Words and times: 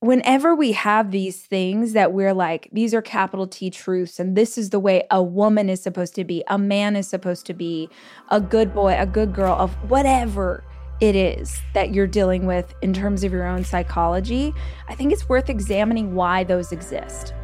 whenever 0.00 0.54
we 0.54 0.72
have 0.72 1.10
these 1.10 1.40
things 1.40 1.92
that 1.94 2.12
we're 2.12 2.34
like, 2.34 2.68
these 2.72 2.92
are 2.92 3.02
capital 3.02 3.46
T 3.46 3.70
truths, 3.70 4.20
and 4.20 4.36
this 4.36 4.58
is 4.58 4.70
the 4.70 4.80
way 4.80 5.04
a 5.10 5.22
woman 5.22 5.70
is 5.70 5.82
supposed 5.82 6.14
to 6.16 6.24
be, 6.24 6.44
a 6.48 6.58
man 6.58 6.96
is 6.96 7.08
supposed 7.08 7.46
to 7.46 7.54
be, 7.54 7.88
a 8.30 8.40
good 8.40 8.74
boy, 8.74 8.94
a 8.98 9.06
good 9.06 9.34
girl, 9.34 9.54
of 9.54 9.72
whatever 9.90 10.62
it 11.00 11.16
is 11.16 11.60
that 11.74 11.94
you're 11.94 12.06
dealing 12.06 12.46
with 12.46 12.74
in 12.82 12.92
terms 12.92 13.24
of 13.24 13.32
your 13.32 13.46
own 13.46 13.64
psychology, 13.64 14.54
I 14.88 14.94
think 14.94 15.12
it's 15.12 15.28
worth 15.28 15.50
examining 15.50 16.14
why 16.14 16.44
those 16.44 16.72
exist. 16.72 17.34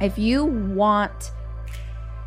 If 0.00 0.18
you 0.18 0.44
want 0.44 1.32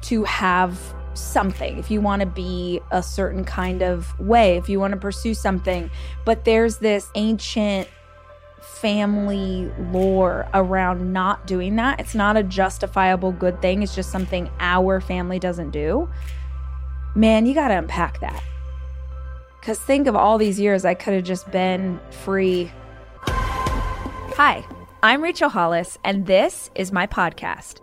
to 0.04 0.23
have 0.25 0.79
something, 1.15 1.77
if 1.77 1.89
you 1.89 2.01
want 2.01 2.20
to 2.20 2.25
be 2.25 2.81
a 2.91 3.01
certain 3.01 3.43
kind 3.45 3.81
of 3.81 4.20
way, 4.20 4.57
if 4.57 4.67
you 4.67 4.79
want 4.79 4.93
to 4.93 4.99
pursue 4.99 5.33
something, 5.33 5.89
but 6.25 6.45
there's 6.45 6.77
this 6.77 7.09
ancient 7.15 7.88
family 8.64 9.71
lore 9.91 10.48
around 10.53 11.12
not 11.13 11.45
doing 11.45 11.76
that. 11.76 11.99
It's 11.99 12.16
not 12.16 12.38
a 12.38 12.44
justifiable 12.44 13.31
good 13.31 13.62
thing. 13.62 13.84
It's 13.84 13.94
just 13.94 14.12
something 14.12 14.49
our 14.59 15.02
family 15.02 15.39
doesn't 15.39 15.72
do. 15.72 16.09
Man, 17.16 17.45
you 17.45 17.53
got 17.53 17.67
to 17.67 17.77
unpack 17.77 18.20
that. 18.22 18.41
Because 19.59 19.80
think 19.80 20.08
of 20.08 20.16
all 20.16 20.38
these 20.38 20.59
years 20.59 20.86
I 20.86 20.94
could 20.94 21.13
have 21.13 21.23
just 21.23 21.49
been 21.52 21.99
free. 22.09 22.72
Hi, 23.26 24.66
I'm 25.03 25.22
Rachel 25.22 25.50
Hollis, 25.50 25.98
and 26.03 26.25
this 26.25 26.72
is 26.75 26.91
my 26.91 27.05
podcast. 27.05 27.83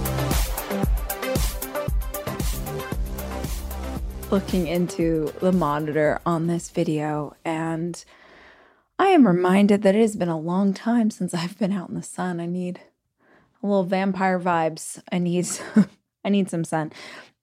Looking 4.31 4.65
into 4.65 5.33
the 5.41 5.51
monitor 5.51 6.21
on 6.25 6.47
this 6.47 6.69
video, 6.69 7.35
and 7.43 8.01
I 8.97 9.07
am 9.07 9.27
reminded 9.27 9.81
that 9.81 9.93
it 9.93 9.99
has 9.99 10.15
been 10.15 10.29
a 10.29 10.39
long 10.39 10.73
time 10.73 11.11
since 11.11 11.33
I've 11.33 11.59
been 11.59 11.73
out 11.73 11.89
in 11.89 11.95
the 11.95 12.01
sun. 12.01 12.39
I 12.39 12.45
need 12.45 12.79
a 13.61 13.67
little 13.67 13.83
vampire 13.83 14.39
vibes. 14.39 15.03
I 15.11 15.17
need 15.17 15.49
I 16.23 16.29
need 16.29 16.49
some 16.49 16.63
sun. 16.63 16.93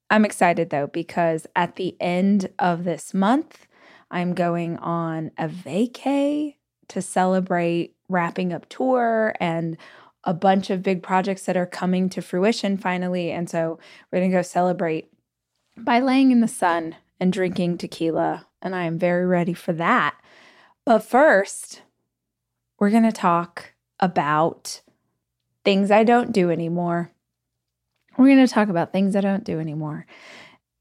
I'm 0.09 0.25
excited 0.25 0.71
though 0.71 0.87
because 0.87 1.45
at 1.55 1.75
the 1.75 1.95
end 1.99 2.49
of 2.57 2.85
this 2.85 3.13
month, 3.13 3.67
I'm 4.09 4.33
going 4.33 4.77
on 4.77 5.29
a 5.37 5.47
vacay 5.47 6.55
to 6.87 7.03
celebrate 7.03 7.95
wrapping 8.07 8.51
up 8.51 8.67
tour 8.67 9.35
and 9.39 9.77
a 10.23 10.33
bunch 10.33 10.71
of 10.71 10.81
big 10.81 11.03
projects 11.03 11.45
that 11.45 11.55
are 11.55 11.67
coming 11.67 12.09
to 12.09 12.23
fruition 12.23 12.77
finally. 12.77 13.29
And 13.29 13.47
so 13.47 13.77
we're 14.11 14.21
going 14.21 14.31
to 14.31 14.37
go 14.37 14.41
celebrate 14.41 15.11
by 15.83 15.99
laying 15.99 16.31
in 16.31 16.41
the 16.41 16.47
sun 16.47 16.95
and 17.19 17.31
drinking 17.31 17.77
tequila. 17.77 18.47
And 18.61 18.75
I 18.75 18.83
am 18.83 18.97
very 18.97 19.25
ready 19.25 19.53
for 19.53 19.73
that. 19.73 20.15
But 20.85 20.99
first, 20.99 21.81
we're 22.79 22.89
going 22.89 23.03
to 23.03 23.11
talk 23.11 23.73
about 23.99 24.81
things 25.63 25.91
I 25.91 26.03
don't 26.03 26.31
do 26.31 26.51
anymore. 26.51 27.11
We're 28.17 28.33
going 28.33 28.45
to 28.45 28.53
talk 28.53 28.69
about 28.69 28.91
things 28.91 29.15
I 29.15 29.21
don't 29.21 29.43
do 29.43 29.59
anymore 29.59 30.05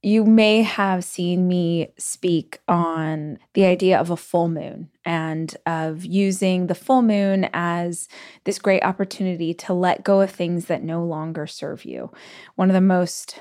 you 0.02 0.24
may 0.24 0.62
have 0.62 1.02
seen 1.02 1.48
me 1.48 1.88
speak 1.98 2.60
on 2.68 3.38
the 3.54 3.64
idea 3.64 3.98
of 3.98 4.10
a 4.10 4.16
full 4.16 4.48
moon 4.48 4.90
and 5.04 5.56
of 5.66 6.04
using 6.04 6.68
the 6.68 6.74
full 6.74 7.02
moon 7.02 7.48
as 7.52 8.08
this 8.44 8.60
great 8.60 8.84
opportunity 8.84 9.52
to 9.52 9.72
let 9.72 10.04
go 10.04 10.20
of 10.20 10.30
things 10.30 10.66
that 10.66 10.84
no 10.84 11.04
longer 11.04 11.48
serve 11.48 11.84
you. 11.84 12.12
One 12.54 12.70
of 12.70 12.74
the 12.74 12.80
most 12.80 13.40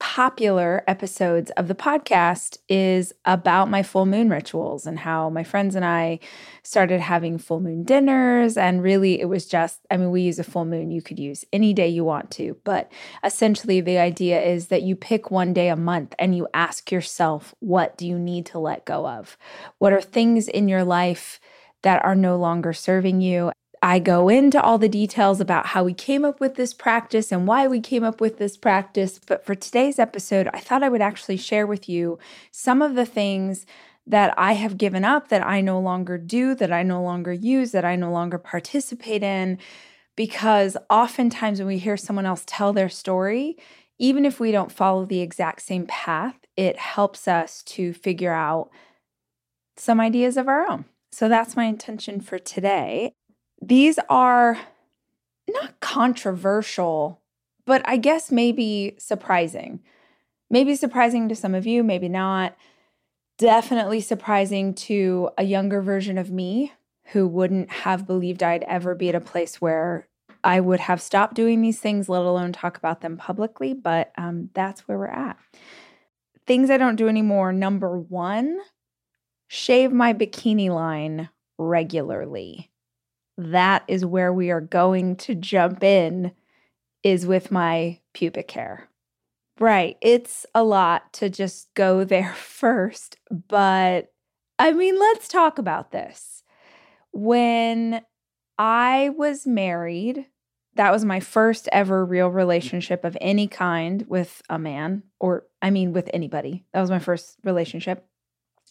popular 0.00 0.84
episodes 0.86 1.50
of 1.52 1.66
the 1.66 1.74
podcast 1.74 2.58
is 2.68 3.12
about 3.24 3.68
my 3.68 3.82
full 3.82 4.06
moon 4.06 4.28
rituals 4.28 4.86
and 4.86 5.00
how 5.00 5.28
my 5.28 5.42
friends 5.42 5.74
and 5.74 5.84
I 5.84 6.20
started 6.62 7.00
having 7.00 7.36
full 7.38 7.60
moon 7.60 7.82
dinners. 7.82 8.56
And 8.56 8.82
really, 8.82 9.20
it 9.20 9.26
was 9.28 9.46
just, 9.46 9.80
I 9.90 9.96
mean, 9.96 10.10
we 10.10 10.22
use 10.22 10.38
a 10.38 10.44
full 10.44 10.64
moon, 10.64 10.90
you 10.90 11.02
could 11.02 11.18
use 11.18 11.44
any 11.52 11.72
day 11.72 11.88
you 11.88 12.04
want 12.04 12.30
to. 12.32 12.56
But 12.64 12.92
essentially, 13.24 13.80
the 13.80 13.98
idea 13.98 14.40
is 14.40 14.68
that 14.68 14.82
you 14.82 14.94
pick 14.94 15.30
one 15.30 15.52
day 15.52 15.68
a 15.68 15.76
month 15.76 16.14
and 16.18 16.36
you 16.36 16.46
ask 16.54 16.92
yourself, 16.92 17.54
what 17.58 17.98
do 17.98 18.06
you 18.06 18.18
need 18.18 18.46
to 18.46 18.58
let 18.58 18.84
go 18.84 19.06
of? 19.06 19.36
What 19.78 19.92
are 19.92 20.00
things 20.00 20.48
in 20.48 20.68
your 20.68 20.84
life? 20.84 21.40
That 21.82 22.04
are 22.04 22.16
no 22.16 22.36
longer 22.36 22.72
serving 22.72 23.20
you. 23.20 23.52
I 23.82 23.98
go 23.98 24.28
into 24.28 24.60
all 24.60 24.78
the 24.78 24.88
details 24.88 25.40
about 25.40 25.66
how 25.66 25.84
we 25.84 25.94
came 25.94 26.24
up 26.24 26.40
with 26.40 26.56
this 26.56 26.74
practice 26.74 27.30
and 27.30 27.46
why 27.46 27.66
we 27.66 27.80
came 27.80 28.04
up 28.04 28.20
with 28.20 28.38
this 28.38 28.56
practice. 28.56 29.18
But 29.24 29.44
for 29.44 29.54
today's 29.54 29.98
episode, 29.98 30.48
I 30.52 30.60
thought 30.60 30.82
I 30.82 30.88
would 30.88 31.02
actually 31.02 31.36
share 31.36 31.66
with 31.66 31.88
you 31.88 32.18
some 32.50 32.82
of 32.82 32.94
the 32.94 33.06
things 33.06 33.66
that 34.06 34.32
I 34.38 34.54
have 34.54 34.78
given 34.78 35.04
up, 35.04 35.28
that 35.28 35.46
I 35.46 35.60
no 35.60 35.78
longer 35.78 36.18
do, 36.18 36.54
that 36.54 36.72
I 36.72 36.82
no 36.82 37.02
longer 37.02 37.32
use, 37.32 37.72
that 37.72 37.84
I 37.84 37.94
no 37.96 38.10
longer 38.10 38.38
participate 38.38 39.22
in. 39.22 39.58
Because 40.16 40.76
oftentimes 40.90 41.58
when 41.58 41.68
we 41.68 41.78
hear 41.78 41.96
someone 41.96 42.26
else 42.26 42.42
tell 42.46 42.72
their 42.72 42.88
story, 42.88 43.56
even 43.98 44.24
if 44.24 44.40
we 44.40 44.50
don't 44.50 44.72
follow 44.72 45.04
the 45.04 45.20
exact 45.20 45.62
same 45.62 45.86
path, 45.86 46.36
it 46.56 46.78
helps 46.78 47.28
us 47.28 47.62
to 47.64 47.92
figure 47.92 48.32
out 48.32 48.70
some 49.76 50.00
ideas 50.00 50.36
of 50.36 50.48
our 50.48 50.68
own. 50.68 50.86
So 51.12 51.28
that's 51.28 51.56
my 51.56 51.64
intention 51.64 52.20
for 52.20 52.38
today 52.38 53.12
these 53.60 53.98
are 54.08 54.58
not 55.48 55.80
controversial, 55.80 57.20
but 57.66 57.82
I 57.84 57.96
guess 57.96 58.30
maybe 58.30 58.94
surprising. 58.98 59.80
Maybe 60.50 60.74
surprising 60.74 61.28
to 61.28 61.36
some 61.36 61.54
of 61.54 61.66
you, 61.66 61.82
maybe 61.82 62.08
not. 62.08 62.56
Definitely 63.38 64.00
surprising 64.00 64.74
to 64.74 65.30
a 65.36 65.44
younger 65.44 65.82
version 65.82 66.18
of 66.18 66.30
me 66.30 66.72
who 67.12 67.26
wouldn't 67.26 67.70
have 67.70 68.06
believed 68.06 68.42
I'd 68.42 68.64
ever 68.64 68.94
be 68.94 69.08
at 69.08 69.14
a 69.14 69.20
place 69.20 69.60
where 69.60 70.08
I 70.44 70.60
would 70.60 70.80
have 70.80 71.00
stopped 71.00 71.34
doing 71.34 71.60
these 71.60 71.80
things, 71.80 72.08
let 72.08 72.22
alone 72.22 72.52
talk 72.52 72.76
about 72.76 73.00
them 73.00 73.16
publicly. 73.16 73.74
But 73.74 74.12
um, 74.16 74.50
that's 74.54 74.86
where 74.86 74.98
we're 74.98 75.06
at. 75.06 75.36
Things 76.46 76.70
I 76.70 76.78
don't 76.78 76.96
do 76.96 77.08
anymore. 77.08 77.52
Number 77.52 77.98
one, 77.98 78.58
shave 79.48 79.92
my 79.92 80.14
bikini 80.14 80.70
line 80.70 81.28
regularly 81.58 82.70
that 83.38 83.84
is 83.86 84.04
where 84.04 84.32
we 84.32 84.50
are 84.50 84.60
going 84.60 85.16
to 85.16 85.34
jump 85.34 85.82
in 85.84 86.32
is 87.04 87.24
with 87.24 87.52
my 87.52 88.00
pubic 88.12 88.50
hair. 88.50 88.88
Right. 89.60 89.96
It's 90.02 90.44
a 90.54 90.64
lot 90.64 91.12
to 91.14 91.30
just 91.30 91.72
go 91.74 92.04
there 92.04 92.34
first, 92.34 93.16
but 93.30 94.12
I 94.58 94.72
mean, 94.72 94.98
let's 94.98 95.28
talk 95.28 95.58
about 95.58 95.92
this. 95.92 96.42
When 97.12 98.02
I 98.58 99.10
was 99.16 99.46
married, 99.46 100.26
that 100.74 100.90
was 100.92 101.04
my 101.04 101.20
first 101.20 101.68
ever 101.70 102.04
real 102.04 102.28
relationship 102.28 103.04
of 103.04 103.16
any 103.20 103.46
kind 103.46 104.04
with 104.08 104.42
a 104.50 104.58
man, 104.58 105.04
or 105.20 105.44
I 105.62 105.70
mean, 105.70 105.92
with 105.92 106.10
anybody. 106.12 106.64
That 106.72 106.80
was 106.80 106.90
my 106.90 106.98
first 106.98 107.36
relationship. 107.44 108.04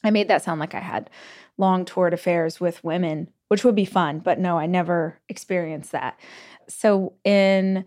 I 0.04 0.12
made 0.12 0.28
that 0.28 0.44
sound 0.44 0.60
like 0.60 0.76
I 0.76 0.80
had 0.82 1.10
long 1.58 1.86
toured 1.86 2.14
affairs 2.14 2.60
with 2.60 2.84
women 2.84 3.30
which 3.48 3.64
would 3.64 3.76
be 3.76 3.86
fun, 3.86 4.20
but 4.20 4.40
no, 4.40 4.58
I 4.58 4.66
never 4.66 5.20
experienced 5.30 5.92
that. 5.92 6.20
So 6.68 7.14
in 7.24 7.86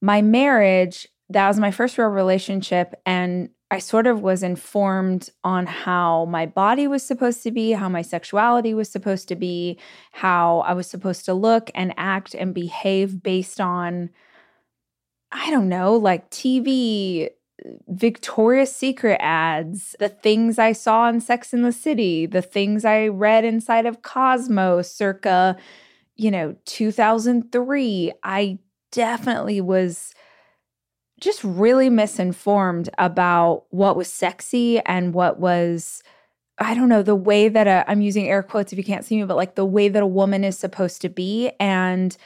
my 0.00 0.22
marriage, 0.22 1.08
that 1.30 1.48
was 1.48 1.58
my 1.58 1.70
first 1.70 1.98
real 1.98 2.08
relationship 2.08 2.94
and 3.04 3.50
I 3.70 3.80
sort 3.80 4.06
of 4.06 4.22
was 4.22 4.42
informed 4.42 5.28
on 5.44 5.66
how 5.66 6.24
my 6.24 6.46
body 6.46 6.86
was 6.86 7.02
supposed 7.02 7.42
to 7.42 7.50
be, 7.50 7.72
how 7.72 7.90
my 7.90 8.00
sexuality 8.00 8.72
was 8.72 8.88
supposed 8.88 9.28
to 9.28 9.36
be, 9.36 9.78
how 10.12 10.60
I 10.60 10.72
was 10.72 10.86
supposed 10.86 11.26
to 11.26 11.34
look 11.34 11.70
and 11.74 11.92
act 11.98 12.34
and 12.34 12.54
behave 12.54 13.22
based 13.22 13.60
on 13.60 14.10
I 15.30 15.50
don't 15.50 15.68
know, 15.68 15.94
like 15.94 16.30
TV 16.30 17.28
Victoria's 17.88 18.74
Secret 18.74 19.18
ads, 19.20 19.96
the 19.98 20.08
things 20.08 20.58
I 20.58 20.72
saw 20.72 21.08
in 21.08 21.20
Sex 21.20 21.52
in 21.52 21.62
the 21.62 21.72
City, 21.72 22.26
the 22.26 22.42
things 22.42 22.84
I 22.84 23.08
read 23.08 23.44
inside 23.44 23.86
of 23.86 24.02
Cosmo 24.02 24.82
circa, 24.82 25.56
you 26.16 26.30
know, 26.30 26.56
2003. 26.64 28.12
I 28.22 28.58
definitely 28.92 29.60
was 29.60 30.14
just 31.20 31.42
really 31.42 31.90
misinformed 31.90 32.88
about 32.96 33.64
what 33.70 33.96
was 33.96 34.10
sexy 34.10 34.78
and 34.80 35.12
what 35.12 35.40
was 35.40 36.02
I 36.60 36.74
don't 36.74 36.88
know, 36.88 37.04
the 37.04 37.14
way 37.14 37.48
that 37.48 37.68
i 37.68 37.84
am 37.90 38.00
using 38.00 38.28
air 38.28 38.42
quotes 38.42 38.72
if 38.72 38.78
you 38.78 38.84
can't 38.84 39.04
see 39.04 39.16
me, 39.16 39.24
but 39.24 39.36
like 39.36 39.54
the 39.54 39.64
way 39.64 39.88
that 39.88 40.02
a 40.02 40.06
woman 40.06 40.42
is 40.42 40.58
supposed 40.58 41.00
to 41.02 41.08
be. 41.08 41.52
And 41.60 42.16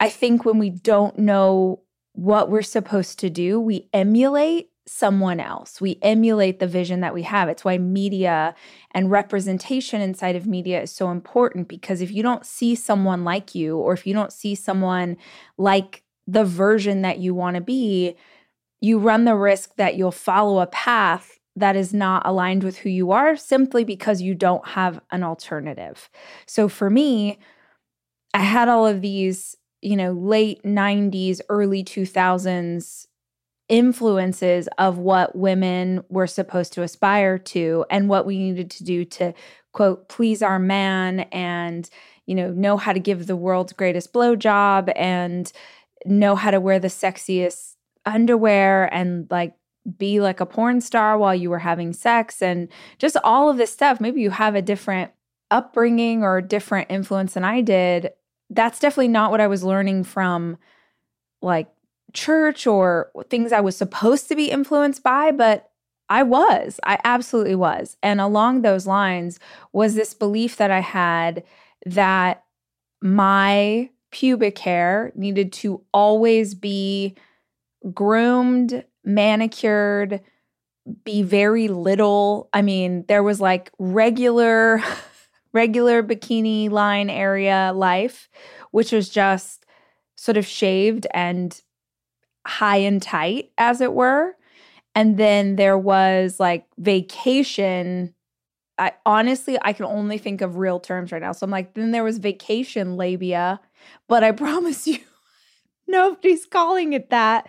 I 0.00 0.08
think 0.08 0.44
when 0.44 0.58
we 0.58 0.70
don't 0.70 1.18
know 1.18 1.82
what 2.18 2.50
we're 2.50 2.62
supposed 2.62 3.20
to 3.20 3.30
do, 3.30 3.60
we 3.60 3.88
emulate 3.92 4.70
someone 4.88 5.38
else. 5.38 5.80
We 5.80 6.00
emulate 6.02 6.58
the 6.58 6.66
vision 6.66 7.00
that 7.02 7.14
we 7.14 7.22
have. 7.22 7.48
It's 7.48 7.64
why 7.64 7.78
media 7.78 8.56
and 8.90 9.08
representation 9.08 10.00
inside 10.00 10.34
of 10.34 10.44
media 10.44 10.82
is 10.82 10.90
so 10.90 11.12
important 11.12 11.68
because 11.68 12.00
if 12.00 12.10
you 12.10 12.24
don't 12.24 12.44
see 12.44 12.74
someone 12.74 13.22
like 13.22 13.54
you, 13.54 13.76
or 13.76 13.92
if 13.92 14.04
you 14.04 14.14
don't 14.14 14.32
see 14.32 14.56
someone 14.56 15.16
like 15.58 16.02
the 16.26 16.44
version 16.44 17.02
that 17.02 17.20
you 17.20 17.36
want 17.36 17.54
to 17.54 17.60
be, 17.60 18.16
you 18.80 18.98
run 18.98 19.24
the 19.24 19.36
risk 19.36 19.76
that 19.76 19.94
you'll 19.94 20.10
follow 20.10 20.58
a 20.58 20.66
path 20.66 21.38
that 21.54 21.76
is 21.76 21.94
not 21.94 22.26
aligned 22.26 22.64
with 22.64 22.78
who 22.78 22.88
you 22.88 23.12
are 23.12 23.36
simply 23.36 23.84
because 23.84 24.22
you 24.22 24.34
don't 24.34 24.66
have 24.66 25.00
an 25.12 25.22
alternative. 25.22 26.10
So 26.46 26.68
for 26.68 26.90
me, 26.90 27.38
I 28.34 28.40
had 28.40 28.68
all 28.68 28.88
of 28.88 29.02
these, 29.02 29.56
you 29.82 29.96
know, 29.96 30.12
late 30.12 30.62
90s, 30.62 31.40
early 31.48 31.84
2000s 31.84 33.06
influences 33.68 34.68
of 34.78 34.98
what 34.98 35.36
women 35.36 36.02
were 36.08 36.26
supposed 36.26 36.72
to 36.72 36.82
aspire 36.82 37.38
to 37.38 37.84
and 37.90 38.08
what 38.08 38.24
we 38.24 38.38
needed 38.38 38.70
to 38.70 38.82
do 38.82 39.04
to 39.04 39.34
quote 39.72 40.08
please 40.08 40.42
our 40.42 40.58
man 40.58 41.20
and 41.32 41.90
you 42.24 42.34
know 42.34 42.50
know 42.50 42.78
how 42.78 42.94
to 42.94 42.98
give 42.98 43.26
the 43.26 43.36
world's 43.36 43.74
greatest 43.74 44.10
blowjob 44.10 44.90
and 44.96 45.52
know 46.06 46.34
how 46.34 46.50
to 46.50 46.58
wear 46.60 46.78
the 46.78 46.88
sexiest 46.88 47.74
underwear 48.06 48.92
and 48.92 49.26
like 49.30 49.54
be 49.96 50.20
like 50.20 50.40
a 50.40 50.46
porn 50.46 50.80
star 50.80 51.16
while 51.16 51.34
you 51.34 51.50
were 51.50 51.60
having 51.60 51.92
sex 51.92 52.42
and 52.42 52.68
just 52.98 53.16
all 53.24 53.48
of 53.48 53.56
this 53.56 53.72
stuff. 53.72 54.00
Maybe 54.00 54.20
you 54.20 54.30
have 54.30 54.54
a 54.54 54.62
different 54.62 55.12
upbringing 55.50 56.22
or 56.22 56.40
different 56.42 56.90
influence 56.90 57.34
than 57.34 57.44
I 57.44 57.62
did. 57.62 58.10
That's 58.50 58.78
definitely 58.78 59.08
not 59.08 59.30
what 59.30 59.40
I 59.40 59.46
was 59.46 59.62
learning 59.62 60.04
from 60.04 60.56
like 61.42 61.68
church 62.12 62.66
or 62.66 63.10
things 63.28 63.52
I 63.52 63.60
was 63.60 63.76
supposed 63.76 64.28
to 64.28 64.36
be 64.36 64.50
influenced 64.50 65.02
by, 65.02 65.30
but 65.30 65.70
I 66.08 66.22
was. 66.22 66.80
I 66.84 66.98
absolutely 67.04 67.54
was. 67.54 67.96
And 68.02 68.20
along 68.20 68.62
those 68.62 68.86
lines 68.86 69.38
was 69.72 69.94
this 69.94 70.14
belief 70.14 70.56
that 70.56 70.70
I 70.70 70.80
had 70.80 71.44
that 71.84 72.44
my 73.02 73.90
pubic 74.10 74.58
hair 74.58 75.12
needed 75.14 75.52
to 75.52 75.82
always 75.92 76.54
be 76.54 77.14
groomed 77.92 78.84
manicured, 79.04 80.20
be 81.04 81.22
very 81.22 81.68
little. 81.68 82.48
I 82.52 82.62
mean, 82.62 83.04
there 83.08 83.22
was 83.22 83.40
like 83.40 83.70
regular 83.78 84.82
regular 85.52 86.02
bikini 86.02 86.70
line 86.70 87.10
area 87.10 87.72
life, 87.74 88.28
which 88.70 88.92
was 88.92 89.08
just 89.08 89.64
sort 90.16 90.36
of 90.36 90.46
shaved 90.46 91.06
and 91.14 91.60
high 92.46 92.78
and 92.78 93.02
tight 93.02 93.50
as 93.58 93.80
it 93.80 93.92
were. 93.92 94.34
And 94.94 95.16
then 95.16 95.56
there 95.56 95.78
was 95.78 96.40
like 96.40 96.66
vacation 96.78 98.14
I 98.78 98.92
honestly 99.04 99.58
I 99.60 99.72
can 99.72 99.86
only 99.86 100.18
think 100.18 100.40
of 100.40 100.56
real 100.56 100.78
terms 100.80 101.10
right 101.10 101.20
now. 101.20 101.32
So 101.32 101.44
I'm 101.44 101.50
like, 101.50 101.74
then 101.74 101.90
there 101.90 102.04
was 102.04 102.18
vacation 102.18 102.96
labia, 102.96 103.60
but 104.08 104.22
I 104.22 104.32
promise 104.44 104.86
you 104.86 105.00
nobody's 105.86 106.46
calling 106.46 106.92
it 106.92 107.10
that. 107.10 107.48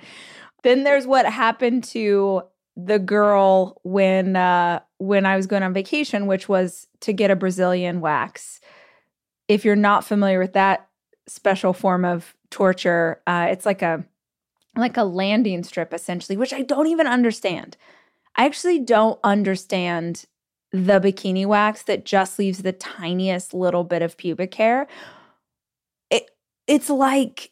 Then 0.64 0.84
there's 0.84 1.08
what 1.08 1.26
happened 1.26 1.84
to 1.86 2.44
the 2.76 3.00
girl 3.00 3.80
when 3.84 4.36
uh 4.36 4.80
when 5.00 5.26
I 5.26 5.36
was 5.36 5.48
going 5.48 5.64
on 5.64 5.74
vacation, 5.74 6.28
which 6.28 6.48
was 6.48 6.88
to 7.02 7.14
get 7.14 7.32
a 7.32 7.36
Brazilian 7.36 8.02
wax. 8.02 8.62
If 9.48 9.66
you're 9.66 9.76
not 9.76 10.06
familiar 10.06 10.40
with 10.40 10.54
that 10.54 10.88
special 11.28 11.74
form 11.74 12.06
of 12.06 12.36
torture, 12.52 13.22
uh, 13.26 13.48
it's 13.50 13.66
like 13.66 13.82
a 13.82 14.06
like 14.76 14.98
a 14.98 15.04
landing 15.04 15.64
strip 15.64 15.94
essentially, 15.94 16.38
which 16.38 16.54
I 16.54 16.62
don't 16.62 16.88
even 16.88 17.08
understand. 17.08 17.76
I 18.36 18.46
actually 18.46 18.80
don't 18.80 19.20
understand 19.24 20.26
the 20.72 21.00
bikini 21.00 21.46
wax 21.46 21.84
that 21.84 22.06
just 22.06 22.38
leaves 22.38 22.62
the 22.62 22.72
tiniest 22.72 23.54
little 23.54 23.84
bit 23.84 24.02
of 24.02 24.18
pubic 24.18 24.54
hair. 24.54 24.88
It 26.10 26.30
it's 26.68 26.90
like 26.90 27.52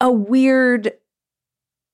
a 0.00 0.10
weird 0.10 0.92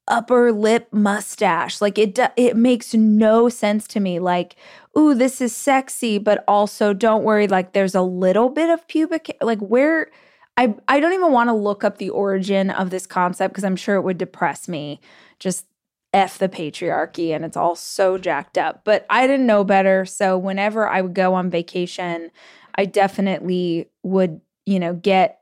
upper 0.08 0.52
lip 0.52 0.88
mustache. 0.93 1.81
Like 1.81 1.99
it 1.99 2.19
it 2.37 2.56
makes 2.56 2.94
no 2.94 3.49
sense 3.49 3.87
to 3.88 4.00
me. 4.00 4.19
Like, 4.19 4.56
ooh, 4.96 5.14
this 5.14 5.40
is 5.40 5.55
sexy, 5.55 6.19
but 6.19 6.44
also 6.49 6.93
don't 6.93 7.25
worry 7.25 7.49
like 7.49 7.72
there's 7.72 7.94
a 7.94 8.02
little 8.02 8.49
bit 8.49 8.70
of 8.70 8.87
pubic 8.88 9.37
like 9.40 9.60
where 9.60 10.10
I 10.56 10.75
I 10.88 11.00
don't 11.00 11.12
even 11.12 11.32
want 11.32 11.49
to 11.49 11.55
look 11.55 11.84
up 11.84 11.99
the 11.99 12.10
origin 12.10 12.70
of 12.70 12.90
this 12.90 13.06
concept 13.06 13.55
because 13.55 13.64
I'm 13.64 13.76
sure 13.76 13.96
it 13.96 14.02
would 14.02 14.19
depress 14.19 14.69
me. 14.69 15.00
Just 15.38 15.66
F 16.14 16.38
the 16.38 16.49
patriarchy 16.49 17.34
and 17.34 17.44
it's 17.44 17.56
all 17.56 17.76
so 17.76 18.19
jacked 18.19 18.58
up. 18.58 18.82
But 18.84 19.06
I 19.10 19.26
didn't 19.26 19.46
know 19.46 19.64
better. 19.64 20.05
So 20.06 20.38
whenever 20.38 20.88
I 20.88 21.00
would 21.02 21.14
go 21.14 21.34
on 21.34 21.50
vacation, 21.50 22.31
I 22.76 22.87
definitely 22.87 23.90
would, 24.02 24.40
you 24.66 24.81
know, 24.81 24.94
get 24.94 25.38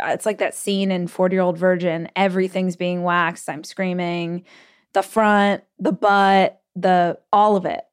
it's 0.00 0.26
like 0.26 0.38
that 0.38 0.54
scene 0.54 0.90
in 0.90 1.06
40 1.06 1.34
year 1.34 1.42
old 1.42 1.58
virgin 1.58 2.08
everything's 2.16 2.76
being 2.76 3.02
waxed 3.02 3.48
i'm 3.48 3.64
screaming 3.64 4.44
the 4.92 5.02
front 5.02 5.62
the 5.78 5.92
butt 5.92 6.60
the 6.76 7.18
all 7.32 7.56
of 7.56 7.64
it. 7.64 7.84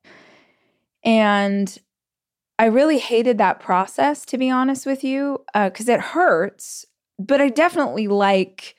And 1.04 1.78
i 2.60 2.66
really 2.66 2.98
hated 2.98 3.38
that 3.38 3.60
process 3.60 4.26
to 4.26 4.38
be 4.38 4.50
honest 4.50 4.86
with 4.86 5.04
you 5.04 5.44
because 5.54 5.90
uh, 5.90 5.94
it 5.94 6.00
hurts 6.00 6.86
but 7.20 7.40
i 7.40 7.50
definitely 7.50 8.08
like 8.08 8.76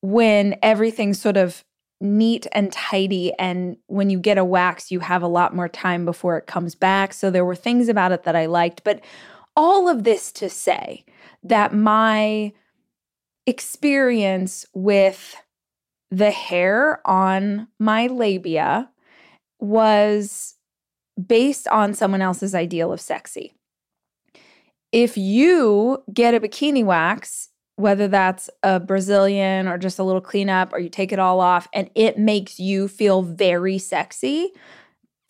when 0.00 0.56
everything's 0.62 1.20
sort 1.20 1.36
of 1.36 1.64
neat 2.00 2.48
and 2.50 2.72
tidy 2.72 3.32
and 3.38 3.76
when 3.86 4.10
you 4.10 4.18
get 4.18 4.38
a 4.38 4.44
wax 4.44 4.90
you 4.90 4.98
have 4.98 5.22
a 5.22 5.28
lot 5.28 5.54
more 5.54 5.68
time 5.68 6.04
before 6.04 6.36
it 6.36 6.48
comes 6.48 6.74
back. 6.74 7.12
So 7.12 7.30
there 7.30 7.44
were 7.44 7.54
things 7.54 7.88
about 7.88 8.12
it 8.12 8.24
that 8.24 8.36
i 8.36 8.46
liked 8.46 8.82
but 8.84 9.00
all 9.54 9.88
of 9.88 10.04
this 10.04 10.32
to 10.32 10.48
say 10.48 11.04
that 11.42 11.74
my 11.74 12.52
experience 13.46 14.66
with 14.74 15.36
the 16.10 16.30
hair 16.30 17.00
on 17.06 17.68
my 17.78 18.06
labia 18.06 18.90
was 19.58 20.54
based 21.26 21.66
on 21.68 21.94
someone 21.94 22.22
else's 22.22 22.54
ideal 22.54 22.92
of 22.92 23.00
sexy. 23.00 23.54
If 24.92 25.16
you 25.16 26.02
get 26.12 26.34
a 26.34 26.40
bikini 26.40 26.84
wax, 26.84 27.48
whether 27.76 28.08
that's 28.08 28.50
a 28.62 28.78
Brazilian 28.78 29.66
or 29.66 29.78
just 29.78 29.98
a 29.98 30.04
little 30.04 30.20
cleanup, 30.20 30.72
or 30.72 30.78
you 30.78 30.90
take 30.90 31.12
it 31.12 31.18
all 31.18 31.40
off 31.40 31.66
and 31.72 31.90
it 31.94 32.18
makes 32.18 32.60
you 32.60 32.88
feel 32.88 33.22
very 33.22 33.78
sexy, 33.78 34.52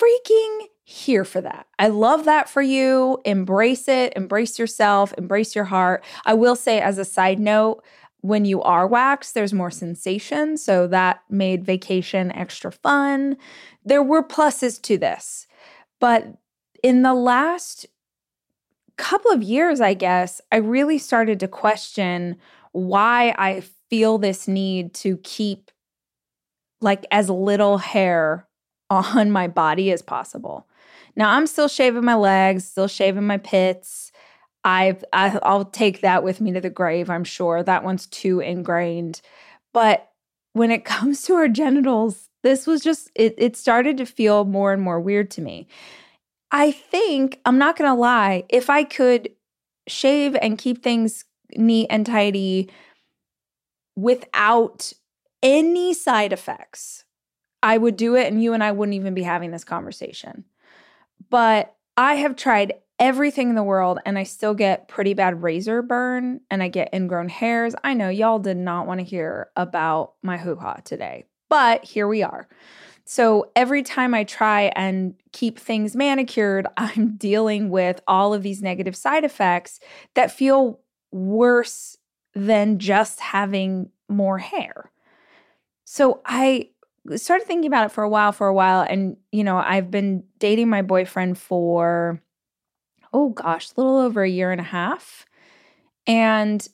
freaking 0.00 0.58
here 0.84 1.24
for 1.24 1.40
that. 1.40 1.66
I 1.78 1.88
love 1.88 2.24
that 2.24 2.48
for 2.48 2.62
you. 2.62 3.18
Embrace 3.24 3.88
it, 3.88 4.12
embrace 4.16 4.58
yourself, 4.58 5.14
embrace 5.16 5.54
your 5.54 5.64
heart. 5.64 6.04
I 6.24 6.34
will 6.34 6.56
say, 6.56 6.80
as 6.80 6.98
a 6.98 7.04
side 7.04 7.38
note, 7.38 7.82
when 8.20 8.44
you 8.44 8.62
are 8.62 8.86
waxed, 8.86 9.34
there's 9.34 9.52
more 9.52 9.70
sensation. 9.70 10.56
So 10.56 10.86
that 10.88 11.22
made 11.28 11.64
vacation 11.64 12.32
extra 12.32 12.70
fun. 12.70 13.36
There 13.84 14.02
were 14.02 14.22
pluses 14.22 14.80
to 14.82 14.96
this. 14.96 15.46
But 16.00 16.36
in 16.82 17.02
the 17.02 17.14
last 17.14 17.86
couple 18.96 19.30
of 19.30 19.42
years, 19.42 19.80
I 19.80 19.94
guess, 19.94 20.40
I 20.50 20.56
really 20.56 20.98
started 20.98 21.40
to 21.40 21.48
question 21.48 22.36
why 22.72 23.34
I 23.38 23.62
feel 23.90 24.18
this 24.18 24.48
need 24.48 24.94
to 24.94 25.18
keep 25.18 25.70
like 26.80 27.06
as 27.10 27.28
little 27.28 27.78
hair 27.78 28.46
on 28.90 29.30
my 29.30 29.48
body 29.48 29.90
as 29.90 30.02
possible. 30.02 30.66
Now 31.16 31.30
I'm 31.30 31.46
still 31.46 31.68
shaving 31.68 32.04
my 32.04 32.14
legs, 32.14 32.66
still 32.66 32.88
shaving 32.88 33.26
my 33.26 33.38
pits. 33.38 34.12
I've 34.64 35.04
I, 35.12 35.38
I'll 35.42 35.64
take 35.64 36.00
that 36.00 36.22
with 36.22 36.40
me 36.40 36.52
to 36.52 36.60
the 36.60 36.70
grave. 36.70 37.10
I'm 37.10 37.24
sure 37.24 37.62
that 37.62 37.84
one's 37.84 38.06
too 38.06 38.40
ingrained. 38.40 39.20
But 39.72 40.10
when 40.52 40.70
it 40.70 40.84
comes 40.84 41.22
to 41.22 41.34
our 41.34 41.48
genitals, 41.48 42.28
this 42.42 42.66
was 42.66 42.82
just 42.82 43.10
it. 43.14 43.34
It 43.38 43.56
started 43.56 43.96
to 43.98 44.06
feel 44.06 44.44
more 44.44 44.72
and 44.72 44.82
more 44.82 45.00
weird 45.00 45.30
to 45.32 45.40
me. 45.40 45.68
I 46.50 46.70
think 46.70 47.40
I'm 47.44 47.58
not 47.58 47.76
gonna 47.76 47.94
lie. 47.94 48.44
If 48.48 48.70
I 48.70 48.84
could 48.84 49.30
shave 49.88 50.36
and 50.40 50.58
keep 50.58 50.82
things 50.82 51.24
neat 51.56 51.86
and 51.90 52.06
tidy 52.06 52.70
without 53.96 54.92
any 55.42 55.92
side 55.92 56.32
effects, 56.32 57.04
I 57.62 57.78
would 57.78 57.96
do 57.96 58.16
it, 58.16 58.26
and 58.26 58.42
you 58.42 58.54
and 58.54 58.62
I 58.62 58.72
wouldn't 58.72 58.94
even 58.94 59.14
be 59.14 59.22
having 59.22 59.50
this 59.50 59.64
conversation. 59.64 60.44
But 61.30 61.74
I 61.96 62.14
have 62.14 62.36
tried 62.36 62.74
everything 62.98 63.48
in 63.48 63.54
the 63.54 63.62
world 63.62 63.98
and 64.06 64.18
I 64.18 64.22
still 64.22 64.54
get 64.54 64.88
pretty 64.88 65.14
bad 65.14 65.42
razor 65.42 65.82
burn 65.82 66.40
and 66.50 66.62
I 66.62 66.68
get 66.68 66.90
ingrown 66.94 67.28
hairs. 67.28 67.74
I 67.82 67.94
know 67.94 68.08
y'all 68.08 68.38
did 68.38 68.56
not 68.56 68.86
want 68.86 69.00
to 69.00 69.04
hear 69.04 69.50
about 69.56 70.14
my 70.22 70.38
hoo 70.38 70.56
ha 70.56 70.74
today, 70.84 71.24
but 71.48 71.84
here 71.84 72.06
we 72.06 72.22
are. 72.22 72.48
So 73.04 73.50
every 73.56 73.82
time 73.82 74.14
I 74.14 74.24
try 74.24 74.72
and 74.76 75.14
keep 75.32 75.58
things 75.58 75.96
manicured, 75.96 76.66
I'm 76.76 77.16
dealing 77.16 77.70
with 77.70 78.00
all 78.06 78.32
of 78.34 78.42
these 78.42 78.62
negative 78.62 78.96
side 78.96 79.24
effects 79.24 79.80
that 80.14 80.30
feel 80.30 80.80
worse 81.10 81.98
than 82.34 82.78
just 82.78 83.20
having 83.20 83.90
more 84.08 84.38
hair. 84.38 84.90
So 85.84 86.22
I 86.24 86.70
started 87.16 87.46
thinking 87.46 87.66
about 87.66 87.86
it 87.86 87.92
for 87.92 88.04
a 88.04 88.08
while, 88.08 88.32
for 88.32 88.46
a 88.46 88.54
while. 88.54 88.82
And, 88.88 89.16
you 89.30 89.44
know, 89.44 89.58
I've 89.58 89.90
been 89.90 90.24
dating 90.38 90.68
my 90.68 90.82
boyfriend 90.82 91.38
for, 91.38 92.20
oh 93.12 93.30
gosh, 93.30 93.70
a 93.70 93.80
little 93.80 93.98
over 93.98 94.22
a 94.22 94.28
year 94.28 94.52
and 94.52 94.60
a 94.60 94.64
half. 94.64 95.26
And 96.06 96.66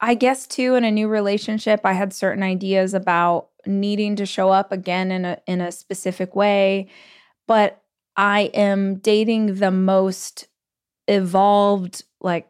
I 0.00 0.14
guess 0.14 0.46
too, 0.46 0.74
in 0.74 0.84
a 0.84 0.90
new 0.90 1.08
relationship, 1.08 1.80
I 1.84 1.94
had 1.94 2.12
certain 2.12 2.42
ideas 2.42 2.94
about 2.94 3.48
needing 3.66 4.16
to 4.16 4.26
show 4.26 4.50
up 4.50 4.70
again 4.70 5.10
in 5.10 5.24
a 5.24 5.38
in 5.46 5.60
a 5.60 5.72
specific 5.72 6.36
way. 6.36 6.88
But 7.46 7.82
I 8.16 8.50
am 8.54 8.96
dating 8.96 9.56
the 9.56 9.70
most 9.70 10.48
evolved, 11.08 12.02
like 12.20 12.48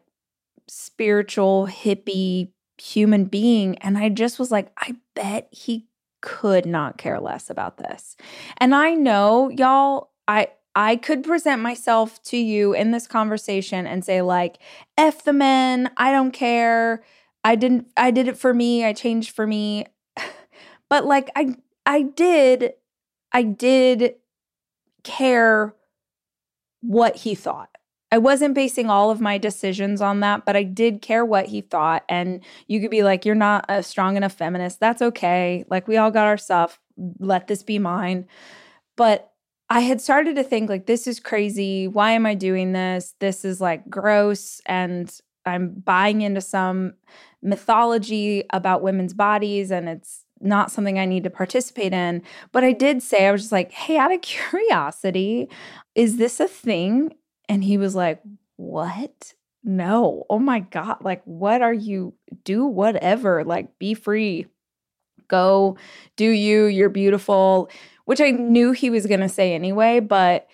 spiritual, 0.67 1.67
hippie 1.67 2.51
human 2.77 3.25
being. 3.25 3.77
And 3.79 3.97
I 3.97 4.09
just 4.09 4.39
was 4.39 4.51
like, 4.51 4.71
I 4.77 4.95
bet 5.15 5.47
he 5.51 5.87
could 6.21 6.65
not 6.65 6.97
care 6.97 7.19
less 7.19 7.49
about 7.49 7.77
this. 7.77 8.15
And 8.57 8.73
I 8.73 8.93
know 8.93 9.49
y'all, 9.49 10.11
I 10.27 10.49
I 10.75 10.95
could 10.95 11.23
present 11.23 11.61
myself 11.61 12.21
to 12.23 12.37
you 12.37 12.73
in 12.73 12.91
this 12.91 13.07
conversation 13.07 13.87
and 13.87 14.05
say 14.05 14.21
like, 14.21 14.59
F 14.97 15.23
the 15.23 15.33
men, 15.33 15.89
I 15.97 16.11
don't 16.11 16.31
care. 16.31 17.03
I 17.43 17.55
didn't 17.55 17.87
I 17.97 18.11
did 18.11 18.27
it 18.27 18.37
for 18.37 18.53
me. 18.53 18.85
I 18.85 18.93
changed 18.93 19.31
for 19.31 19.47
me. 19.47 19.85
but 20.89 21.05
like 21.05 21.29
I 21.35 21.55
I 21.85 22.03
did 22.03 22.73
I 23.31 23.43
did 23.43 24.15
care 25.03 25.73
what 26.81 27.17
he 27.17 27.35
thought. 27.35 27.76
I 28.11 28.17
wasn't 28.17 28.55
basing 28.55 28.89
all 28.89 29.11
of 29.11 29.19
my 29.19 29.37
decisions 29.37 30.01
on 30.01 30.21
that, 30.21 30.45
but 30.45 30.55
I 30.55 30.63
did 30.63 31.01
care 31.01 31.25
what 31.25 31.47
he 31.47 31.61
thought. 31.61 32.03
And 32.07 32.41
you 32.67 32.79
could 32.79 32.91
be 32.91 33.03
like, 33.03 33.25
you're 33.25 33.35
not 33.35 33.65
a 33.67 33.83
strong 33.83 34.15
enough 34.15 34.33
feminist. 34.33 34.79
That's 34.79 35.01
okay. 35.01 35.65
Like, 35.69 35.87
we 35.87 35.97
all 35.97 36.11
got 36.11 36.27
our 36.27 36.37
stuff. 36.37 36.79
Let 37.19 37.47
this 37.47 37.63
be 37.63 37.79
mine. 37.79 38.27
But 38.95 39.31
I 39.69 39.81
had 39.81 39.99
started 39.99 40.37
to 40.37 40.43
think, 40.43 40.69
like, 40.69 40.85
this 40.85 41.05
is 41.05 41.19
crazy. 41.19 41.87
Why 41.87 42.11
am 42.11 42.25
I 42.25 42.33
doing 42.33 42.71
this? 42.71 43.13
This 43.19 43.43
is 43.43 43.59
like 43.59 43.89
gross. 43.89 44.61
And 44.65 45.13
I'm 45.45 45.71
buying 45.71 46.21
into 46.21 46.41
some 46.41 46.93
mythology 47.41 48.45
about 48.51 48.81
women's 48.81 49.13
bodies, 49.13 49.69
and 49.71 49.89
it's 49.89 50.23
not 50.39 50.71
something 50.71 50.97
I 50.97 51.05
need 51.05 51.23
to 51.23 51.29
participate 51.29 51.93
in. 51.93 52.21
But 52.53 52.63
I 52.63 52.71
did 52.71 53.03
say, 53.03 53.27
I 53.27 53.31
was 53.31 53.41
just 53.41 53.51
like, 53.51 53.71
hey, 53.71 53.97
out 53.97 54.13
of 54.13 54.21
curiosity, 54.21 55.49
is 55.95 56.17
this 56.17 56.39
a 56.39 56.47
thing? 56.47 57.13
And 57.49 57.63
he 57.63 57.77
was 57.77 57.95
like, 57.95 58.21
What? 58.55 59.33
No. 59.63 60.25
Oh 60.29 60.39
my 60.39 60.61
God. 60.61 60.97
Like, 61.01 61.21
what 61.25 61.61
are 61.61 61.73
you? 61.73 62.13
Do 62.43 62.65
whatever. 62.65 63.43
Like, 63.43 63.77
be 63.79 63.93
free. 63.93 64.47
Go 65.27 65.77
do 66.15 66.29
you. 66.29 66.65
You're 66.65 66.89
beautiful, 66.89 67.69
which 68.05 68.21
I 68.21 68.31
knew 68.31 68.71
he 68.71 68.89
was 68.89 69.05
going 69.05 69.19
to 69.19 69.29
say 69.29 69.53
anyway. 69.53 69.99
But 69.99 70.47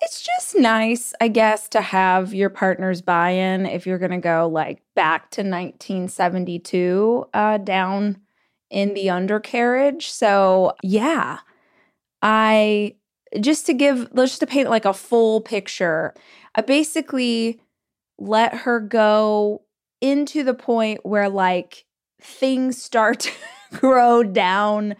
it's 0.00 0.22
just 0.22 0.56
nice, 0.56 1.12
I 1.20 1.28
guess, 1.28 1.68
to 1.70 1.80
have 1.80 2.34
your 2.34 2.50
partner's 2.50 3.02
buy 3.02 3.30
in 3.30 3.66
if 3.66 3.86
you're 3.86 3.98
going 3.98 4.10
to 4.10 4.18
go 4.18 4.48
like 4.48 4.82
back 4.94 5.30
to 5.32 5.42
1972 5.42 7.26
uh, 7.34 7.58
down 7.58 8.18
in 8.70 8.94
the 8.94 9.10
undercarriage. 9.10 10.10
So, 10.10 10.74
yeah, 10.82 11.38
I 12.22 12.96
just 13.40 13.66
to 13.66 13.74
give, 13.74 14.08
let's 14.12 14.32
just 14.32 14.40
to 14.40 14.46
paint 14.46 14.70
like 14.70 14.84
a 14.84 14.92
full 14.92 15.40
picture, 15.40 16.14
I 16.54 16.62
basically 16.62 17.60
let 18.18 18.54
her 18.54 18.80
go 18.80 19.62
into 20.00 20.42
the 20.42 20.54
point 20.54 21.00
where 21.04 21.28
like 21.28 21.84
things 22.20 22.82
start 22.82 23.20
to 23.20 23.32
grow 23.72 24.22
down 24.22 24.96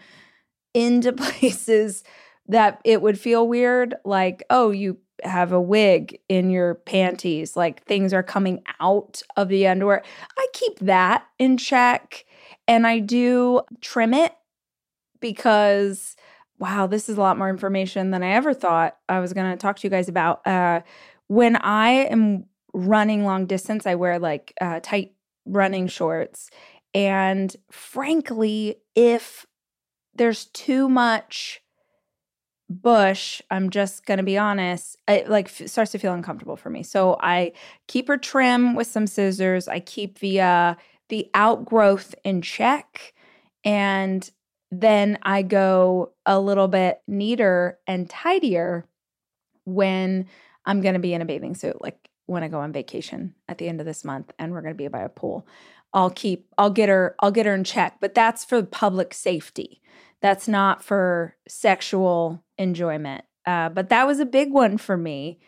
into 0.73 1.13
places 1.13 2.03
that 2.47 2.79
it 2.83 3.01
would 3.01 3.19
feel 3.19 3.47
weird. 3.47 3.95
Like, 4.03 4.43
oh, 4.49 4.71
you 4.71 4.97
have 5.23 5.51
a 5.51 5.61
wig 5.61 6.19
in 6.27 6.49
your 6.49 6.75
panties, 6.75 7.55
like 7.55 7.83
things 7.83 8.13
are 8.13 8.23
coming 8.23 8.61
out 8.79 9.21
of 9.37 9.47
the 9.47 9.67
underwear. 9.67 10.03
I 10.37 10.47
keep 10.53 10.79
that 10.79 11.25
in 11.39 11.57
check 11.57 12.25
and 12.67 12.85
I 12.85 12.99
do 12.99 13.61
trim 13.81 14.13
it 14.13 14.33
because 15.19 16.15
wow, 16.57 16.87
this 16.87 17.09
is 17.09 17.17
a 17.17 17.21
lot 17.21 17.37
more 17.37 17.49
information 17.49 18.11
than 18.11 18.23
I 18.23 18.31
ever 18.31 18.53
thought 18.53 18.97
I 19.09 19.19
was 19.19 19.33
going 19.33 19.51
to 19.51 19.57
talk 19.57 19.77
to 19.77 19.87
you 19.87 19.91
guys 19.91 20.07
about. 20.07 20.45
Uh, 20.47 20.81
when 21.27 21.55
I 21.57 21.89
am 21.89 22.45
running 22.73 23.25
long 23.25 23.45
distance, 23.45 23.85
I 23.85 23.95
wear 23.95 24.19
like 24.19 24.53
uh, 24.61 24.79
tight 24.81 25.13
running 25.45 25.87
shorts. 25.87 26.49
And 26.93 27.55
frankly, 27.71 28.77
if 28.95 29.45
there's 30.13 30.45
too 30.45 30.87
much 30.87 31.61
bush, 32.69 33.41
I'm 33.51 33.69
just 33.69 34.05
going 34.05 34.17
to 34.17 34.23
be 34.23 34.37
honest, 34.37 34.97
it 35.07 35.29
like 35.29 35.47
f- 35.47 35.69
starts 35.69 35.91
to 35.91 35.99
feel 35.99 36.13
uncomfortable 36.13 36.55
for 36.55 36.69
me. 36.69 36.83
So 36.83 37.17
I 37.19 37.51
keep 37.87 38.07
her 38.07 38.17
trim 38.17 38.75
with 38.75 38.87
some 38.87 39.07
scissors. 39.07 39.67
I 39.67 39.79
keep 39.79 40.19
the 40.19 40.41
uh, 40.41 40.75
the 41.09 41.29
outgrowth 41.33 42.15
in 42.23 42.41
check 42.41 43.13
and 43.63 44.29
then 44.71 45.17
I 45.21 45.41
go 45.41 46.13
a 46.25 46.39
little 46.39 46.67
bit 46.67 47.01
neater 47.07 47.79
and 47.87 48.09
tidier 48.09 48.85
when 49.65 50.27
I'm 50.65 50.81
going 50.81 50.93
to 50.93 50.99
be 50.99 51.13
in 51.13 51.21
a 51.21 51.25
bathing 51.25 51.55
suit, 51.55 51.81
like 51.81 52.09
when 52.25 52.43
I 52.43 52.47
go 52.47 52.59
on 52.59 52.71
vacation 52.71 53.35
at 53.47 53.57
the 53.57 53.67
end 53.67 53.79
of 53.79 53.85
this 53.85 54.03
month 54.03 54.31
and 54.39 54.51
we're 54.51 54.61
going 54.61 54.73
to 54.73 54.77
be 54.77 54.87
by 54.87 55.01
a 55.01 55.09
pool. 55.09 55.47
I'll 55.93 56.09
keep, 56.09 56.47
I'll 56.57 56.71
get 56.71 56.89
her, 56.89 57.15
I'll 57.19 57.31
get 57.31 57.45
her 57.45 57.53
in 57.53 57.63
check, 57.63 57.97
but 58.01 58.15
that's 58.15 58.43
for 58.43 58.61
public 58.63 59.13
safety. 59.13 59.81
That's 60.21 60.47
not 60.47 60.83
for 60.83 61.35
sexual 61.47 62.43
enjoyment. 62.57 63.25
Uh, 63.45 63.69
but 63.69 63.89
that 63.89 64.07
was 64.07 64.19
a 64.19 64.25
big 64.25 64.51
one 64.51 64.77
for 64.77 64.97
me. 64.97 65.39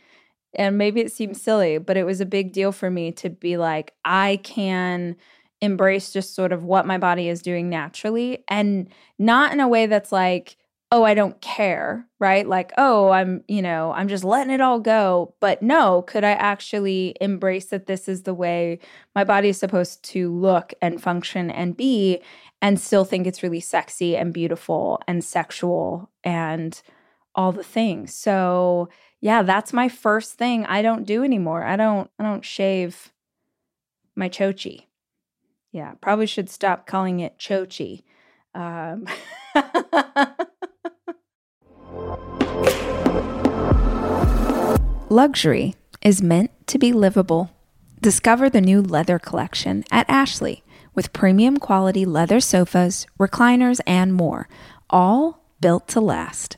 And 0.56 0.78
maybe 0.78 1.02
it 1.02 1.12
seems 1.12 1.42
silly, 1.42 1.78
but 1.78 1.98
it 1.98 2.06
was 2.06 2.22
a 2.22 2.26
big 2.26 2.54
deal 2.54 2.72
for 2.72 2.90
me 2.90 3.12
to 3.14 3.30
be 3.30 3.58
like, 3.58 3.94
I 4.06 4.40
can 4.44 5.18
embrace 5.62 6.12
just 6.12 6.36
sort 6.36 6.52
of 6.52 6.64
what 6.64 6.86
my 6.86 6.98
body 6.98 7.30
is 7.30 7.42
doing 7.42 7.70
naturally 7.70 8.44
and 8.48 8.90
not 9.18 9.52
in 9.52 9.60
a 9.60 9.68
way 9.68 9.88
that's 9.88 10.12
like, 10.12 10.58
oh, 10.92 11.04
I 11.04 11.16
don't 11.16 11.40
care, 11.42 12.08
right? 12.20 12.48
Like, 12.48 12.72
oh, 12.78 13.10
I'm, 13.10 13.44
you 13.48 13.62
know, 13.62 13.92
I'm 13.92 14.08
just 14.08 14.24
letting 14.24 14.54
it 14.54 14.62
all 14.62 14.80
go. 14.80 15.34
But 15.42 15.62
no, 15.62 16.04
could 16.04 16.24
I 16.24 16.32
actually 16.32 17.16
embrace 17.20 17.66
that 17.66 17.88
this 17.88 18.08
is 18.08 18.24
the 18.24 18.34
way 18.34 18.80
my 19.14 19.24
body 19.26 19.50
is 19.50 19.58
supposed 19.58 20.04
to 20.04 20.32
look 20.34 20.74
and 20.82 21.02
function 21.02 21.52
and 21.52 21.76
be 21.76 22.22
and 22.62 22.80
still 22.80 23.04
think 23.04 23.28
it's 23.28 23.44
really 23.44 23.60
sexy 23.60 24.16
and 24.16 24.34
beautiful 24.34 25.02
and 25.08 25.24
sexual 25.24 26.10
and 26.24 26.82
all 27.36 27.52
the 27.52 27.64
things. 27.64 28.14
So, 28.14 28.90
yeah, 29.20 29.44
that's 29.44 29.74
my 29.74 29.90
first 29.90 30.36
thing 30.36 30.66
I 30.66 30.82
don't 30.82 31.06
do 31.06 31.24
anymore. 31.24 31.64
I 31.64 31.76
don't 31.76 32.10
I 32.18 32.24
don't 32.24 32.46
shave 32.46 33.12
my 34.16 34.30
chochi. 34.30 34.86
Yeah, 35.78 35.94
probably 36.02 36.26
should 36.26 36.50
stop 36.50 36.88
calling 36.88 37.20
it 37.20 37.38
chochi. 37.38 38.02
Um, 38.56 39.06
Luxury 45.10 45.76
is 46.02 46.24
meant 46.24 46.50
to 46.66 46.80
be 46.80 46.92
livable. 46.92 47.52
Discover 48.02 48.50
the 48.50 48.60
new 48.60 48.82
leather 48.82 49.20
collection 49.20 49.84
at 49.92 50.10
Ashley 50.10 50.64
with 50.96 51.14
premium 51.14 51.58
quality 51.58 52.06
leather 52.06 52.40
sofas, 52.40 53.06
recliners, 53.20 53.80
and 53.86 54.16
more, 54.16 54.50
all 54.90 55.44
built 55.62 55.88
to 55.90 56.02
last. 56.02 56.58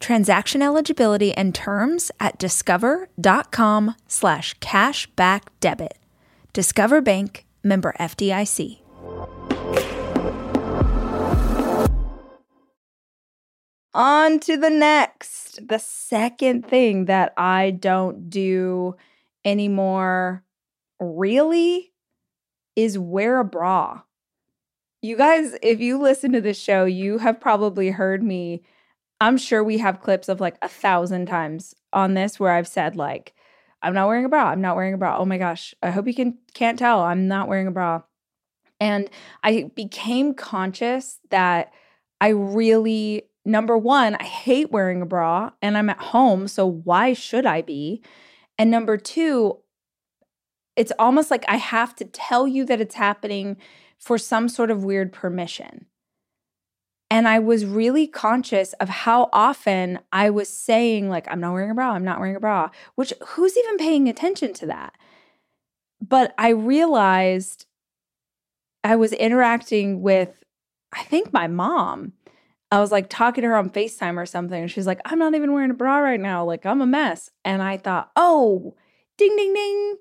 Transaction 0.00 0.62
eligibility 0.62 1.32
and 1.32 1.54
terms 1.54 2.10
at 2.20 2.38
discover.com 2.38 3.94
slash 4.06 4.58
cashback 4.58 5.42
debit. 5.60 5.98
Discover 6.52 7.00
Bank, 7.02 7.46
member 7.62 7.94
FDIC. 7.98 8.80
On 13.94 14.38
to 14.40 14.56
the 14.56 14.70
next. 14.70 15.66
The 15.66 15.78
second 15.78 16.66
thing 16.66 17.06
that 17.06 17.32
I 17.36 17.72
don't 17.72 18.30
do 18.30 18.94
anymore 19.44 20.44
really 21.00 21.92
is 22.76 22.98
wear 22.98 23.40
a 23.40 23.44
bra. 23.44 24.02
You 25.02 25.16
guys, 25.16 25.56
if 25.62 25.80
you 25.80 25.98
listen 25.98 26.32
to 26.32 26.40
this 26.40 26.58
show, 26.58 26.84
you 26.84 27.18
have 27.18 27.40
probably 27.40 27.90
heard 27.90 28.22
me. 28.22 28.62
I'm 29.20 29.36
sure 29.36 29.64
we 29.64 29.78
have 29.78 30.00
clips 30.00 30.28
of 30.28 30.40
like 30.40 30.56
a 30.62 30.68
thousand 30.68 31.26
times 31.26 31.74
on 31.92 32.14
this 32.14 32.38
where 32.38 32.52
I've 32.52 32.68
said, 32.68 32.96
like, 32.96 33.34
I'm 33.82 33.94
not 33.94 34.08
wearing 34.08 34.24
a 34.24 34.28
bra. 34.28 34.50
I'm 34.50 34.60
not 34.60 34.76
wearing 34.76 34.94
a 34.94 34.98
bra. 34.98 35.16
Oh 35.18 35.24
my 35.24 35.38
gosh. 35.38 35.74
I 35.82 35.90
hope 35.90 36.06
you 36.06 36.14
can 36.14 36.38
can't 36.54 36.78
tell. 36.78 37.00
I'm 37.00 37.28
not 37.28 37.48
wearing 37.48 37.66
a 37.66 37.72
bra. 37.72 38.02
And 38.80 39.10
I 39.42 39.70
became 39.74 40.34
conscious 40.34 41.18
that 41.30 41.72
I 42.20 42.28
really 42.28 43.22
number 43.44 43.76
1, 43.76 44.16
I 44.16 44.22
hate 44.22 44.70
wearing 44.70 45.00
a 45.02 45.06
bra 45.06 45.50
and 45.62 45.76
I'm 45.76 45.90
at 45.90 45.98
home, 45.98 46.46
so 46.46 46.66
why 46.66 47.14
should 47.14 47.46
I 47.46 47.62
be? 47.62 48.02
And 48.58 48.70
number 48.70 48.96
2, 48.96 49.58
it's 50.76 50.92
almost 50.98 51.30
like 51.30 51.44
I 51.48 51.56
have 51.56 51.96
to 51.96 52.04
tell 52.04 52.46
you 52.46 52.64
that 52.66 52.80
it's 52.80 52.94
happening 52.94 53.56
for 53.98 54.18
some 54.18 54.48
sort 54.48 54.70
of 54.70 54.84
weird 54.84 55.12
permission. 55.12 55.86
And 57.10 57.26
I 57.26 57.38
was 57.38 57.64
really 57.64 58.06
conscious 58.06 58.74
of 58.74 58.88
how 58.88 59.30
often 59.32 60.00
I 60.12 60.28
was 60.28 60.48
saying, 60.48 61.08
like, 61.08 61.26
I'm 61.30 61.40
not 61.40 61.52
wearing 61.54 61.70
a 61.70 61.74
bra, 61.74 61.92
I'm 61.92 62.04
not 62.04 62.18
wearing 62.18 62.36
a 62.36 62.40
bra, 62.40 62.70
which 62.96 63.12
who's 63.28 63.56
even 63.56 63.78
paying 63.78 64.08
attention 64.08 64.52
to 64.54 64.66
that? 64.66 64.94
But 66.06 66.34
I 66.36 66.50
realized 66.50 67.66
I 68.84 68.96
was 68.96 69.12
interacting 69.14 70.02
with, 70.02 70.44
I 70.92 71.02
think, 71.04 71.32
my 71.32 71.46
mom. 71.46 72.12
I 72.70 72.80
was 72.80 72.92
like 72.92 73.08
talking 73.08 73.42
to 73.42 73.48
her 73.48 73.56
on 73.56 73.70
FaceTime 73.70 74.16
or 74.16 74.26
something. 74.26 74.60
And 74.62 74.70
she's 74.70 74.86
like, 74.86 75.00
I'm 75.06 75.18
not 75.18 75.34
even 75.34 75.52
wearing 75.52 75.70
a 75.70 75.74
bra 75.74 75.98
right 75.98 76.20
now. 76.20 76.44
Like, 76.44 76.66
I'm 76.66 76.82
a 76.82 76.86
mess. 76.86 77.30
And 77.44 77.62
I 77.62 77.78
thought, 77.78 78.10
oh, 78.14 78.74
ding, 79.16 79.34
ding, 79.36 79.54
ding. 79.54 79.96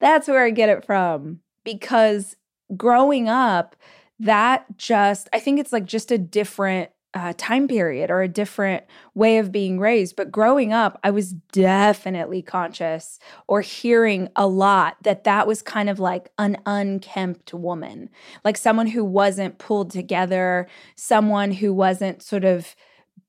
That's 0.00 0.26
where 0.26 0.42
I 0.42 0.50
get 0.50 0.70
it 0.70 0.84
from. 0.84 1.40
Because 1.62 2.36
growing 2.74 3.28
up, 3.28 3.76
that 4.20 4.66
just, 4.76 5.28
I 5.32 5.40
think 5.40 5.58
it's 5.58 5.72
like 5.72 5.84
just 5.84 6.10
a 6.10 6.18
different 6.18 6.90
uh, 7.12 7.32
time 7.36 7.66
period 7.66 8.10
or 8.10 8.22
a 8.22 8.28
different 8.28 8.84
way 9.14 9.38
of 9.38 9.50
being 9.50 9.80
raised. 9.80 10.14
But 10.14 10.30
growing 10.30 10.72
up, 10.72 10.98
I 11.02 11.10
was 11.10 11.32
definitely 11.32 12.40
conscious 12.40 13.18
or 13.48 13.62
hearing 13.62 14.28
a 14.36 14.46
lot 14.46 14.96
that 15.02 15.24
that 15.24 15.46
was 15.46 15.60
kind 15.60 15.90
of 15.90 15.98
like 15.98 16.30
an 16.38 16.58
unkempt 16.66 17.52
woman, 17.52 18.10
like 18.44 18.56
someone 18.56 18.86
who 18.86 19.04
wasn't 19.04 19.58
pulled 19.58 19.90
together, 19.90 20.68
someone 20.94 21.50
who 21.50 21.72
wasn't 21.74 22.22
sort 22.22 22.44
of 22.44 22.76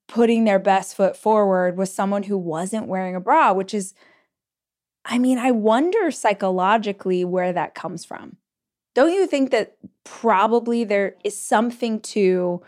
putting 0.07 0.43
their 0.43 0.59
best 0.59 0.95
foot 0.95 1.17
forward, 1.17 1.77
was 1.77 1.91
someone 1.91 2.23
who 2.23 2.37
wasn't 2.37 2.87
wearing 2.87 3.15
a 3.15 3.19
bra, 3.19 3.51
which 3.51 3.73
is 3.73 3.93
I 5.03 5.17
mean, 5.17 5.39
I 5.39 5.49
wonder 5.49 6.11
psychologically 6.11 7.25
where 7.25 7.51
that 7.53 7.73
comes 7.73 8.05
from. 8.05 8.37
Don't 8.93 9.13
you 9.13 9.25
think 9.27 9.51
that 9.51 9.77
probably 10.03 10.83
there 10.83 11.15
is 11.23 11.39
something 11.39 12.01
to 12.01 12.61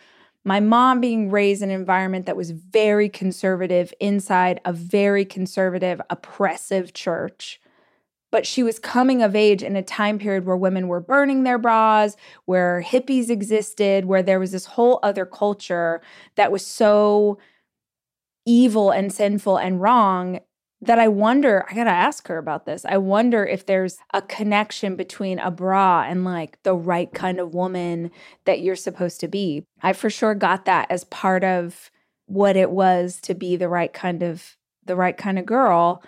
my 0.45 0.59
mom 0.59 0.99
being 1.01 1.29
raised 1.29 1.62
in 1.62 1.69
an 1.69 1.79
environment 1.79 2.25
that 2.25 2.38
was 2.38 2.51
very 2.51 3.09
conservative 3.09 3.93
inside 3.99 4.62
a 4.65 4.73
very 4.73 5.25
conservative, 5.25 6.01
oppressive 6.09 6.93
church? 6.93 7.59
But 8.31 8.47
she 8.47 8.63
was 8.63 8.79
coming 8.79 9.21
of 9.21 9.36
age 9.36 9.62
in 9.62 9.75
a 9.75 9.83
time 9.83 10.17
period 10.17 10.45
where 10.45 10.57
women 10.57 10.88
were 10.88 10.99
burning 10.99 11.43
their 11.43 11.59
bras, 11.59 12.15
where 12.45 12.81
hippies 12.81 13.29
existed, 13.29 14.05
where 14.05 14.23
there 14.23 14.39
was 14.39 14.51
this 14.51 14.65
whole 14.65 14.99
other 15.03 15.25
culture 15.25 16.01
that 16.36 16.51
was 16.51 16.65
so 16.65 17.38
evil 18.45 18.91
and 18.91 19.13
sinful 19.13 19.57
and 19.57 19.81
wrong 19.81 20.39
that 20.86 21.00
I 21.00 21.08
wonder, 21.08 21.65
I 21.69 21.76
got 21.76 21.86
to 21.86 21.89
ask 21.91 22.28
her 22.28 22.38
about 22.38 22.65
this. 22.65 22.84
I 22.86 22.98
wonder 22.98 23.46
if 23.46 23.65
there's 23.65 23.98
a 24.13 24.22
connection 24.22 24.96
between 24.96 25.39
a 25.39 25.50
bra 25.50 26.04
and 26.08 26.26
like 26.26 26.62
the 26.63 26.76
right 26.76 27.12
kind 27.13 27.39
of 27.39 27.54
woman 27.54 28.12
that 28.46 28.62
you're 28.62 28.76
supposed 28.76 29.19
to 29.22 29.28
be. 29.28 29.65
I 29.82 29.93
for 29.93 30.10
sure 30.10 30.36
got 30.36 30.65
that 30.65 30.91
as 30.91 31.06
part 31.06 31.43
of 31.43 31.89
what 32.26 32.56
it 32.56 32.72
was 32.72 33.19
to 33.22 33.34
be 33.34 33.56
the 33.56 33.69
right 33.69 33.91
kind 33.91 34.24
of 34.24 34.58
the 34.86 34.96
right 34.96 35.17
kind 35.17 35.39
of 35.39 35.46
girl. 35.46 36.04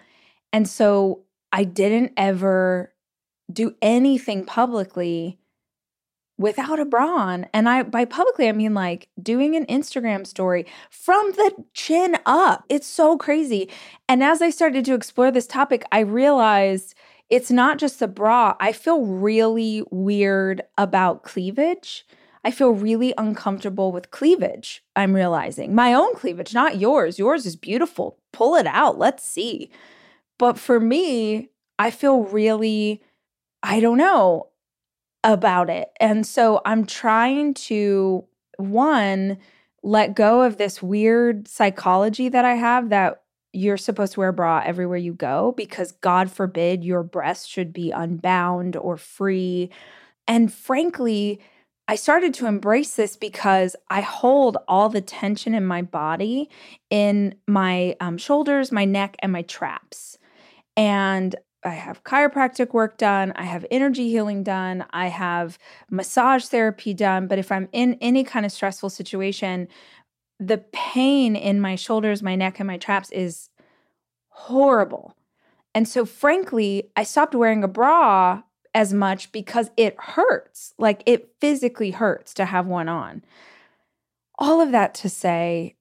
And 0.52 0.68
so 0.68 1.24
I 1.52 1.64
didn't 1.64 2.12
ever 2.18 2.94
do 3.52 3.76
anything 3.82 4.46
publicly 4.46 5.40
without 6.38 6.80
a 6.80 6.86
bra 6.86 7.08
on. 7.08 7.45
And 7.54 7.69
I 7.69 7.84
by 7.84 8.06
publicly 8.06 8.48
I 8.48 8.52
mean 8.52 8.74
like 8.74 9.10
doing 9.21 9.56
an 9.56 9.65
Instagram 9.65 10.28
story 10.28 10.65
from 10.89 11.32
the 11.32 11.54
chin 11.74 12.17
up. 12.26 12.63
It's 12.69 12.88
so 12.88 13.17
crazy. 13.17 13.69
And 14.08 14.24
as 14.24 14.41
I 14.41 14.50
started 14.50 14.86
to 14.86 14.93
explore 14.93 15.32
this 15.32 15.48
topic, 15.48 15.84
I 15.91 16.00
realized 16.00 16.95
it's 17.30 17.52
not 17.52 17.80
just 17.80 18.00
the 18.00 18.08
bra. 18.08 18.56
I 18.60 18.71
feel 18.71 19.06
really 19.06 19.84
weird 19.91 20.62
about 20.78 21.24
cleavage. 21.24 22.06
I 22.43 22.52
feel 22.52 22.71
really 22.71 23.13
uncomfortable 23.17 23.91
with 23.91 24.12
cleavage. 24.12 24.84
I'm 24.95 25.15
realizing 25.15 25.74
my 25.74 25.93
own 25.93 26.13
cleavage, 26.13 26.54
not 26.54 26.78
yours. 26.78 27.17
Yours 27.17 27.45
is 27.48 27.56
beautiful. 27.56 28.19
Pull 28.32 28.56
it 28.56 28.67
out. 28.67 29.00
Let's 29.00 29.24
see. 29.28 29.71
But 30.38 30.60
for 30.60 30.80
me, 30.80 31.50
I 31.80 31.89
feel 31.91 32.24
really 32.24 33.02
I 33.63 33.80
don't 33.80 33.98
know 33.98 34.50
about 35.26 35.70
it. 35.70 35.90
And 36.00 36.26
so 36.26 36.62
I'm 36.66 36.86
trying 36.86 37.56
to, 37.56 38.24
one, 38.58 39.38
let 39.84 40.16
go 40.16 40.44
of 40.44 40.58
this 40.58 40.82
weird 40.82 41.48
psychology 41.48 42.30
that 42.30 42.46
I 42.46 42.56
have 42.56 42.90
that 42.90 43.24
you're 43.52 43.78
supposed 43.78 44.14
to 44.14 44.20
wear 44.20 44.30
a 44.30 44.34
bra 44.34 44.62
everywhere 44.64 44.98
you 44.98 45.14
go 45.14 45.54
because 45.58 45.94
God 45.94 46.30
forbid 46.30 46.84
your 46.84 47.04
breasts 47.04 47.48
should 47.48 47.74
be 47.74 47.92
unbound 47.92 48.76
or 48.76 48.98
free. 48.98 49.72
And 50.28 50.54
frankly, 50.54 51.40
I 51.88 51.96
started 51.96 52.34
to 52.36 52.48
embrace 52.48 52.96
this 52.96 53.16
because 53.16 53.76
I 53.90 54.02
hold 54.02 54.58
all 54.68 54.90
the 54.90 55.02
tension 55.02 55.56
in 55.56 55.66
my 55.66 55.82
body 55.82 56.50
in 56.90 57.36
my 57.48 57.96
um, 58.00 58.18
shoulders, 58.18 58.72
my 58.72 58.86
neck, 58.86 59.16
and 59.20 59.32
my 59.32 59.44
traps. 59.44 60.18
And 60.78 61.36
I 61.65 61.73
have 61.73 62.04
chiropractic 62.04 62.73
work 62.73 62.97
done, 62.97 63.34
I 63.36 63.43
have 63.43 63.65
energy 63.71 64.10
healing 64.10 64.43
done, 64.43 64.86
I 64.91 65.08
have 65.08 65.58
massage 65.89 66.45
therapy 66.45 66.93
done, 66.93 67.28
but 67.28 67.39
if 67.39 67.51
I'm 67.51 67.69
in 67.71 67.97
any 68.01 68.23
kind 68.23 68.45
of 68.45 68.51
stressful 68.51 68.91
situation, 68.91 69.67
the 70.39 70.60
pain 70.71 71.36
in 71.36 71.60
my 71.60 71.75
shoulders, 71.75 72.21
my 72.21 72.36
neck 72.36 72.60
and 72.60 72.67
my 72.67 72.78
traps 72.78 73.12
is 73.12 73.49
horrible. 74.30 75.15
And 75.73 75.88
so 75.88 76.06
frankly, 76.06 76.91
I 76.95 77.04
stopped 77.04 77.36
wearing 77.36 77.63
a 77.63 77.67
bra 77.67 78.43
as 78.73 78.93
much 78.93 79.32
because 79.32 79.71
it 79.78 79.95
hurts. 79.97 80.73
Like 80.78 81.01
it 81.06 81.34
physically 81.39 81.91
hurts 81.91 82.34
to 82.36 82.45
have 82.45 82.67
one 82.67 82.89
on. 82.89 83.23
All 84.38 84.62
of 84.62 84.71
that 84.71 84.93
to 84.95 85.10
say, 85.10 85.75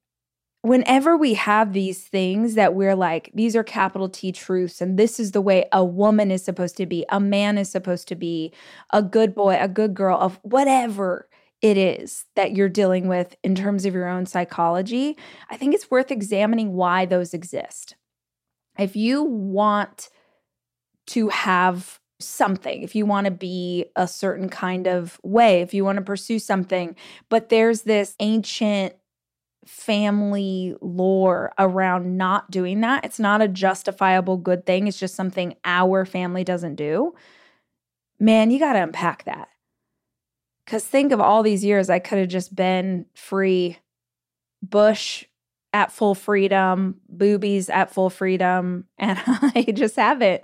whenever 0.64 1.14
we 1.14 1.34
have 1.34 1.74
these 1.74 2.02
things 2.02 2.54
that 2.54 2.74
we're 2.74 2.96
like, 2.96 3.30
these 3.34 3.54
are 3.54 3.62
capital 3.62 4.08
T 4.08 4.32
truths, 4.32 4.80
and 4.80 4.98
this 4.98 5.20
is 5.20 5.32
the 5.32 5.42
way 5.42 5.68
a 5.72 5.84
woman 5.84 6.30
is 6.30 6.42
supposed 6.42 6.78
to 6.78 6.86
be, 6.86 7.04
a 7.10 7.20
man 7.20 7.58
is 7.58 7.70
supposed 7.70 8.08
to 8.08 8.14
be, 8.14 8.50
a 8.90 9.02
good 9.02 9.34
boy, 9.34 9.58
a 9.60 9.68
good 9.68 9.92
girl, 9.92 10.18
of 10.18 10.40
whatever 10.42 11.28
it 11.60 11.76
is 11.76 12.24
that 12.34 12.52
you're 12.56 12.70
dealing 12.70 13.08
with 13.08 13.36
in 13.44 13.54
terms 13.54 13.84
of 13.84 13.92
your 13.92 14.08
own 14.08 14.24
psychology, 14.24 15.18
I 15.50 15.58
think 15.58 15.74
it's 15.74 15.90
worth 15.90 16.10
examining 16.10 16.72
why 16.72 17.04
those 17.04 17.34
exist. 17.34 17.96
If 18.78 18.96
you 18.96 19.22
want 19.22 20.08
to 21.08 21.28
have 21.28 22.00
something, 22.20 22.82
if 22.82 22.94
you 22.94 23.04
want 23.04 23.26
to 23.26 23.30
be 23.30 23.84
a 23.96 24.08
certain 24.08 24.48
kind 24.48 24.86
of 24.86 25.20
way, 25.22 25.60
if 25.60 25.74
you 25.74 25.84
want 25.84 25.96
to 25.96 26.04
pursue 26.04 26.38
something, 26.38 26.96
but 27.28 27.50
there's 27.50 27.82
this 27.82 28.16
ancient 28.18 28.94
family 29.66 30.74
lore 30.80 31.52
around 31.58 32.16
not 32.16 32.50
doing 32.50 32.80
that. 32.80 33.04
It's 33.04 33.18
not 33.18 33.42
a 33.42 33.48
justifiable 33.48 34.36
good 34.36 34.66
thing. 34.66 34.86
It's 34.86 34.98
just 34.98 35.14
something 35.14 35.54
our 35.64 36.04
family 36.04 36.44
doesn't 36.44 36.76
do. 36.76 37.14
Man, 38.18 38.50
you 38.50 38.58
got 38.58 38.74
to 38.74 38.82
unpack 38.82 39.24
that. 39.24 39.48
Because 40.64 40.84
think 40.84 41.12
of 41.12 41.20
all 41.20 41.42
these 41.42 41.64
years 41.64 41.90
I 41.90 41.98
could 41.98 42.18
have 42.18 42.28
just 42.28 42.54
been 42.54 43.06
free, 43.14 43.78
bush 44.62 45.24
at 45.72 45.92
full 45.92 46.14
freedom, 46.14 47.00
boobies 47.08 47.68
at 47.68 47.92
full 47.92 48.08
freedom, 48.08 48.84
and 48.98 49.18
I 49.26 49.66
just 49.74 49.96
haven't. 49.96 50.42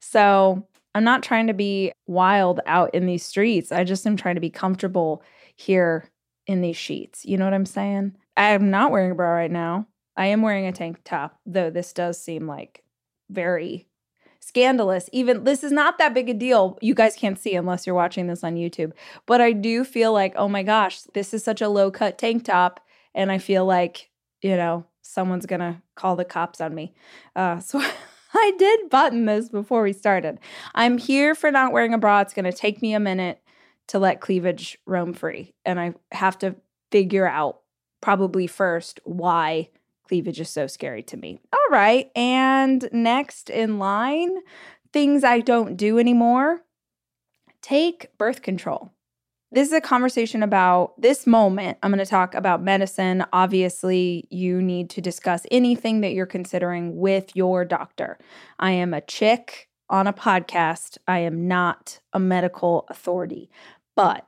So 0.00 0.66
I'm 0.94 1.04
not 1.04 1.22
trying 1.22 1.46
to 1.46 1.54
be 1.54 1.92
wild 2.06 2.60
out 2.66 2.94
in 2.94 3.06
these 3.06 3.24
streets. 3.24 3.72
I 3.72 3.84
just 3.84 4.06
am 4.06 4.16
trying 4.16 4.34
to 4.34 4.40
be 4.40 4.50
comfortable 4.50 5.22
here 5.56 6.10
in 6.46 6.60
these 6.60 6.76
sheets. 6.76 7.24
You 7.24 7.38
know 7.38 7.44
what 7.44 7.54
I'm 7.54 7.66
saying? 7.66 8.16
I'm 8.36 8.70
not 8.70 8.90
wearing 8.90 9.12
a 9.12 9.14
bra 9.14 9.30
right 9.30 9.50
now. 9.50 9.86
I 10.16 10.26
am 10.26 10.42
wearing 10.42 10.66
a 10.66 10.72
tank 10.72 11.00
top, 11.04 11.38
though 11.44 11.70
this 11.70 11.92
does 11.92 12.22
seem 12.22 12.46
like 12.46 12.84
very 13.30 13.88
scandalous. 14.40 15.08
Even 15.12 15.44
this 15.44 15.64
is 15.64 15.72
not 15.72 15.98
that 15.98 16.14
big 16.14 16.28
a 16.28 16.34
deal. 16.34 16.78
You 16.80 16.94
guys 16.94 17.16
can't 17.16 17.38
see 17.38 17.54
unless 17.54 17.86
you're 17.86 17.96
watching 17.96 18.26
this 18.26 18.44
on 18.44 18.56
YouTube. 18.56 18.92
But 19.26 19.40
I 19.40 19.52
do 19.52 19.84
feel 19.84 20.12
like, 20.12 20.34
oh 20.36 20.48
my 20.48 20.62
gosh, 20.62 21.00
this 21.14 21.34
is 21.34 21.42
such 21.42 21.60
a 21.60 21.68
low 21.68 21.90
cut 21.90 22.18
tank 22.18 22.44
top. 22.44 22.80
And 23.14 23.32
I 23.32 23.38
feel 23.38 23.64
like, 23.64 24.10
you 24.42 24.56
know, 24.56 24.86
someone's 25.02 25.46
going 25.46 25.60
to 25.60 25.80
call 25.94 26.16
the 26.16 26.24
cops 26.24 26.60
on 26.60 26.74
me. 26.74 26.94
Uh, 27.34 27.60
so 27.60 27.82
I 28.34 28.52
did 28.58 28.90
button 28.90 29.24
this 29.24 29.48
before 29.48 29.82
we 29.82 29.92
started. 29.92 30.38
I'm 30.74 30.98
here 30.98 31.34
for 31.34 31.50
not 31.50 31.72
wearing 31.72 31.94
a 31.94 31.98
bra. 31.98 32.20
It's 32.20 32.34
going 32.34 32.44
to 32.44 32.52
take 32.52 32.82
me 32.82 32.94
a 32.94 33.00
minute 33.00 33.40
to 33.88 33.98
let 33.98 34.20
cleavage 34.20 34.78
roam 34.86 35.12
free. 35.12 35.54
And 35.64 35.78
I 35.78 35.94
have 36.12 36.38
to 36.40 36.56
figure 36.90 37.26
out 37.26 37.60
probably 38.04 38.46
first 38.46 39.00
why 39.04 39.70
cleavage 40.06 40.38
is 40.38 40.50
so 40.50 40.66
scary 40.66 41.02
to 41.02 41.16
me. 41.16 41.40
All 41.54 41.70
right. 41.70 42.10
And 42.14 42.86
next 42.92 43.48
in 43.48 43.78
line, 43.78 44.36
things 44.92 45.24
I 45.24 45.40
don't 45.40 45.78
do 45.78 45.98
anymore 45.98 46.60
take 47.62 48.08
birth 48.18 48.42
control. 48.42 48.92
This 49.52 49.68
is 49.68 49.72
a 49.72 49.80
conversation 49.80 50.42
about 50.42 51.00
this 51.00 51.26
moment. 51.26 51.78
I'm 51.82 51.90
going 51.90 51.98
to 51.98 52.04
talk 52.04 52.34
about 52.34 52.62
medicine. 52.62 53.24
Obviously, 53.32 54.28
you 54.28 54.60
need 54.60 54.90
to 54.90 55.00
discuss 55.00 55.46
anything 55.50 56.02
that 56.02 56.12
you're 56.12 56.26
considering 56.26 56.98
with 56.98 57.34
your 57.34 57.64
doctor. 57.64 58.18
I 58.58 58.72
am 58.72 58.92
a 58.92 59.00
chick 59.00 59.70
on 59.88 60.06
a 60.06 60.12
podcast. 60.12 60.98
I 61.08 61.20
am 61.20 61.48
not 61.48 62.00
a 62.12 62.18
medical 62.20 62.84
authority. 62.90 63.48
But 63.96 64.26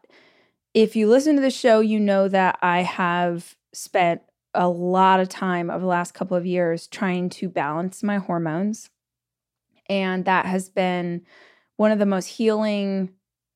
if 0.72 0.96
you 0.96 1.08
listen 1.08 1.36
to 1.36 1.42
the 1.42 1.50
show, 1.50 1.80
you 1.80 2.00
know 2.00 2.28
that 2.28 2.58
I 2.62 2.80
have 2.80 3.54
spent 3.76 4.22
a 4.54 4.68
lot 4.68 5.20
of 5.20 5.28
time 5.28 5.70
over 5.70 5.80
the 5.80 5.86
last 5.86 6.14
couple 6.14 6.36
of 6.36 6.46
years 6.46 6.86
trying 6.86 7.28
to 7.28 7.48
balance 7.48 8.02
my 8.02 8.16
hormones. 8.16 8.90
And 9.88 10.24
that 10.24 10.46
has 10.46 10.68
been 10.68 11.22
one 11.76 11.92
of 11.92 11.98
the 11.98 12.06
most 12.06 12.26
healing, 12.26 13.10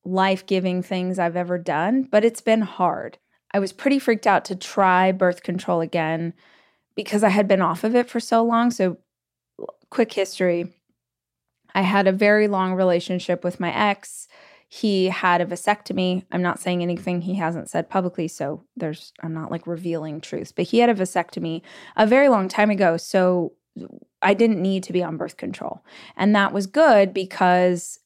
life 0.05 0.45
giving 0.45 0.83
things 0.83 1.19
I've 1.19 1.35
ever 1.35 1.57
done, 1.57 2.03
but 2.03 2.23
it's 2.23 2.41
been 2.41 2.61
hard. 2.61 3.17
I 3.53 3.59
was 3.59 3.73
pretty 3.73 3.99
freaked 3.99 4.27
out 4.27 4.45
to 4.45 4.55
try 4.55 5.11
birth 5.11 5.43
control 5.43 5.81
again 5.81 6.33
because 6.95 7.23
I 7.23 7.29
had 7.29 7.47
been 7.47 7.61
off 7.61 7.83
of 7.83 7.95
it 7.95 8.09
for 8.09 8.19
so 8.19 8.43
long. 8.43 8.71
So, 8.71 8.97
quick 9.89 10.13
history 10.13 10.73
I 11.73 11.81
had 11.81 12.07
a 12.07 12.11
very 12.11 12.47
long 12.47 12.73
relationship 12.73 13.43
with 13.43 13.59
my 13.59 13.73
ex 13.73 14.27
he 14.73 15.07
had 15.07 15.41
a 15.41 15.45
vasectomy. 15.45 16.23
I'm 16.31 16.41
not 16.41 16.57
saying 16.57 16.81
anything 16.81 17.19
he 17.19 17.35
hasn't 17.35 17.69
said 17.69 17.89
publicly, 17.89 18.29
so 18.29 18.63
there's 18.77 19.11
I'm 19.21 19.33
not 19.33 19.51
like 19.51 19.67
revealing 19.67 20.21
truths, 20.21 20.53
but 20.53 20.63
he 20.63 20.79
had 20.79 20.89
a 20.89 20.95
vasectomy 20.95 21.61
a 21.97 22.07
very 22.07 22.29
long 22.29 22.47
time 22.47 22.69
ago, 22.69 22.95
so 22.95 23.51
I 24.21 24.33
didn't 24.33 24.61
need 24.61 24.83
to 24.83 24.93
be 24.93 25.03
on 25.03 25.17
birth 25.17 25.35
control. 25.35 25.83
And 26.15 26.33
that 26.37 26.53
was 26.53 26.67
good 26.67 27.13
because 27.13 27.99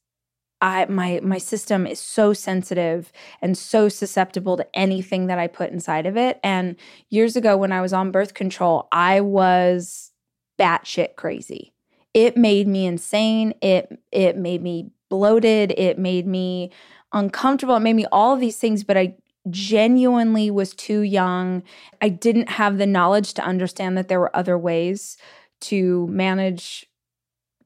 I 0.60 0.86
my 0.86 1.20
my 1.22 1.38
system 1.38 1.86
is 1.86 2.00
so 2.00 2.34
sensitive 2.34 3.12
and 3.44 3.56
so 3.56 3.88
susceptible 3.88 4.58
to 4.58 4.68
anything 4.76 5.28
that 5.28 5.38
I 5.38 5.46
put 5.46 5.70
inside 5.70 6.08
of 6.08 6.18
it. 6.18 6.40
And 6.44 6.78
years 7.12 7.36
ago 7.36 7.56
when 7.58 7.74
I 7.74 7.82
was 7.82 7.94
on 7.94 8.10
birth 8.10 8.34
control, 8.34 8.88
I 8.92 9.22
was 9.22 10.14
batshit 10.60 11.16
crazy. 11.16 11.76
It 12.16 12.38
made 12.38 12.68
me 12.68 12.88
insane. 12.88 13.54
It 13.62 14.00
it 14.12 14.36
made 14.36 14.64
me 14.64 14.90
bloated. 15.16 15.74
It 15.78 15.98
made 15.98 16.28
me 16.28 16.72
uncomfortable. 17.14 17.76
It 17.76 17.82
made 17.82 17.96
me 17.96 18.06
all 18.12 18.34
of 18.34 18.42
these 18.42 18.58
things, 18.58 18.84
but 18.84 18.98
I 18.98 19.16
genuinely 19.50 20.52
was 20.52 20.74
too 20.74 21.02
young. 21.02 21.64
I 22.02 22.10
didn't 22.10 22.50
have 22.50 22.78
the 22.78 22.88
knowledge 22.88 23.34
to 23.36 23.46
understand 23.46 23.98
that 23.98 24.08
there 24.08 24.20
were 24.20 24.36
other 24.36 24.58
ways 24.58 25.18
to 25.62 26.08
manage 26.08 26.86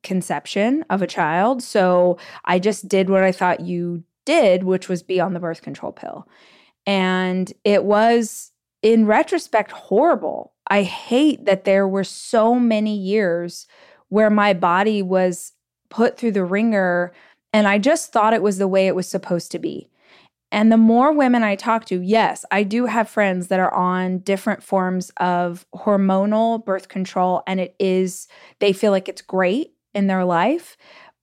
conception 0.03 0.85
of 0.89 1.01
a 1.01 1.07
child. 1.07 1.63
So 1.63 2.17
I 2.45 2.59
just 2.59 2.87
did 2.87 3.09
what 3.09 3.23
I 3.23 3.31
thought 3.31 3.61
you 3.61 4.03
did, 4.25 4.63
which 4.63 4.87
was 4.87 5.01
be 5.01 5.19
on 5.19 5.33
the 5.33 5.39
birth 5.39 5.61
control 5.61 5.91
pill. 5.91 6.27
And 6.85 7.51
it 7.63 7.83
was, 7.83 8.51
in 8.81 9.05
retrospect, 9.05 9.71
horrible. 9.71 10.53
I 10.67 10.83
hate 10.83 11.45
that 11.45 11.63
there 11.63 11.87
were 11.87 12.03
so 12.03 12.55
many 12.55 12.95
years 12.95 13.67
where 14.09 14.29
my 14.29 14.53
body 14.53 15.01
was 15.01 15.53
put 15.89 16.17
through 16.17 16.31
the 16.31 16.45
ringer 16.45 17.11
and 17.53 17.67
I 17.67 17.77
just 17.77 18.11
thought 18.11 18.33
it 18.33 18.43
was 18.43 18.57
the 18.57 18.67
way 18.67 18.87
it 18.87 18.95
was 18.95 19.07
supposed 19.07 19.51
to 19.51 19.59
be. 19.59 19.89
And 20.51 20.71
the 20.71 20.77
more 20.77 21.13
women 21.13 21.43
I 21.43 21.55
talk 21.55 21.85
to, 21.85 22.01
yes, 22.01 22.43
I 22.49 22.63
do 22.63 22.87
have 22.87 23.07
friends 23.07 23.47
that 23.47 23.59
are 23.59 23.73
on 23.73 24.19
different 24.19 24.63
forms 24.63 25.11
of 25.17 25.65
hormonal 25.75 26.63
birth 26.63 26.87
control, 26.87 27.43
and 27.45 27.59
it 27.59 27.75
is, 27.79 28.27
they 28.59 28.73
feel 28.73 28.91
like 28.91 29.07
it's 29.07 29.21
great 29.21 29.73
in 29.93 30.07
their 30.07 30.25
life. 30.25 30.75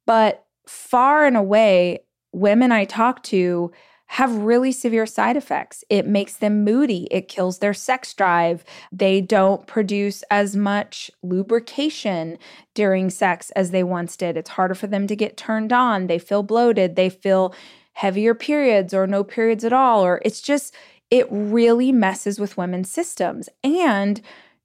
But 0.07 0.45
far 0.69 1.25
and 1.25 1.37
away, 1.37 2.05
women 2.33 2.71
I 2.71 2.85
talk 2.85 3.23
to 3.25 3.73
have 4.09 4.33
really 4.35 4.73
severe 4.73 5.07
side 5.07 5.37
effects. 5.37 5.85
It 5.91 6.07
makes 6.07 6.37
them 6.37 6.65
moody, 6.65 7.09
it 7.11 7.29
kills 7.29 7.59
their 7.59 7.75
sex 7.75 8.15
drive. 8.15 8.65
They 8.93 9.21
don't 9.21 9.67
produce 9.67 10.23
as 10.31 10.57
much 10.57 11.11
lubrication 11.23 12.39
during 12.75 13.11
sex 13.11 13.51
as 13.53 13.71
they 13.71 13.83
once 13.83 14.17
did. 14.17 14.37
It's 14.37 14.51
harder 14.51 14.75
for 14.75 14.87
them 14.87 15.07
to 15.07 15.17
get 15.17 15.37
turned 15.37 15.73
on. 15.73 16.07
They 16.07 16.19
feel 16.19 16.43
bloated, 16.43 16.97
they 16.97 17.11
feel 17.11 17.55
heavier 17.95 18.35
periods 18.35 18.93
or 18.93 19.07
no 19.07 19.25
periods 19.25 19.65
at 19.65 19.73
all 19.73 20.05
or 20.05 20.21
it's 20.23 20.43
just 20.43 20.75
it 21.11 21.27
really 21.31 21.93
messes 21.93 22.39
with 22.39 22.57
women's 22.57 22.91
systems. 22.91 23.49
And 23.65 24.21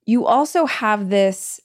you 0.05 0.25
also 0.25 0.65
have 0.65 1.09
this 1.09 1.61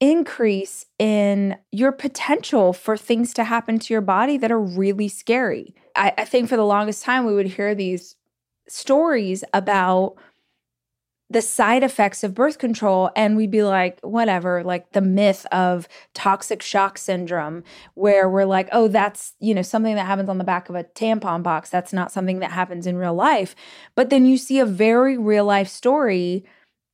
increase 0.00 0.86
in 0.98 1.56
your 1.72 1.92
potential 1.92 2.72
for 2.72 2.96
things 2.96 3.34
to 3.34 3.44
happen 3.44 3.78
to 3.80 3.94
your 3.94 4.00
body 4.00 4.36
that 4.36 4.52
are 4.52 4.60
really 4.60 5.08
scary. 5.08 5.74
I, 5.98 6.14
I 6.18 6.24
think 6.24 6.48
for 6.48 6.56
the 6.56 6.64
longest 6.64 7.02
time, 7.02 7.26
we 7.26 7.34
would 7.34 7.46
hear 7.46 7.74
these 7.74 8.16
stories 8.68 9.44
about 9.52 10.16
the 11.30 11.42
side 11.42 11.82
effects 11.82 12.24
of 12.24 12.34
birth 12.34 12.58
control 12.58 13.10
and 13.14 13.36
we'd 13.36 13.50
be 13.50 13.62
like 13.62 14.00
whatever 14.00 14.64
like 14.64 14.92
the 14.92 15.00
myth 15.00 15.44
of 15.52 15.86
toxic 16.14 16.62
shock 16.62 16.96
syndrome 16.96 17.62
where 17.94 18.30
we're 18.30 18.46
like 18.46 18.66
oh 18.72 18.88
that's 18.88 19.34
you 19.38 19.54
know 19.54 19.60
something 19.60 19.94
that 19.94 20.06
happens 20.06 20.30
on 20.30 20.38
the 20.38 20.44
back 20.44 20.70
of 20.70 20.74
a 20.74 20.84
tampon 20.84 21.42
box. 21.42 21.68
That's 21.68 21.92
not 21.92 22.12
something 22.12 22.38
that 22.38 22.52
happens 22.52 22.86
in 22.86 22.96
real 22.96 23.14
life. 23.14 23.54
But 23.94 24.08
then 24.08 24.24
you 24.24 24.38
see 24.38 24.58
a 24.58 24.66
very 24.66 25.18
real 25.18 25.44
life 25.44 25.68
story. 25.68 26.44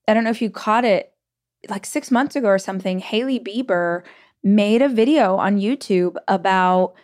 I 0.08 0.14
don't 0.14 0.24
know 0.24 0.30
if 0.30 0.42
you 0.42 0.50
caught 0.50 0.84
it 0.84 1.12
like 1.68 1.86
6 1.86 2.10
months 2.10 2.36
ago 2.36 2.48
or 2.48 2.58
something 2.58 2.98
Hailey 2.98 3.38
Bieber 3.38 4.02
made 4.42 4.82
a 4.82 4.88
video 4.88 5.36
on 5.36 5.60
YouTube 5.60 6.16
about 6.28 6.94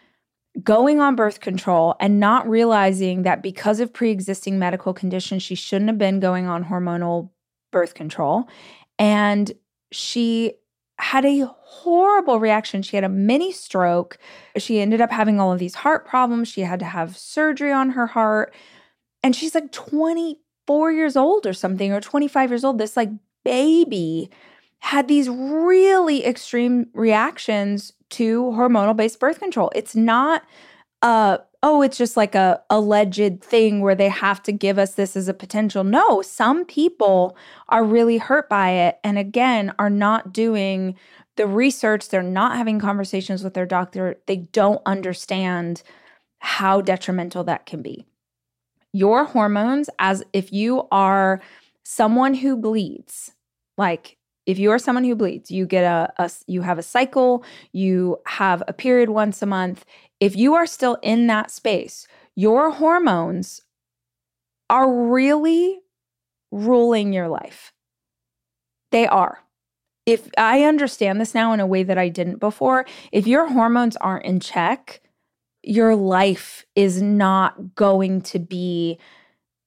going 0.62 1.00
on 1.00 1.14
birth 1.14 1.40
control 1.40 1.94
and 2.00 2.18
not 2.18 2.48
realizing 2.48 3.22
that 3.22 3.42
because 3.42 3.80
of 3.80 3.92
pre-existing 3.92 4.58
medical 4.58 4.92
conditions 4.92 5.42
she 5.42 5.54
shouldn't 5.54 5.88
have 5.88 5.98
been 5.98 6.20
going 6.20 6.46
on 6.46 6.64
hormonal 6.64 7.30
birth 7.70 7.94
control. 7.94 8.48
And 8.98 9.52
she 9.92 10.54
had 10.98 11.24
a 11.24 11.46
horrible 11.62 12.38
reaction. 12.38 12.82
She 12.82 12.96
had 12.96 13.04
a 13.04 13.08
mini 13.08 13.52
stroke. 13.52 14.18
She 14.56 14.80
ended 14.80 15.00
up 15.00 15.10
having 15.10 15.40
all 15.40 15.52
of 15.52 15.58
these 15.58 15.76
heart 15.76 16.06
problems. 16.06 16.48
She 16.48 16.60
had 16.62 16.78
to 16.80 16.84
have 16.84 17.16
surgery 17.16 17.72
on 17.72 17.90
her 17.90 18.06
heart. 18.06 18.54
And 19.22 19.34
she's 19.34 19.54
like 19.54 19.72
24 19.72 20.92
years 20.92 21.16
old 21.16 21.46
or 21.46 21.52
something 21.52 21.92
or 21.92 22.00
25 22.00 22.50
years 22.50 22.64
old. 22.64 22.78
This 22.78 22.96
like 22.96 23.10
baby 23.44 24.30
had 24.80 25.08
these 25.08 25.28
really 25.28 26.24
extreme 26.24 26.88
reactions 26.92 27.92
to 28.10 28.44
hormonal 28.44 28.96
based 28.96 29.20
birth 29.20 29.38
control. 29.38 29.70
It's 29.74 29.96
not 29.96 30.42
uh 31.02 31.38
oh 31.62 31.80
it's 31.80 31.96
just 31.96 32.16
like 32.16 32.34
a 32.34 32.60
alleged 32.68 33.42
thing 33.42 33.80
where 33.80 33.94
they 33.94 34.08
have 34.08 34.42
to 34.42 34.52
give 34.52 34.78
us 34.78 34.94
this 34.94 35.16
as 35.16 35.28
a 35.28 35.34
potential. 35.34 35.84
No, 35.84 36.22
some 36.22 36.64
people 36.64 37.36
are 37.68 37.84
really 37.84 38.18
hurt 38.18 38.48
by 38.48 38.70
it 38.70 38.98
and 39.02 39.18
again 39.18 39.72
are 39.78 39.90
not 39.90 40.32
doing 40.32 40.96
the 41.36 41.46
research, 41.46 42.08
they're 42.08 42.22
not 42.22 42.56
having 42.56 42.78
conversations 42.78 43.42
with 43.42 43.54
their 43.54 43.64
doctor. 43.64 44.16
They 44.26 44.36
don't 44.36 44.82
understand 44.84 45.82
how 46.40 46.80
detrimental 46.80 47.44
that 47.44 47.66
can 47.66 47.80
be. 47.80 48.04
Your 48.92 49.24
hormones 49.24 49.88
as 49.98 50.22
if 50.32 50.52
you 50.52 50.86
are 50.90 51.40
someone 51.84 52.34
who 52.34 52.56
bleeds, 52.56 53.32
like 53.78 54.18
if 54.50 54.58
you 54.58 54.72
are 54.72 54.78
someone 54.78 55.04
who 55.04 55.14
bleeds, 55.14 55.50
you 55.50 55.64
get 55.64 55.84
a, 55.84 56.12
a 56.18 56.30
you 56.48 56.62
have 56.62 56.78
a 56.78 56.82
cycle, 56.82 57.44
you 57.72 58.18
have 58.26 58.62
a 58.66 58.72
period 58.72 59.10
once 59.10 59.42
a 59.42 59.46
month. 59.46 59.84
If 60.18 60.34
you 60.36 60.54
are 60.54 60.66
still 60.66 60.98
in 61.02 61.28
that 61.28 61.52
space, 61.52 62.08
your 62.34 62.72
hormones 62.72 63.62
are 64.68 64.92
really 64.92 65.78
ruling 66.50 67.12
your 67.12 67.28
life. 67.28 67.72
They 68.90 69.06
are. 69.06 69.38
If 70.04 70.28
I 70.36 70.64
understand 70.64 71.20
this 71.20 71.34
now 71.34 71.52
in 71.52 71.60
a 71.60 71.66
way 71.66 71.84
that 71.84 71.98
I 71.98 72.08
didn't 72.08 72.40
before, 72.40 72.86
if 73.12 73.28
your 73.28 73.48
hormones 73.48 73.94
aren't 73.96 74.24
in 74.24 74.40
check, 74.40 75.00
your 75.62 75.94
life 75.94 76.66
is 76.74 77.00
not 77.00 77.76
going 77.76 78.22
to 78.22 78.40
be 78.40 78.98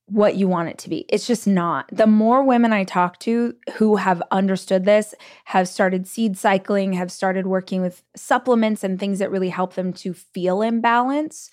what 0.07 0.35
you 0.35 0.47
want 0.47 0.69
it 0.69 0.77
to 0.79 0.89
be. 0.89 1.05
It's 1.09 1.25
just 1.25 1.47
not. 1.47 1.89
The 1.91 2.07
more 2.07 2.43
women 2.43 2.73
I 2.73 2.83
talk 2.83 3.19
to 3.19 3.55
who 3.75 3.95
have 3.95 4.21
understood 4.31 4.85
this, 4.85 5.15
have 5.45 5.67
started 5.67 6.07
seed 6.07 6.37
cycling, 6.37 6.93
have 6.93 7.11
started 7.11 7.47
working 7.47 7.81
with 7.81 8.03
supplements 8.15 8.83
and 8.83 8.99
things 8.99 9.19
that 9.19 9.31
really 9.31 9.49
help 9.49 9.75
them 9.75 9.93
to 9.93 10.13
feel 10.13 10.61
in 10.61 10.81
balance, 10.81 11.49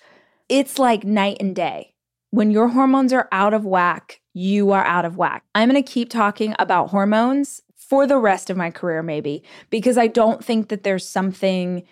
it's 0.49 0.77
like 0.77 1.03
night 1.03 1.37
and 1.39 1.55
day. 1.55 1.93
When 2.29 2.51
your 2.51 2.69
hormones 2.69 3.13
are 3.13 3.27
out 3.31 3.53
of 3.53 3.65
whack, 3.65 4.21
you 4.33 4.71
are 4.71 4.85
out 4.85 5.05
of 5.05 5.17
whack. 5.17 5.43
I'm 5.55 5.69
going 5.69 5.81
to 5.81 5.91
keep 5.91 6.09
talking 6.09 6.55
about 6.59 6.89
hormones 6.89 7.61
for 7.75 8.07
the 8.07 8.17
rest 8.17 8.49
of 8.49 8.57
my 8.57 8.71
career, 8.71 9.03
maybe, 9.03 9.43
because 9.69 9.97
I 9.97 10.07
don't 10.07 10.43
think 10.43 10.69
that 10.69 10.83
there's 10.83 11.07
something 11.07 11.83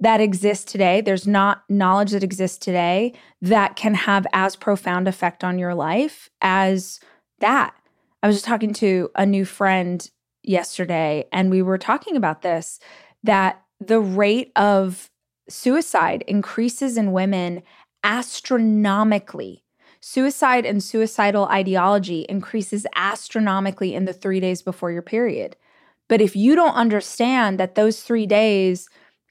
that 0.00 0.20
exists 0.20 0.70
today. 0.70 1.00
There's 1.00 1.26
not 1.26 1.64
knowledge 1.68 2.12
that 2.12 2.22
exists 2.22 2.58
today 2.58 3.14
that 3.42 3.76
can 3.76 3.94
have 3.94 4.26
as 4.32 4.56
profound 4.56 5.08
effect 5.08 5.42
on 5.42 5.58
your 5.58 5.74
life 5.74 6.30
as 6.40 7.00
that. 7.40 7.74
I 8.22 8.26
was 8.26 8.36
just 8.36 8.46
talking 8.46 8.72
to 8.74 9.10
a 9.14 9.26
new 9.26 9.44
friend 9.44 10.08
yesterday 10.42 11.26
and 11.32 11.50
we 11.50 11.62
were 11.62 11.78
talking 11.78 12.16
about 12.16 12.42
this 12.42 12.78
that 13.22 13.62
the 13.80 14.00
rate 14.00 14.52
of 14.56 15.10
suicide 15.48 16.24
increases 16.26 16.96
in 16.96 17.12
women 17.12 17.62
astronomically. 18.04 19.64
Suicide 20.00 20.64
and 20.64 20.82
suicidal 20.82 21.46
ideology 21.46 22.24
increases 22.28 22.86
astronomically 22.94 23.94
in 23.94 24.04
the 24.04 24.12
3 24.12 24.38
days 24.38 24.62
before 24.62 24.92
your 24.92 25.02
period. 25.02 25.56
But 26.08 26.20
if 26.20 26.36
you 26.36 26.54
don't 26.54 26.74
understand 26.74 27.58
that 27.58 27.74
those 27.74 28.02
3 28.02 28.26
days 28.26 28.88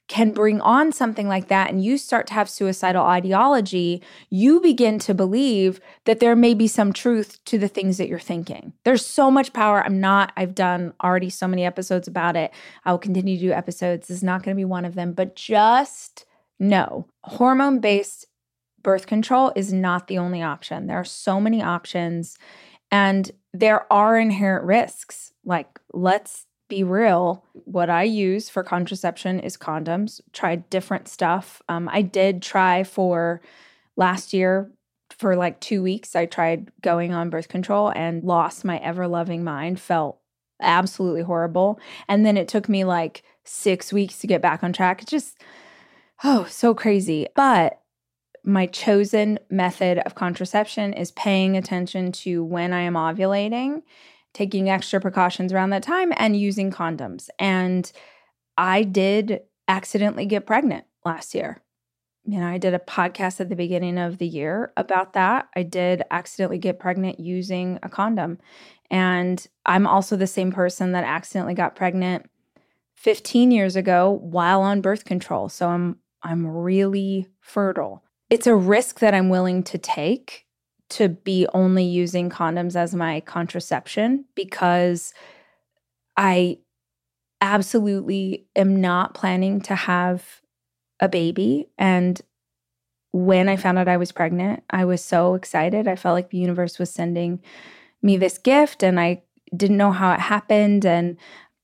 can 0.08 0.32
bring 0.32 0.60
on 0.62 0.90
something 0.90 1.28
like 1.28 1.48
that 1.48 1.70
and 1.70 1.84
you 1.84 1.98
start 1.98 2.26
to 2.26 2.34
have 2.34 2.48
suicidal 2.48 3.04
ideology, 3.04 4.02
you 4.30 4.60
begin 4.60 4.98
to 4.98 5.14
believe 5.14 5.80
that 6.06 6.18
there 6.18 6.34
may 6.34 6.54
be 6.54 6.66
some 6.66 6.92
truth 6.92 7.42
to 7.44 7.58
the 7.58 7.68
things 7.68 7.98
that 7.98 8.08
you're 8.08 8.18
thinking. 8.18 8.72
There's 8.84 9.04
so 9.04 9.30
much 9.30 9.52
power. 9.52 9.84
I'm 9.84 10.00
not, 10.00 10.32
I've 10.36 10.54
done 10.54 10.94
already 11.04 11.30
so 11.30 11.46
many 11.46 11.64
episodes 11.64 12.08
about 12.08 12.36
it. 12.36 12.52
I 12.84 12.90
will 12.90 12.98
continue 12.98 13.36
to 13.36 13.46
do 13.48 13.52
episodes. 13.52 14.08
This 14.08 14.16
is 14.16 14.24
not 14.24 14.42
going 14.42 14.56
to 14.56 14.60
be 14.60 14.64
one 14.64 14.86
of 14.86 14.94
them, 14.94 15.12
but 15.12 15.36
just 15.36 16.24
know 16.58 17.06
hormone 17.24 17.78
based 17.78 18.26
birth 18.82 19.06
control 19.06 19.52
is 19.54 19.72
not 19.72 20.06
the 20.06 20.18
only 20.18 20.42
option. 20.42 20.86
There 20.86 20.98
are 20.98 21.04
so 21.04 21.40
many 21.40 21.62
options 21.62 22.38
and 22.90 23.30
there 23.52 23.90
are 23.92 24.18
inherent 24.18 24.64
risks. 24.64 25.32
Like, 25.44 25.78
let's 25.92 26.46
be 26.68 26.84
real, 26.84 27.44
what 27.52 27.90
I 27.90 28.02
use 28.02 28.48
for 28.48 28.62
contraception 28.62 29.40
is 29.40 29.56
condoms. 29.56 30.20
Tried 30.32 30.68
different 30.70 31.08
stuff. 31.08 31.62
Um, 31.68 31.88
I 31.90 32.02
did 32.02 32.42
try 32.42 32.84
for 32.84 33.40
last 33.96 34.32
year 34.32 34.70
for 35.10 35.34
like 35.34 35.60
two 35.60 35.82
weeks. 35.82 36.14
I 36.14 36.26
tried 36.26 36.70
going 36.82 37.12
on 37.12 37.30
birth 37.30 37.48
control 37.48 37.92
and 37.94 38.22
lost 38.22 38.64
my 38.64 38.78
ever 38.78 39.08
loving 39.08 39.42
mind. 39.42 39.80
Felt 39.80 40.18
absolutely 40.60 41.22
horrible. 41.22 41.80
And 42.06 42.26
then 42.26 42.36
it 42.36 42.48
took 42.48 42.68
me 42.68 42.84
like 42.84 43.22
six 43.44 43.92
weeks 43.92 44.18
to 44.18 44.26
get 44.26 44.42
back 44.42 44.62
on 44.62 44.72
track. 44.72 45.02
It's 45.02 45.10
just, 45.10 45.40
oh, 46.22 46.46
so 46.50 46.74
crazy. 46.74 47.26
But 47.34 47.80
my 48.44 48.66
chosen 48.66 49.38
method 49.50 49.98
of 49.98 50.14
contraception 50.14 50.92
is 50.92 51.12
paying 51.12 51.56
attention 51.56 52.12
to 52.12 52.44
when 52.44 52.72
I 52.72 52.80
am 52.80 52.94
ovulating 52.94 53.82
taking 54.34 54.70
extra 54.70 55.00
precautions 55.00 55.52
around 55.52 55.70
that 55.70 55.82
time 55.82 56.12
and 56.16 56.38
using 56.38 56.70
condoms. 56.70 57.28
And 57.38 57.90
I 58.56 58.82
did 58.82 59.40
accidentally 59.68 60.26
get 60.26 60.46
pregnant 60.46 60.84
last 61.04 61.34
year. 61.34 61.62
You 62.24 62.40
know, 62.40 62.46
I 62.46 62.58
did 62.58 62.74
a 62.74 62.78
podcast 62.78 63.40
at 63.40 63.48
the 63.48 63.56
beginning 63.56 63.98
of 63.98 64.18
the 64.18 64.26
year 64.26 64.72
about 64.76 65.14
that. 65.14 65.48
I 65.56 65.62
did 65.62 66.02
accidentally 66.10 66.58
get 66.58 66.78
pregnant 66.78 67.18
using 67.18 67.78
a 67.82 67.88
condom. 67.88 68.38
And 68.90 69.46
I'm 69.64 69.86
also 69.86 70.16
the 70.16 70.26
same 70.26 70.52
person 70.52 70.92
that 70.92 71.04
accidentally 71.04 71.54
got 71.54 71.74
pregnant 71.74 72.28
15 72.96 73.50
years 73.50 73.76
ago 73.76 74.18
while 74.22 74.60
on 74.60 74.80
birth 74.80 75.04
control. 75.04 75.48
So 75.48 75.68
I'm 75.68 75.98
I'm 76.22 76.46
really 76.46 77.28
fertile. 77.40 78.02
It's 78.28 78.48
a 78.48 78.56
risk 78.56 78.98
that 78.98 79.14
I'm 79.14 79.28
willing 79.28 79.62
to 79.64 79.78
take 79.78 80.44
to 80.90 81.08
be 81.08 81.46
only 81.52 81.84
using 81.84 82.30
condoms 82.30 82.74
as 82.74 82.94
my 82.94 83.20
contraception 83.20 84.24
because 84.34 85.12
I 86.16 86.58
absolutely 87.40 88.46
am 88.56 88.80
not 88.80 89.14
planning 89.14 89.60
to 89.62 89.74
have 89.74 90.40
a 91.00 91.08
baby. 91.08 91.68
And 91.78 92.20
when 93.12 93.48
I 93.48 93.56
found 93.56 93.78
out 93.78 93.88
I 93.88 93.96
was 93.96 94.12
pregnant, 94.12 94.62
I 94.70 94.84
was 94.84 95.04
so 95.04 95.34
excited. 95.34 95.86
I 95.86 95.96
felt 95.96 96.14
like 96.14 96.30
the 96.30 96.38
universe 96.38 96.78
was 96.78 96.90
sending 96.90 97.40
me 98.02 98.16
this 98.16 98.38
gift, 98.38 98.82
and 98.82 99.00
I 99.00 99.22
didn't 99.56 99.76
know 99.76 99.92
how 99.92 100.12
it 100.12 100.20
happened. 100.20 100.84
And 100.84 101.16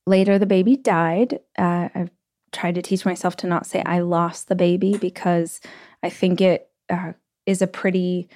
later, 0.07 0.39
the 0.39 0.47
baby 0.47 0.77
died. 0.77 1.41
Uh, 1.59 1.89
I've 1.95 2.11
tried 2.53 2.77
to 2.77 2.83
teach 2.83 3.05
myself 3.05 3.37
to 3.37 3.47
not 3.47 3.67
say 3.67 3.83
I 3.85 4.01
lost 4.01 4.49
the 4.49 4.55
baby 4.55 4.97
because 4.97 5.61
I 6.03 6.11
think 6.11 6.41
it 6.41 6.69
uh, 6.89 7.13
is 7.47 7.61
a 7.61 7.67
pretty 7.67 8.29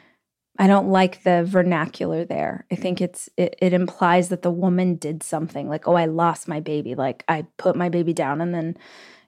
I 0.58 0.66
don't 0.66 0.88
like 0.88 1.22
the 1.22 1.44
vernacular 1.46 2.24
there. 2.24 2.66
I 2.70 2.74
think 2.74 3.00
it's 3.00 3.28
it, 3.36 3.54
it, 3.60 3.72
implies 3.72 4.28
that 4.28 4.42
the 4.42 4.50
woman 4.50 4.96
did 4.96 5.22
something 5.22 5.68
like, 5.68 5.86
oh, 5.86 5.94
I 5.94 6.06
lost 6.06 6.48
my 6.48 6.58
baby. 6.58 6.96
Like 6.96 7.24
I 7.28 7.46
put 7.58 7.76
my 7.76 7.88
baby 7.88 8.12
down 8.12 8.40
and 8.40 8.52
then, 8.52 8.76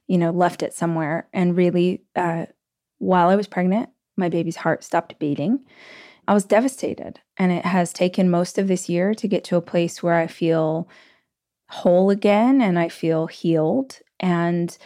you 0.07 0.17
know, 0.17 0.31
left 0.31 0.61
it 0.61 0.73
somewhere. 0.73 1.29
And 1.31 1.55
really, 1.55 2.03
uh, 2.17 2.47
while 2.97 3.29
I 3.29 3.37
was 3.37 3.47
pregnant, 3.47 3.89
my 4.17 4.27
baby's 4.27 4.57
heart 4.57 4.83
stopped 4.83 5.19
beating. 5.19 5.61
I 6.27 6.33
was 6.33 6.43
devastated. 6.43 7.21
And 7.37 7.51
it 7.53 7.65
has 7.65 7.93
taken 7.93 8.29
most 8.29 8.57
of 8.57 8.67
this 8.67 8.89
year 8.89 9.13
to 9.15 9.27
get 9.27 9.45
to 9.45 9.55
a 9.55 9.61
place 9.61 10.03
where 10.03 10.15
I 10.15 10.27
feel 10.27 10.89
whole 11.69 12.09
again 12.09 12.61
and 12.61 12.77
I 12.77 12.89
feel 12.89 13.27
healed. 13.27 13.99
And 14.19 14.77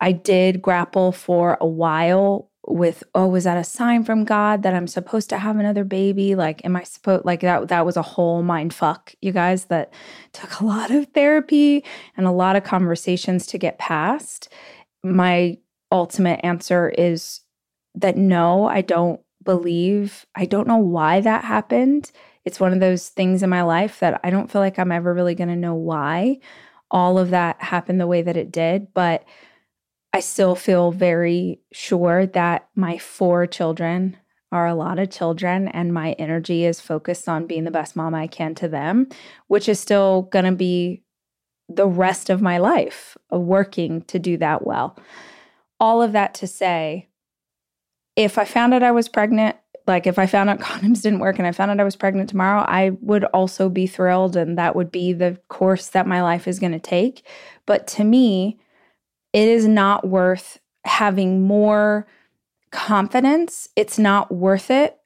I 0.00 0.12
did 0.12 0.62
grapple 0.62 1.12
for 1.12 1.56
a 1.60 1.66
while 1.66 2.47
with 2.70 3.02
oh 3.14 3.26
was 3.26 3.44
that 3.44 3.56
a 3.56 3.64
sign 3.64 4.04
from 4.04 4.24
god 4.24 4.62
that 4.62 4.74
i'm 4.74 4.86
supposed 4.86 5.30
to 5.30 5.38
have 5.38 5.56
another 5.56 5.84
baby? 5.84 6.34
Like 6.34 6.64
am 6.64 6.76
i 6.76 6.82
supposed 6.82 7.24
like 7.24 7.40
that 7.40 7.68
that 7.68 7.86
was 7.86 7.96
a 7.96 8.02
whole 8.02 8.42
mind 8.42 8.74
fuck 8.74 9.14
you 9.20 9.32
guys 9.32 9.66
that 9.66 9.92
took 10.32 10.60
a 10.60 10.64
lot 10.64 10.90
of 10.90 11.06
therapy 11.08 11.84
and 12.16 12.26
a 12.26 12.32
lot 12.32 12.56
of 12.56 12.64
conversations 12.64 13.46
to 13.46 13.58
get 13.58 13.78
past. 13.78 14.52
My 15.02 15.58
ultimate 15.90 16.40
answer 16.44 16.90
is 16.90 17.40
that 17.94 18.16
no 18.16 18.66
i 18.66 18.80
don't 18.82 19.20
believe 19.42 20.26
i 20.34 20.44
don't 20.44 20.68
know 20.68 20.76
why 20.76 21.20
that 21.20 21.44
happened. 21.44 22.10
It's 22.44 22.60
one 22.60 22.72
of 22.72 22.80
those 22.80 23.08
things 23.08 23.42
in 23.42 23.50
my 23.50 23.62
life 23.62 24.00
that 24.00 24.20
i 24.22 24.30
don't 24.30 24.50
feel 24.50 24.60
like 24.60 24.78
i'm 24.78 24.92
ever 24.92 25.14
really 25.14 25.34
going 25.34 25.48
to 25.48 25.56
know 25.56 25.74
why 25.74 26.38
all 26.90 27.18
of 27.18 27.30
that 27.30 27.60
happened 27.62 28.00
the 28.00 28.06
way 28.06 28.22
that 28.22 28.36
it 28.36 28.50
did 28.50 28.92
but 28.94 29.24
I 30.12 30.20
still 30.20 30.54
feel 30.54 30.90
very 30.90 31.60
sure 31.72 32.26
that 32.26 32.68
my 32.74 32.98
four 32.98 33.46
children 33.46 34.16
are 34.50 34.66
a 34.66 34.74
lot 34.74 34.98
of 34.98 35.10
children 35.10 35.68
and 35.68 35.92
my 35.92 36.12
energy 36.12 36.64
is 36.64 36.80
focused 36.80 37.28
on 37.28 37.46
being 37.46 37.64
the 37.64 37.70
best 37.70 37.94
mom 37.94 38.14
I 38.14 38.26
can 38.26 38.54
to 38.56 38.68
them, 38.68 39.08
which 39.46 39.68
is 39.68 39.78
still 39.78 40.22
going 40.22 40.46
to 40.46 40.52
be 40.52 41.02
the 41.68 41.86
rest 41.86 42.30
of 42.30 42.40
my 42.40 42.56
life 42.58 43.16
working 43.30 44.02
to 44.02 44.18
do 44.18 44.38
that 44.38 44.66
well. 44.66 44.98
All 45.78 46.00
of 46.00 46.12
that 46.12 46.32
to 46.34 46.46
say, 46.46 47.08
if 48.16 48.38
I 48.38 48.46
found 48.46 48.72
out 48.72 48.82
I 48.82 48.90
was 48.90 49.08
pregnant, 49.08 49.56
like 49.86 50.06
if 50.06 50.18
I 50.18 50.26
found 50.26 50.48
out 50.48 50.60
condoms 50.60 51.02
didn't 51.02 51.20
work 51.20 51.38
and 51.38 51.46
I 51.46 51.52
found 51.52 51.70
out 51.70 51.80
I 51.80 51.84
was 51.84 51.96
pregnant 51.96 52.30
tomorrow, 52.30 52.64
I 52.66 52.96
would 53.02 53.24
also 53.24 53.68
be 53.68 53.86
thrilled 53.86 54.34
and 54.34 54.56
that 54.56 54.74
would 54.74 54.90
be 54.90 55.12
the 55.12 55.38
course 55.48 55.88
that 55.88 56.06
my 56.06 56.22
life 56.22 56.48
is 56.48 56.58
going 56.58 56.72
to 56.72 56.78
take. 56.78 57.26
But 57.66 57.86
to 57.88 58.04
me, 58.04 58.58
it 59.32 59.48
is 59.48 59.66
not 59.66 60.06
worth 60.06 60.58
having 60.84 61.42
more 61.42 62.06
confidence. 62.70 63.68
It's 63.76 63.98
not 63.98 64.32
worth 64.32 64.70
it 64.70 64.98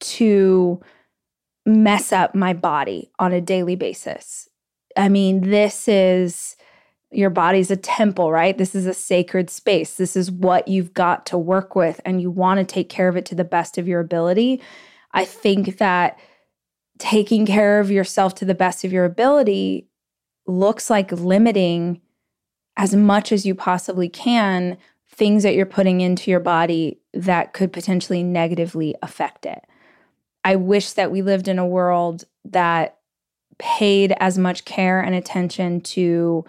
to 0.00 0.80
mess 1.66 2.12
up 2.12 2.34
my 2.34 2.52
body 2.52 3.10
on 3.18 3.32
a 3.32 3.40
daily 3.40 3.76
basis. 3.76 4.48
I 4.96 5.08
mean, 5.08 5.42
this 5.42 5.88
is 5.88 6.56
your 7.12 7.30
body's 7.30 7.70
a 7.70 7.76
temple, 7.76 8.30
right? 8.30 8.56
This 8.56 8.74
is 8.74 8.86
a 8.86 8.94
sacred 8.94 9.50
space. 9.50 9.94
This 9.94 10.16
is 10.16 10.30
what 10.30 10.68
you've 10.68 10.94
got 10.94 11.26
to 11.26 11.38
work 11.38 11.74
with, 11.74 12.00
and 12.04 12.20
you 12.20 12.30
want 12.30 12.58
to 12.58 12.64
take 12.64 12.88
care 12.88 13.08
of 13.08 13.16
it 13.16 13.26
to 13.26 13.34
the 13.34 13.44
best 13.44 13.78
of 13.78 13.88
your 13.88 14.00
ability. 14.00 14.60
I 15.12 15.24
think 15.24 15.78
that 15.78 16.18
taking 16.98 17.46
care 17.46 17.80
of 17.80 17.90
yourself 17.90 18.34
to 18.36 18.44
the 18.44 18.54
best 18.54 18.84
of 18.84 18.92
your 18.92 19.04
ability 19.04 19.88
looks 20.46 20.88
like 20.88 21.10
limiting 21.10 22.00
as 22.76 22.94
much 22.94 23.32
as 23.32 23.44
you 23.44 23.54
possibly 23.54 24.08
can 24.08 24.78
things 25.10 25.42
that 25.42 25.54
you're 25.54 25.66
putting 25.66 26.00
into 26.00 26.30
your 26.30 26.40
body 26.40 26.98
that 27.12 27.52
could 27.52 27.72
potentially 27.72 28.22
negatively 28.22 28.94
affect 29.02 29.44
it. 29.44 29.64
I 30.44 30.56
wish 30.56 30.92
that 30.92 31.10
we 31.10 31.20
lived 31.20 31.48
in 31.48 31.58
a 31.58 31.66
world 31.66 32.24
that 32.46 32.96
paid 33.58 34.14
as 34.18 34.38
much 34.38 34.64
care 34.64 35.00
and 35.00 35.14
attention 35.14 35.80
to 35.82 36.44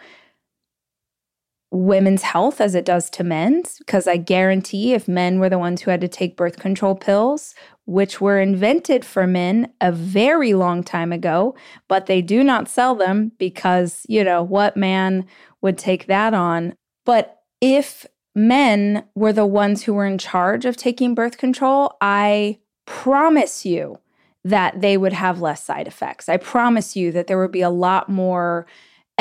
women's 1.72 2.22
health 2.22 2.60
as 2.60 2.76
it 2.76 2.84
does 2.84 3.10
to 3.10 3.24
men's 3.24 3.78
because 3.80 4.06
I 4.06 4.18
guarantee 4.18 4.94
if 4.94 5.08
men 5.08 5.40
were 5.40 5.50
the 5.50 5.58
ones 5.58 5.82
who 5.82 5.92
had 5.92 6.02
to 6.02 6.08
take 6.08 6.36
birth 6.36 6.58
control 6.58 6.96
pills, 6.96 7.56
which 7.86 8.20
were 8.20 8.40
invented 8.40 9.06
for 9.06 9.26
men 9.26 9.72
a 9.80 9.92
very 9.92 10.54
long 10.54 10.84
time 10.84 11.14
ago, 11.14 11.56
but 11.88 12.08
they 12.08 12.22
do 12.22 12.44
not 12.44 12.68
sell 12.68 12.94
them 12.94 13.32
because, 13.38 14.06
you 14.10 14.24
know, 14.24 14.44
what 14.44 14.76
man 14.76 15.26
would 15.62 15.78
take 15.78 16.08
that 16.08 16.34
on? 16.34 16.76
But 17.06 17.40
if 17.62 18.06
men 18.36 19.06
were 19.16 19.34
the 19.34 19.46
ones 19.46 19.84
who 19.84 19.94
were 19.94 20.06
in 20.06 20.18
charge 20.18 20.66
of 20.66 20.76
taking 20.76 21.16
birth 21.16 21.38
control, 21.38 21.96
I 22.02 22.60
promise 22.86 23.66
you 23.66 23.98
that 24.44 24.82
they 24.82 24.98
would 24.98 25.14
have 25.14 25.42
less 25.42 25.64
side 25.64 25.88
effects. 25.88 26.28
I 26.28 26.38
promise 26.38 26.96
you 26.96 27.12
that 27.12 27.28
there 27.28 27.40
would 27.40 27.52
be 27.52 27.62
a 27.62 27.70
lot 27.70 28.10
more 28.10 28.66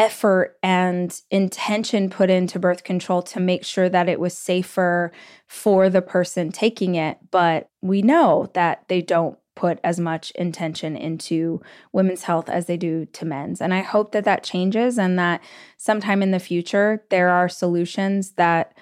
effort 0.01 0.57
and 0.63 1.21
intention 1.31 2.09
put 2.09 2.31
into 2.31 2.59
birth 2.59 2.85
control 2.85 3.21
to 3.21 3.39
make 3.39 3.63
sure 3.63 3.87
that 3.87 4.09
it 4.09 4.19
was 4.19 4.35
safer 4.35 5.13
for 5.47 5.91
the 5.91 6.01
person 6.01 6.51
taking 6.51 6.95
it. 6.95 7.19
But 7.31 7.69
we 7.83 8.01
know 8.01 8.51
that 8.55 8.89
they 8.89 9.03
don't 9.03 9.39
put 9.55 9.79
as 9.85 10.01
much 10.01 10.31
intention 10.31 10.97
into 10.97 11.61
women's 11.93 12.23
health 12.23 12.49
as 12.49 12.65
they 12.65 12.79
do 12.79 13.05
to 13.05 13.27
men's. 13.27 13.61
And 13.61 13.75
I 13.75 13.81
hope 13.83 14.13
that 14.13 14.25
that 14.25 14.43
changes 14.43 14.99
and 14.99 15.19
that 15.19 15.43
sometime 15.77 16.23
in 16.23 16.31
the 16.31 16.39
future 16.39 17.05
there 17.11 17.29
are 17.29 17.51
solutions 17.51 18.31
that 18.33 18.73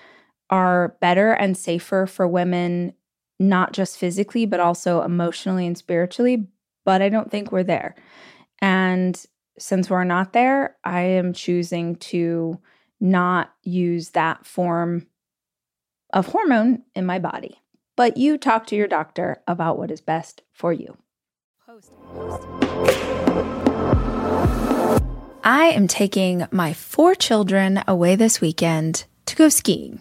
are 0.51 0.95
better 1.01 1.33
and 1.33 1.57
safer 1.57 2.07
for 2.07 2.29
women 2.29 2.93
not 3.41 3.73
just 3.73 3.99
physically, 3.99 4.47
but 4.47 4.61
also 4.61 5.03
emotionally 5.03 5.67
and 5.67 5.77
spiritually. 5.77 6.47
But 6.85 7.03
I 7.03 7.09
don't 7.09 7.29
think 7.29 7.51
we're 7.51 7.65
there. 7.65 7.97
And 8.61 9.21
since 9.59 9.91
we're 9.91 10.05
not 10.05 10.33
there, 10.33 10.77
I 10.85 11.03
am 11.03 11.33
choosing 11.33 11.97
to 11.97 12.59
not 13.01 13.53
use 13.63 14.11
that 14.11 14.47
form 14.47 15.07
of 16.13 16.27
hormone 16.27 16.83
in 16.95 17.07
my 17.07 17.19
body. 17.19 17.61
But 17.97 18.17
you 18.17 18.39
talk 18.39 18.67
to 18.69 18.77
your 18.77 18.87
doctor 18.87 19.43
about 19.47 19.79
what 19.79 19.91
is 19.91 20.01
best 20.01 20.43
for 20.53 20.73
you. 20.73 20.97
I 25.45 25.67
am 25.67 25.89
taking 25.89 26.47
my 26.51 26.73
four 26.73 27.15
children 27.15 27.83
away 27.87 28.17
this 28.17 28.41
weekend 28.41 29.05
to 29.27 29.37
go 29.37 29.49
skiing. 29.49 30.01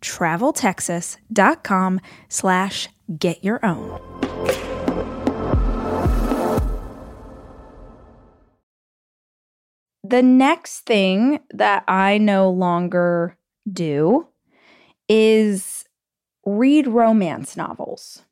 traveltexas.com 0.00 2.00
slash 2.28 2.88
get 3.18 3.44
your 3.44 3.64
own. 3.64 4.00
The 10.02 10.22
next 10.22 10.80
thing 10.80 11.38
that 11.54 11.84
I 11.86 12.18
no 12.18 12.50
longer 12.50 13.36
do 13.72 14.26
is 15.08 15.84
read 16.44 16.88
romance 16.88 17.56
novels. 17.56 18.22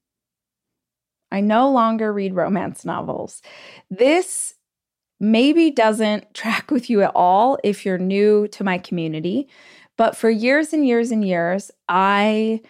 I 1.31 1.41
no 1.41 1.71
longer 1.71 2.13
read 2.13 2.35
romance 2.35 2.85
novels. 2.85 3.43
This 3.91 4.55
maybe 5.21 5.71
doesn't 5.71 6.33
track 6.35 6.71
with 6.71 6.91
you 6.91 7.03
at 7.03 7.13
all 7.15 7.59
if 7.63 7.85
you're 7.85 7.99
new 7.99 8.49
to 8.49 8.65
my 8.65 8.79
community, 8.79 9.49
but 9.99 10.17
for 10.17 10.31
years 10.31 10.73
and 10.73 10.87
years 10.87 11.11
and 11.11 11.23
years, 11.23 11.71
I 11.89 12.63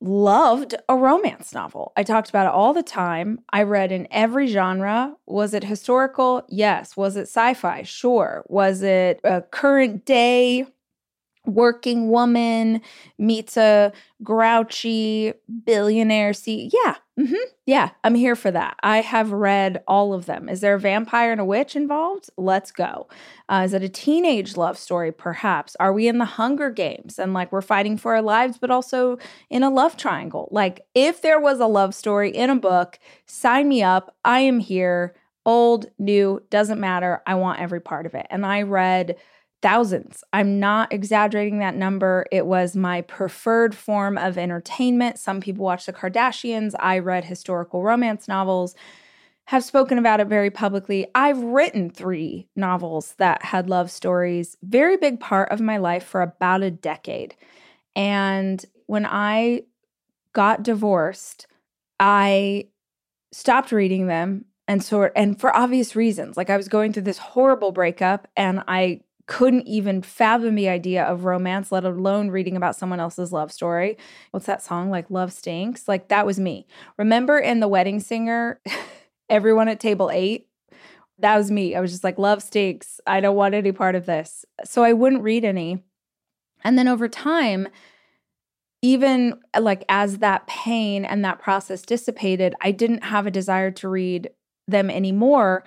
loved 0.00 0.74
a 0.88 0.96
romance 0.96 1.54
novel. 1.54 1.92
I 1.96 2.02
talked 2.02 2.28
about 2.28 2.46
it 2.46 2.52
all 2.52 2.72
the 2.72 2.82
time. 2.82 3.40
I 3.50 3.62
read 3.62 3.92
in 3.92 4.08
every 4.10 4.48
genre. 4.48 5.14
Was 5.26 5.54
it 5.54 5.64
historical? 5.64 6.42
Yes. 6.48 6.96
Was 6.96 7.16
it 7.16 7.22
sci 7.28 7.54
fi? 7.54 7.82
Sure. 7.82 8.44
Was 8.48 8.82
it 8.82 9.20
a 9.22 9.42
current 9.42 10.04
day 10.04 10.66
working 11.46 12.08
woman 12.08 12.80
meets 13.18 13.56
a 13.56 13.92
grouchy 14.22 15.30
billionaire 15.66 16.32
see 16.32 16.70
yeah 16.72 16.94
mm-hmm, 17.18 17.34
yeah 17.66 17.90
i'm 18.02 18.14
here 18.14 18.36
for 18.36 18.50
that. 18.50 18.76
I 18.82 19.00
have 19.00 19.32
read 19.32 19.82
all 19.86 20.12
of 20.12 20.26
them. 20.26 20.48
Is 20.48 20.60
there 20.60 20.74
a 20.74 20.80
vampire 20.80 21.32
and 21.32 21.40
a 21.40 21.44
witch 21.44 21.76
involved? 21.76 22.30
Let's 22.36 22.70
go. 22.70 23.08
Uh, 23.48 23.62
is 23.64 23.72
it 23.72 23.82
a 23.82 23.88
teenage 23.88 24.56
love 24.56 24.78
story 24.78 25.12
perhaps? 25.12 25.76
Are 25.78 25.92
we 25.92 26.08
in 26.08 26.18
the 26.18 26.24
hunger 26.24 26.70
games 26.70 27.18
and 27.18 27.34
like 27.34 27.52
we're 27.52 27.62
fighting 27.62 27.96
for 27.96 28.14
our 28.14 28.22
lives 28.22 28.58
but 28.58 28.70
also 28.70 29.18
in 29.50 29.62
a 29.62 29.70
love 29.70 29.96
triangle? 29.96 30.48
Like 30.50 30.86
if 30.94 31.22
there 31.22 31.40
was 31.40 31.60
a 31.60 31.66
love 31.66 31.94
story 31.94 32.30
in 32.30 32.50
a 32.50 32.56
book 32.56 32.98
sign 33.26 33.68
me 33.68 33.82
up. 33.82 34.16
I 34.24 34.40
am 34.40 34.58
here. 34.58 35.14
Old 35.46 35.86
new 35.98 36.42
doesn't 36.50 36.80
matter. 36.80 37.22
I 37.26 37.34
want 37.34 37.60
every 37.60 37.80
part 37.80 38.06
of 38.06 38.14
it. 38.14 38.26
And 38.30 38.46
i 38.46 38.62
read 38.62 39.16
thousands. 39.64 40.22
I'm 40.30 40.60
not 40.60 40.92
exaggerating 40.92 41.58
that 41.60 41.74
number. 41.74 42.26
It 42.30 42.44
was 42.44 42.76
my 42.76 43.00
preferred 43.00 43.74
form 43.74 44.18
of 44.18 44.36
entertainment. 44.36 45.18
Some 45.18 45.40
people 45.40 45.64
watch 45.64 45.86
the 45.86 45.92
Kardashians. 45.94 46.74
I 46.78 46.98
read 46.98 47.24
historical 47.24 47.82
romance 47.82 48.28
novels, 48.28 48.74
have 49.46 49.64
spoken 49.64 49.96
about 49.96 50.20
it 50.20 50.26
very 50.26 50.50
publicly. 50.50 51.06
I've 51.14 51.38
written 51.38 51.88
three 51.88 52.46
novels 52.54 53.14
that 53.16 53.42
had 53.42 53.70
love 53.70 53.90
stories, 53.90 54.58
very 54.62 54.98
big 54.98 55.18
part 55.18 55.50
of 55.50 55.62
my 55.62 55.78
life 55.78 56.04
for 56.04 56.20
about 56.20 56.62
a 56.62 56.70
decade. 56.70 57.34
And 57.96 58.62
when 58.84 59.06
I 59.06 59.62
got 60.34 60.62
divorced, 60.62 61.46
I 61.98 62.68
stopped 63.32 63.72
reading 63.72 64.08
them 64.08 64.44
and 64.68 64.82
sort 64.84 65.12
and 65.16 65.38
for 65.38 65.54
obvious 65.54 65.94
reasons 65.94 66.36
like 66.36 66.48
i 66.48 66.56
was 66.56 66.68
going 66.68 66.92
through 66.92 67.02
this 67.02 67.18
horrible 67.18 67.72
breakup 67.72 68.26
and 68.36 68.62
i 68.66 69.00
couldn't 69.26 69.66
even 69.66 70.02
fathom 70.02 70.54
the 70.54 70.68
idea 70.68 71.02
of 71.04 71.24
romance, 71.24 71.72
let 71.72 71.84
alone 71.84 72.30
reading 72.30 72.56
about 72.56 72.76
someone 72.76 73.00
else's 73.00 73.32
love 73.32 73.50
story. 73.50 73.96
What's 74.30 74.46
that 74.46 74.62
song? 74.62 74.90
Like 74.90 75.10
Love 75.10 75.32
Stinks? 75.32 75.88
Like 75.88 76.08
that 76.08 76.26
was 76.26 76.38
me. 76.38 76.66
Remember 76.98 77.38
in 77.38 77.60
The 77.60 77.68
Wedding 77.68 78.00
Singer, 78.00 78.60
everyone 79.30 79.68
at 79.68 79.80
table 79.80 80.10
eight? 80.12 80.48
That 81.18 81.36
was 81.36 81.50
me. 81.50 81.74
I 81.74 81.80
was 81.80 81.92
just 81.92 82.04
like, 82.04 82.18
Love 82.18 82.42
stinks. 82.42 83.00
I 83.06 83.20
don't 83.20 83.36
want 83.36 83.54
any 83.54 83.72
part 83.72 83.94
of 83.94 84.06
this. 84.06 84.44
So 84.64 84.82
I 84.82 84.92
wouldn't 84.92 85.22
read 85.22 85.44
any. 85.44 85.82
And 86.62 86.76
then 86.76 86.88
over 86.88 87.08
time, 87.08 87.68
even 88.82 89.40
like 89.58 89.84
as 89.88 90.18
that 90.18 90.46
pain 90.46 91.04
and 91.04 91.24
that 91.24 91.38
process 91.38 91.82
dissipated, 91.82 92.54
I 92.60 92.72
didn't 92.72 93.04
have 93.04 93.26
a 93.26 93.30
desire 93.30 93.70
to 93.70 93.88
read 93.88 94.30
them 94.66 94.90
anymore 94.90 95.64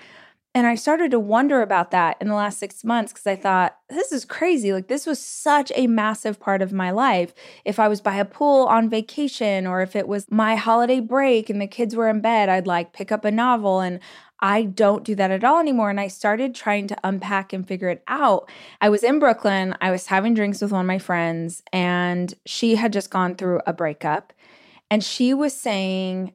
and 0.58 0.66
I 0.66 0.74
started 0.74 1.12
to 1.12 1.20
wonder 1.20 1.62
about 1.62 1.91
that 1.91 2.18
in 2.20 2.30
the 2.30 2.34
last 2.34 2.58
six 2.58 2.84
months 2.84 3.14
because 3.14 3.28
I 3.28 3.36
thought, 3.36 3.78
this 3.89 4.12
is 4.12 4.26
crazy. 4.26 4.74
Like, 4.74 4.88
this 4.88 5.05
was 5.05 5.20
such 5.20 5.72
a 5.76 5.86
massive 5.86 6.39
part 6.39 6.64
of 6.64 6.74
my 6.74 6.89
life. 6.89 7.36
If 7.64 7.78
I 7.78 7.88
was 7.88 8.01
by 8.01 8.16
a 8.16 8.26
pool 8.26 8.66
on 8.66 8.89
vacation 8.89 9.68
or 9.68 9.82
if 9.82 9.95
it 9.95 10.08
was 10.08 10.26
my 10.32 10.55
holiday 10.55 10.99
break 10.99 11.51
and 11.51 11.62
the 11.62 11.68
kids 11.68 11.95
were 11.95 12.10
in 12.10 12.22
bed, 12.22 12.49
I'd 12.49 12.66
like 12.66 12.91
pick 12.91 13.12
up 13.12 13.24
a 13.24 13.30
novel. 13.30 13.82
And 13.82 13.99
I 14.39 14.64
don't 14.64 15.03
do 15.03 15.14
that 15.14 15.30
at 15.30 15.43
all 15.43 15.60
anymore. 15.60 15.91
And 15.91 15.99
I 15.99 16.08
started 16.08 16.55
trying 16.55 16.88
to 16.88 16.97
unpack 17.03 17.53
and 17.53 17.68
figure 17.68 17.89
it 17.89 18.01
out. 18.08 18.49
I 18.82 18.89
was 18.89 19.03
in 19.03 19.20
Brooklyn, 19.20 19.76
I 19.80 19.91
was 19.91 20.08
having 20.08 20.34
drinks 20.34 20.60
with 20.60 20.72
one 20.72 20.82
of 20.82 20.88
my 20.88 20.97
friends, 20.97 21.62
and 21.72 22.34
she 22.47 22.78
had 22.78 22.93
just 22.93 23.12
gone 23.12 23.36
through 23.36 23.62
a 23.68 23.74
breakup. 23.74 24.34
And 24.89 25.03
she 25.03 25.36
was 25.36 25.53
saying 25.55 26.34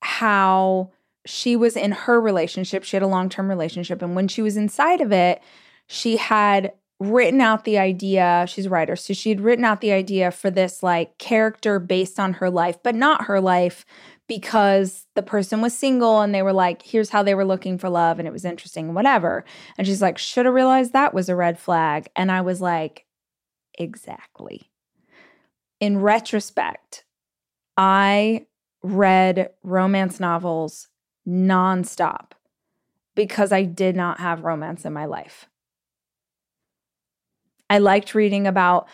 how 0.00 0.92
she 1.28 1.56
was 1.56 1.76
in 1.76 1.92
her 1.92 2.18
relationship. 2.18 2.84
She 2.84 2.96
had 2.96 3.02
a 3.02 3.06
long 3.06 3.28
term 3.28 3.48
relationship. 3.48 4.00
And 4.00 4.16
when 4.16 4.28
she 4.28 4.40
was 4.40 4.56
inside 4.56 5.02
of 5.02 5.12
it, 5.12 5.42
she 5.86 6.16
had 6.16 6.72
written 6.98 7.42
out 7.42 7.64
the 7.64 7.78
idea. 7.78 8.46
She's 8.48 8.66
a 8.66 8.70
writer. 8.70 8.96
So 8.96 9.12
she 9.12 9.28
had 9.28 9.42
written 9.42 9.64
out 9.64 9.82
the 9.82 9.92
idea 9.92 10.30
for 10.30 10.50
this 10.50 10.82
like 10.82 11.18
character 11.18 11.78
based 11.78 12.18
on 12.18 12.34
her 12.34 12.48
life, 12.48 12.82
but 12.82 12.94
not 12.94 13.26
her 13.26 13.42
life 13.42 13.84
because 14.26 15.06
the 15.14 15.22
person 15.22 15.60
was 15.60 15.76
single 15.76 16.22
and 16.22 16.34
they 16.34 16.42
were 16.42 16.52
like, 16.52 16.82
here's 16.82 17.10
how 17.10 17.22
they 17.22 17.34
were 17.34 17.44
looking 17.44 17.76
for 17.76 17.90
love 17.90 18.18
and 18.18 18.26
it 18.26 18.32
was 18.32 18.46
interesting, 18.46 18.94
whatever. 18.94 19.44
And 19.76 19.86
she's 19.86 20.02
like, 20.02 20.16
should 20.16 20.46
have 20.46 20.54
realized 20.54 20.94
that 20.94 21.14
was 21.14 21.28
a 21.28 21.36
red 21.36 21.58
flag. 21.58 22.08
And 22.16 22.32
I 22.32 22.40
was 22.40 22.60
like, 22.62 23.04
exactly. 23.78 24.70
In 25.78 26.00
retrospect, 26.00 27.04
I 27.76 28.46
read 28.82 29.50
romance 29.62 30.20
novels 30.20 30.88
nonstop 31.28 32.32
because 33.14 33.52
I 33.52 33.64
did 33.64 33.96
not 33.96 34.20
have 34.20 34.44
romance 34.44 34.84
in 34.84 34.92
my 34.92 35.04
life. 35.04 35.46
I 37.68 37.78
liked 37.78 38.14
reading 38.14 38.46
about 38.46 38.88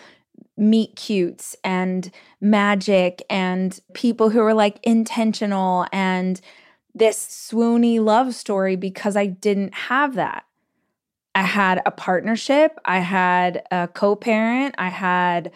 meet 0.57 0.97
cutes 0.97 1.57
and 1.63 2.11
magic 2.41 3.23
and 3.29 3.79
people 3.93 4.31
who 4.31 4.41
were 4.41 4.55
like 4.55 4.79
intentional 4.83 5.87
and 5.93 6.41
this 6.95 7.19
swoony 7.19 8.03
love 8.03 8.35
story 8.35 8.77
because 8.77 9.17
I 9.17 9.27
didn't 9.27 9.75
have 9.75 10.15
that. 10.15 10.45
I 11.35 11.43
had 11.43 11.83
a 11.85 11.91
partnership, 11.91 12.79
I 12.85 13.01
had 13.01 13.65
a 13.73 13.89
co 13.89 14.15
parent, 14.15 14.77
I 14.79 14.89
had 14.89 15.51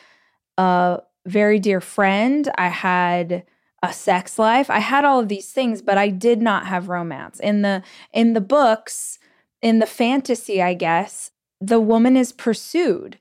a 0.57 1.01
very 1.25 1.61
dear 1.61 1.81
friend, 1.81 2.51
I 2.59 2.69
had 2.69 3.45
a 3.83 3.93
sex 3.93 4.39
life. 4.39 4.71
I 4.71 4.81
had 4.81 5.05
all 5.05 5.21
of 5.21 5.29
these 5.29 5.51
things, 5.51 5.83
but 5.83 5.99
I 5.99 6.09
did 6.09 6.43
not 6.43 6.67
have 6.67 6.89
romance. 6.89 7.39
In 7.41 7.63
the 7.63 7.83
in 8.13 8.33
the 8.33 8.41
books, 8.41 9.19
in 9.63 9.79
the 9.79 9.87
fantasy, 9.87 10.61
I 10.63 10.75
guess, 10.75 11.31
the 11.61 11.81
woman 11.81 12.17
is 12.17 12.33
pursued. 12.33 13.19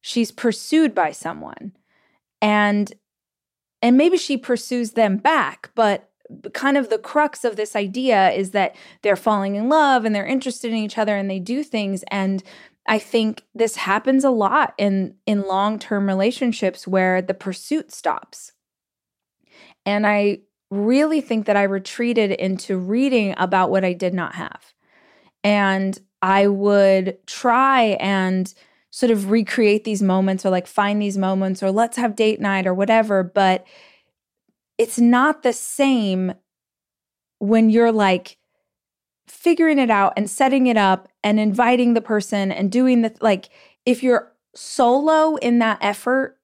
She's 0.00 0.32
pursued 0.32 0.94
by 0.94 1.12
someone. 1.12 1.72
And 2.40 2.92
and 3.80 3.96
maybe 3.96 4.16
she 4.16 4.36
pursues 4.36 4.92
them 4.92 5.16
back, 5.16 5.70
but 5.74 6.10
kind 6.54 6.76
of 6.76 6.88
the 6.88 6.98
crux 6.98 7.44
of 7.44 7.56
this 7.56 7.76
idea 7.76 8.30
is 8.30 8.52
that 8.52 8.74
they're 9.02 9.16
falling 9.16 9.54
in 9.56 9.68
love 9.68 10.04
and 10.04 10.14
they're 10.14 10.26
interested 10.26 10.70
in 10.70 10.78
each 10.78 10.96
other 10.96 11.16
and 11.16 11.30
they 11.30 11.38
do 11.38 11.62
things 11.62 12.04
and 12.08 12.42
I 12.86 12.98
think 12.98 13.44
this 13.54 13.76
happens 13.76 14.24
a 14.24 14.30
lot 14.30 14.74
in 14.78 15.14
in 15.26 15.42
long-term 15.42 16.06
relationships 16.06 16.86
where 16.88 17.20
the 17.20 17.34
pursuit 17.34 17.92
stops 17.92 18.52
and 19.84 20.06
I 20.06 20.38
really 20.70 21.20
think 21.20 21.46
that 21.46 21.56
I 21.56 21.64
retreated 21.64 22.30
into 22.32 22.78
reading 22.78 23.34
about 23.36 23.70
what 23.70 23.84
I 23.84 23.92
did 23.92 24.14
not 24.14 24.34
have. 24.34 24.72
And 25.44 25.98
I 26.22 26.46
would 26.46 27.18
try 27.26 27.96
and 28.00 28.52
sort 28.90 29.10
of 29.10 29.30
recreate 29.30 29.84
these 29.84 30.02
moments 30.02 30.46
or 30.46 30.50
like 30.50 30.66
find 30.66 31.00
these 31.00 31.18
moments 31.18 31.62
or 31.62 31.70
let's 31.70 31.96
have 31.96 32.16
date 32.16 32.40
night 32.40 32.66
or 32.66 32.74
whatever. 32.74 33.22
But 33.22 33.66
it's 34.78 34.98
not 34.98 35.42
the 35.42 35.52
same 35.52 36.34
when 37.38 37.70
you're 37.70 37.92
like 37.92 38.38
figuring 39.26 39.78
it 39.78 39.90
out 39.90 40.12
and 40.16 40.30
setting 40.30 40.66
it 40.66 40.76
up 40.76 41.08
and 41.22 41.40
inviting 41.40 41.94
the 41.94 42.00
person 42.00 42.52
and 42.52 42.70
doing 42.70 43.02
the 43.02 43.14
like, 43.20 43.48
if 43.84 44.02
you're 44.02 44.32
solo 44.54 45.36
in 45.36 45.58
that 45.58 45.78
effort, 45.80 46.38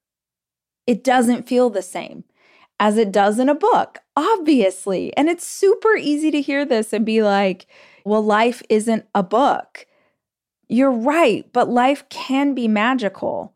it 0.86 1.04
doesn't 1.04 1.46
feel 1.46 1.70
the 1.70 1.82
same 1.82 2.24
as 2.80 2.96
it 2.96 3.12
does 3.12 3.38
in 3.38 3.48
a 3.48 3.54
book, 3.54 3.98
obviously. 4.16 5.16
And 5.16 5.28
it's 5.28 5.46
super 5.46 5.96
easy 5.96 6.30
to 6.30 6.40
hear 6.40 6.64
this 6.64 6.92
and 6.92 7.04
be 7.04 7.22
like, 7.22 7.66
well, 8.04 8.22
life 8.22 8.62
isn't 8.68 9.06
a 9.14 9.22
book. 9.22 9.86
You're 10.68 10.92
right, 10.92 11.50
but 11.52 11.68
life 11.68 12.08
can 12.08 12.54
be 12.54 12.68
magical. 12.68 13.54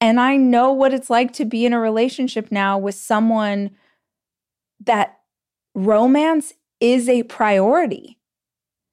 And 0.00 0.20
I 0.20 0.36
know 0.36 0.72
what 0.72 0.94
it's 0.94 1.10
like 1.10 1.32
to 1.34 1.44
be 1.44 1.66
in 1.66 1.72
a 1.72 1.80
relationship 1.80 2.50
now 2.50 2.78
with 2.78 2.94
someone 2.94 3.70
that 4.84 5.18
romance 5.74 6.54
is 6.80 7.08
a 7.08 7.24
priority. 7.24 8.18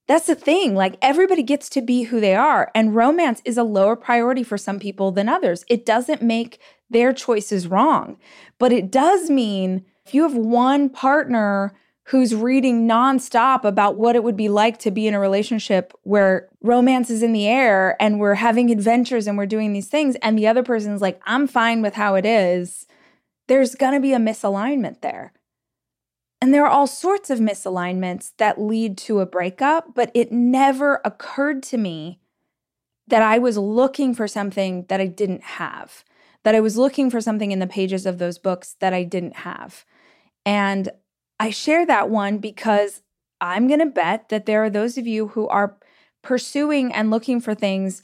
That's 0.07 0.27
the 0.27 0.35
thing. 0.35 0.75
Like 0.75 0.97
everybody 1.01 1.43
gets 1.43 1.69
to 1.69 1.81
be 1.81 2.03
who 2.03 2.19
they 2.19 2.35
are, 2.35 2.71
and 2.73 2.95
romance 2.95 3.41
is 3.45 3.57
a 3.57 3.63
lower 3.63 3.95
priority 3.95 4.43
for 4.43 4.57
some 4.57 4.79
people 4.79 5.11
than 5.11 5.29
others. 5.29 5.65
It 5.69 5.85
doesn't 5.85 6.21
make 6.21 6.59
their 6.89 7.13
choice 7.13 7.51
is 7.51 7.67
wrong, 7.67 8.17
but 8.59 8.71
it 8.71 8.91
does 8.91 9.29
mean 9.29 9.85
if 10.05 10.13
you 10.13 10.23
have 10.23 10.35
one 10.35 10.89
partner 10.89 11.73
who's 12.05 12.33
reading 12.33 12.87
nonstop 12.87 13.65
about 13.65 13.97
what 13.97 14.15
it 14.15 14.23
would 14.23 14.37
be 14.37 14.47
like 14.47 14.79
to 14.79 14.91
be 14.91 15.07
in 15.07 15.13
a 15.13 15.19
relationship 15.19 15.93
where 16.03 16.47
romance 16.61 17.09
is 17.09 17.21
in 17.21 17.33
the 17.33 17.45
air 17.45 17.97
and 18.01 18.17
we're 18.17 18.35
having 18.35 18.71
adventures 18.71 19.27
and 19.27 19.37
we're 19.37 19.45
doing 19.45 19.73
these 19.73 19.89
things, 19.89 20.15
and 20.21 20.37
the 20.37 20.47
other 20.47 20.63
person's 20.63 21.01
like, 21.01 21.21
I'm 21.25 21.47
fine 21.47 21.81
with 21.81 21.95
how 21.95 22.15
it 22.15 22.25
is, 22.25 22.87
there's 23.47 23.75
gonna 23.75 23.99
be 23.99 24.13
a 24.13 24.17
misalignment 24.17 25.01
there. 25.01 25.33
And 26.39 26.53
there 26.53 26.63
are 26.63 26.71
all 26.71 26.87
sorts 26.87 27.29
of 27.29 27.39
misalignments 27.39 28.31
that 28.37 28.61
lead 28.61 28.97
to 28.99 29.19
a 29.19 29.25
breakup, 29.25 29.93
but 29.93 30.11
it 30.13 30.31
never 30.31 31.01
occurred 31.03 31.63
to 31.63 31.77
me 31.77 32.19
that 33.07 33.21
I 33.21 33.37
was 33.39 33.57
looking 33.57 34.13
for 34.13 34.27
something 34.27 34.85
that 34.87 35.01
I 35.01 35.07
didn't 35.07 35.43
have, 35.43 36.03
that 36.47 36.55
I 36.55 36.61
was 36.61 36.77
looking 36.77 37.09
for 37.09 37.19
something 37.19 37.51
in 37.51 37.59
the 37.59 37.67
pages 37.67 38.05
of 38.05 38.19
those 38.19 38.37
books 38.37 38.77
that 38.79 38.93
I 38.93 39.03
didn't 39.03 39.35
have. 39.35 39.83
And 40.45 40.87
I 41.41 41.49
share 41.49 41.85
that 41.85 42.09
one 42.09 42.37
because 42.37 43.01
I'm 43.41 43.67
going 43.67 43.81
to 43.81 43.85
bet 43.85 44.29
that 44.29 44.45
there 44.45 44.63
are 44.63 44.69
those 44.69 44.97
of 44.97 45.05
you 45.05 45.27
who 45.27 45.49
are 45.49 45.75
pursuing 46.21 46.93
and 46.93 47.11
looking 47.11 47.41
for 47.41 47.53
things 47.53 48.01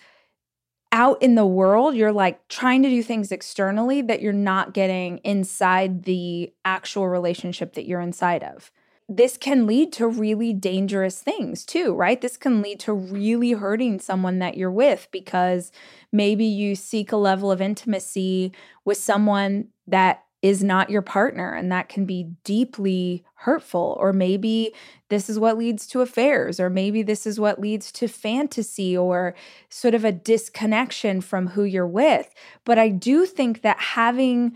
out 0.91 1.21
in 1.21 1.35
the 1.35 1.45
world, 1.45 1.95
you're 1.95 2.11
like 2.11 2.45
trying 2.49 2.83
to 2.83 2.89
do 2.89 3.01
things 3.01 3.31
externally 3.31 4.01
that 4.01 4.21
you're 4.21 4.33
not 4.33 4.73
getting 4.73 5.19
inside 5.19 6.03
the 6.03 6.51
actual 6.65 7.07
relationship 7.07 7.75
that 7.75 7.87
you're 7.87 8.01
inside 8.01 8.43
of. 8.43 8.73
This 9.10 9.38
can 9.38 9.68
lead 9.68 9.91
to 9.93 10.08
really 10.08 10.54
dangerous 10.54 11.20
things 11.20 11.66
too, 11.66 11.93
right? 11.93 12.20
This 12.20 12.38
can 12.38 12.62
lead 12.62 12.80
to 12.82 12.93
really 12.93 13.51
hurting 13.51 13.99
someone 13.99 14.39
that 14.39 14.58
you're 14.58 14.72
with 14.72 15.08
because 15.12 15.72
maybe 16.12 16.45
you 16.45 16.76
seek 16.76 17.12
a 17.12 17.18
level 17.18 17.51
of 17.51 17.62
intimacy 17.62 18.54
with 18.86 18.97
someone 18.97 19.68
that 19.88 20.24
is 20.43 20.62
not 20.62 20.89
your 20.89 21.01
partner 21.01 21.54
and 21.54 21.72
that 21.72 21.88
can 21.88 22.06
be 22.06 22.30
deeply 22.43 23.24
hurtful 23.36 23.97
or 23.99 24.12
maybe 24.12 24.74
this 25.08 25.30
is 25.30 25.39
what 25.39 25.58
leads 25.58 25.88
to 25.88 26.01
affairs 26.01 26.60
or 26.60 26.70
maybe 26.70 27.01
this 27.01 27.26
is 27.26 27.39
what 27.39 27.62
leads 27.62 27.93
to 27.93 28.10
fantasy 28.10 28.95
or 28.95 29.34
sort 29.70 29.95
of 29.95 30.04
a 30.04 30.12
disconnection 30.12 31.22
from 31.22 31.47
who 31.47 31.64
you're 31.64 31.88
with 31.88 32.34
but 32.66 32.78
i 32.78 32.89
do 32.89 33.26
think 33.26 33.62
that 33.62 33.80
having 33.80 34.54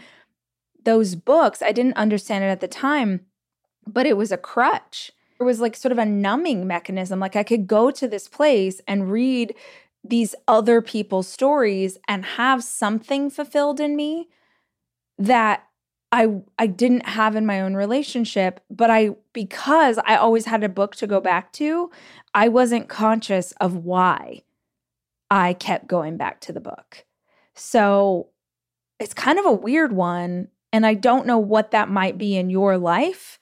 those 0.84 1.16
books 1.16 1.62
i 1.62 1.72
didn't 1.72 1.96
understand 1.96 2.44
it 2.44 2.48
at 2.48 2.60
the 2.60 2.68
time 2.68 3.22
but 3.94 4.06
it 4.06 4.18
was 4.18 4.32
a 4.32 4.38
crutch 4.38 5.12
it 5.40 5.44
was 5.44 5.60
like 5.60 5.76
sort 5.76 5.92
of 5.92 5.98
a 5.98 6.06
numbing 6.06 6.68
mechanism 6.68 7.20
like 7.20 7.36
i 7.36 7.44
could 7.44 7.68
go 7.68 7.92
to 7.92 8.08
this 8.08 8.28
place 8.28 8.82
and 8.88 9.12
read 9.12 9.54
these 10.04 10.36
other 10.48 10.82
people's 10.82 11.28
stories 11.28 11.98
and 12.08 12.24
have 12.26 12.64
something 12.64 13.30
fulfilled 13.30 13.80
in 13.80 13.96
me 13.96 14.30
that 15.18 15.68
I 16.12 16.42
I 16.58 16.68
didn't 16.68 17.08
have 17.08 17.36
in 17.36 17.46
my 17.46 17.62
own 17.62 17.76
relationship, 17.76 18.64
but 18.70 18.90
I 18.90 19.16
because 19.34 20.00
I 20.06 20.16
always 20.16 20.46
had 20.46 20.64
a 20.64 20.70
book 20.70 20.96
to 20.98 21.08
go 21.08 21.20
back 21.20 21.52
to, 21.54 21.92
I 22.34 22.48
wasn't 22.48 22.88
conscious 22.88 23.52
of 23.54 23.76
why 23.76 24.44
I 25.30 25.54
kept 25.54 25.88
going 25.88 26.18
back 26.18 26.40
to 26.42 26.54
the 26.54 26.62
book. 26.62 27.06
So 27.56 28.28
it's 29.00 29.14
kind 29.14 29.38
of 29.38 29.46
a 29.46 29.52
weird 29.52 29.92
one 29.92 30.48
and 30.72 30.86
I 30.86 30.94
don't 30.94 31.28
know 31.28 31.40
what 31.40 31.72
that 31.72 31.90
might 31.90 32.18
be 32.18 32.38
in 32.38 32.50
your 32.50 32.78
life, 32.78 33.40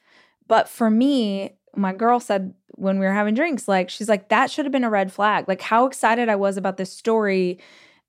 but 0.48 0.70
for 0.70 0.90
me, 0.90 1.58
my 1.76 1.94
girl 1.94 2.20
said 2.20 2.54
when 2.76 3.00
we 3.00 3.06
were 3.06 3.14
having 3.14 3.34
drinks 3.34 3.68
like 3.68 3.90
she's 3.90 4.10
like 4.10 4.30
that 4.30 4.52
should 4.52 4.66
have 4.66 4.72
been 4.72 4.84
a 4.84 4.90
red 4.90 5.12
flag. 5.12 5.48
Like 5.48 5.62
how 5.62 5.86
excited 5.86 6.30
I 6.30 6.36
was 6.36 6.58
about 6.58 6.78
this 6.78 6.92
story 6.92 7.60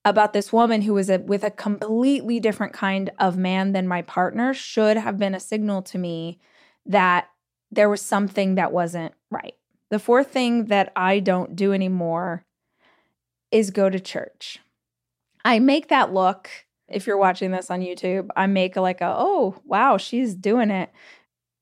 about 0.07 0.33
this 0.33 0.53
woman 0.53 0.83
who 0.83 0.95
was 0.95 1.11
a, 1.11 1.19
with 1.19 1.43
a 1.43 1.51
completely 1.51 2.39
different 2.39 2.73
kind 2.73 3.11
of 3.19 3.37
man 3.37 3.73
than 3.73 3.89
my 3.89 4.03
partner 4.03 4.55
should 4.55 4.97
have 4.97 5.19
been 5.19 5.35
a 5.35 5.41
signal 5.41 5.83
to 5.83 5.99
me 5.99 6.39
that 6.87 7.29
there 7.73 7.91
was 7.91 8.01
something 8.01 8.55
that 8.55 8.71
wasn't 8.71 9.13
right. 9.33 9.57
The 9.91 9.99
fourth 9.99 10.31
thing 10.31 10.67
that 10.67 10.93
I 10.95 11.19
don't 11.19 11.57
do 11.57 11.73
anymore 11.73 12.45
is 13.51 13.73
go 13.73 13.91
to 13.91 13.99
church. 13.99 14.61
I 15.45 15.59
make 15.59 15.89
that 15.89 16.15
look. 16.15 16.51
If 16.89 17.09
you're 17.09 17.17
watching 17.17 17.51
this 17.51 17.69
on 17.69 17.81
YouTube, 17.81 18.29
I 18.37 18.47
make 18.47 18.77
like 18.77 19.01
a, 19.01 19.13
oh, 19.17 19.61
wow, 19.65 19.97
she's 19.97 20.37
doing 20.37 20.71
it. 20.71 20.91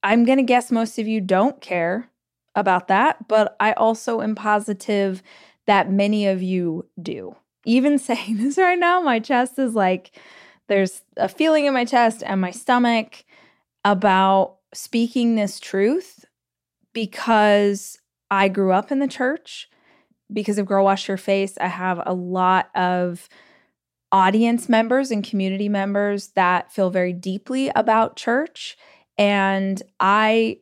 I'm 0.04 0.24
going 0.24 0.38
to 0.38 0.44
guess 0.44 0.70
most 0.70 0.98
of 1.00 1.08
you 1.08 1.20
don't 1.20 1.60
care 1.60 2.10
about 2.54 2.86
that, 2.86 3.26
but 3.26 3.56
I 3.58 3.72
also 3.72 4.20
am 4.20 4.36
positive 4.36 5.22
that 5.66 5.90
many 5.90 6.28
of 6.28 6.42
you 6.42 6.86
do 7.02 7.34
even 7.64 7.98
saying 7.98 8.38
this 8.38 8.58
right 8.58 8.78
now, 8.78 9.00
my 9.00 9.18
chest 9.18 9.58
is 9.58 9.74
like, 9.74 10.18
there's 10.68 11.02
a 11.16 11.28
feeling 11.28 11.66
in 11.66 11.74
my 11.74 11.84
chest 11.84 12.22
and 12.24 12.40
my 12.40 12.50
stomach 12.50 13.24
about 13.84 14.56
speaking 14.72 15.34
this 15.34 15.60
truth 15.60 16.24
because 16.92 17.98
I 18.30 18.48
grew 18.48 18.72
up 18.72 18.90
in 18.90 18.98
the 18.98 19.08
church. 19.08 19.68
Because 20.32 20.56
of 20.56 20.66
Girl 20.66 20.84
Wash 20.84 21.06
Your 21.06 21.18
Face, 21.18 21.58
I 21.60 21.66
have 21.66 22.02
a 22.04 22.14
lot 22.14 22.70
of 22.74 23.28
audience 24.10 24.70
members 24.70 25.10
and 25.10 25.22
community 25.22 25.68
members 25.68 26.28
that 26.28 26.72
feel 26.72 26.88
very 26.88 27.12
deeply 27.12 27.70
about 27.76 28.16
church. 28.16 28.76
And 29.16 29.82
I 30.00 30.58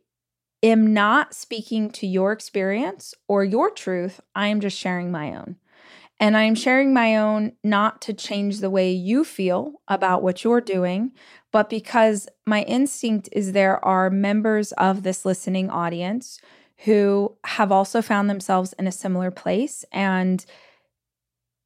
am 0.62 0.92
not 0.92 1.34
speaking 1.34 1.90
to 1.90 2.07
your 2.07 2.32
experience 2.32 3.14
or 3.28 3.44
your 3.44 3.70
truth. 3.70 4.20
I 4.34 4.48
am 4.48 4.61
just 4.61 4.78
sharing 4.78 5.11
my 5.11 5.34
own. 5.34 5.57
And 6.20 6.36
I'm 6.36 6.55
sharing 6.55 6.94
my 6.94 7.16
own 7.16 7.53
not 7.64 8.00
to 8.03 8.12
change 8.12 8.61
the 8.61 8.70
way 8.70 8.92
you 8.92 9.24
feel 9.24 9.80
about 9.88 10.22
what 10.22 10.44
you're 10.44 10.61
doing, 10.61 11.11
but 11.50 11.68
because 11.68 12.28
my 12.46 12.62
instinct 12.62 13.28
is 13.32 13.50
there 13.50 13.84
are 13.84 14.09
members 14.09 14.70
of 14.72 15.03
this 15.03 15.24
listening 15.24 15.68
audience 15.68 16.38
who 16.84 17.36
have 17.44 17.72
also 17.72 18.00
found 18.00 18.30
themselves 18.30 18.72
in 18.74 18.86
a 18.86 18.92
similar 18.92 19.32
place. 19.32 19.84
And 19.90 20.44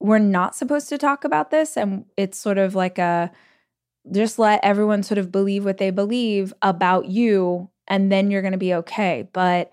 we're 0.00 0.18
not 0.18 0.54
supposed 0.54 0.88
to 0.88 0.98
talk 0.98 1.24
about 1.24 1.50
this. 1.50 1.76
And 1.76 2.06
it's 2.16 2.38
sort 2.38 2.56
of 2.56 2.74
like 2.74 2.98
a 2.98 3.30
just 4.12 4.38
let 4.38 4.60
everyone 4.62 5.02
sort 5.02 5.18
of 5.18 5.32
believe 5.32 5.64
what 5.64 5.78
they 5.78 5.90
believe 5.90 6.52
about 6.62 7.06
you, 7.06 7.70
and 7.88 8.10
then 8.10 8.30
you're 8.30 8.42
going 8.42 8.52
to 8.52 8.58
be 8.58 8.74
okay. 8.74 9.28
But 9.32 9.72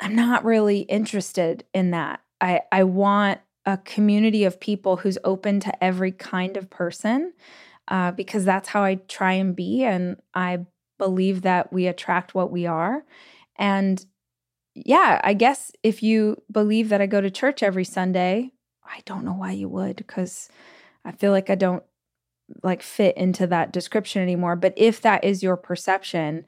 I'm 0.00 0.14
not 0.14 0.44
really 0.44 0.80
interested 0.80 1.64
in 1.74 1.90
that. 1.90 2.20
I, 2.40 2.62
I 2.70 2.84
want 2.84 3.40
a 3.66 3.76
community 3.78 4.44
of 4.44 4.60
people 4.60 4.96
who's 4.96 5.18
open 5.24 5.60
to 5.60 5.84
every 5.84 6.12
kind 6.12 6.56
of 6.56 6.70
person 6.70 7.32
uh, 7.88 8.12
because 8.12 8.44
that's 8.44 8.68
how 8.68 8.82
I 8.82 8.96
try 8.96 9.32
and 9.34 9.54
be. 9.54 9.84
And 9.84 10.16
I 10.34 10.66
believe 10.98 11.42
that 11.42 11.72
we 11.72 11.86
attract 11.86 12.34
what 12.34 12.50
we 12.50 12.66
are. 12.66 13.04
And 13.56 14.04
yeah, 14.74 15.20
I 15.24 15.34
guess 15.34 15.72
if 15.82 16.02
you 16.02 16.40
believe 16.50 16.88
that 16.90 17.00
I 17.00 17.06
go 17.06 17.20
to 17.20 17.30
church 17.30 17.62
every 17.62 17.84
Sunday, 17.84 18.52
I 18.84 19.00
don't 19.04 19.24
know 19.24 19.32
why 19.32 19.52
you 19.52 19.68
would 19.68 19.96
because 19.96 20.48
I 21.04 21.12
feel 21.12 21.32
like 21.32 21.50
I 21.50 21.54
don't 21.54 21.82
like 22.62 22.82
fit 22.82 23.16
into 23.16 23.46
that 23.46 23.72
description 23.72 24.22
anymore. 24.22 24.56
But 24.56 24.74
if 24.76 25.00
that 25.02 25.24
is 25.24 25.42
your 25.42 25.56
perception, 25.56 26.44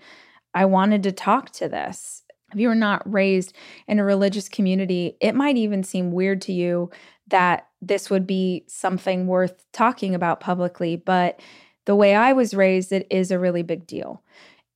I 0.54 0.64
wanted 0.64 1.02
to 1.04 1.12
talk 1.12 1.50
to 1.52 1.68
this 1.68 2.22
if 2.52 2.58
you 2.58 2.68
were 2.68 2.74
not 2.74 3.10
raised 3.10 3.52
in 3.86 3.98
a 3.98 4.04
religious 4.04 4.48
community, 4.48 5.16
it 5.20 5.34
might 5.34 5.56
even 5.56 5.82
seem 5.82 6.12
weird 6.12 6.40
to 6.42 6.52
you 6.52 6.90
that 7.28 7.68
this 7.80 8.10
would 8.10 8.26
be 8.26 8.64
something 8.66 9.26
worth 9.26 9.64
talking 9.72 10.14
about 10.14 10.40
publicly. 10.40 10.96
But 10.96 11.40
the 11.86 11.94
way 11.94 12.14
I 12.14 12.32
was 12.32 12.54
raised, 12.54 12.92
it 12.92 13.06
is 13.10 13.30
a 13.30 13.38
really 13.38 13.62
big 13.62 13.86
deal. 13.86 14.22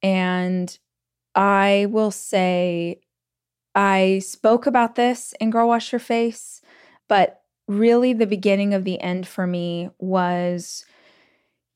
And 0.02 0.76
I 1.34 1.86
will 1.90 2.10
say, 2.10 3.00
I 3.74 4.20
spoke 4.20 4.66
about 4.66 4.94
this 4.94 5.34
in 5.40 5.50
Girl 5.50 5.68
Wash 5.68 5.90
Your 5.90 5.98
Face, 5.98 6.62
but 7.08 7.42
really 7.66 8.12
the 8.12 8.26
beginning 8.26 8.72
of 8.72 8.84
the 8.84 9.00
end 9.00 9.26
for 9.26 9.46
me 9.46 9.90
was 9.98 10.84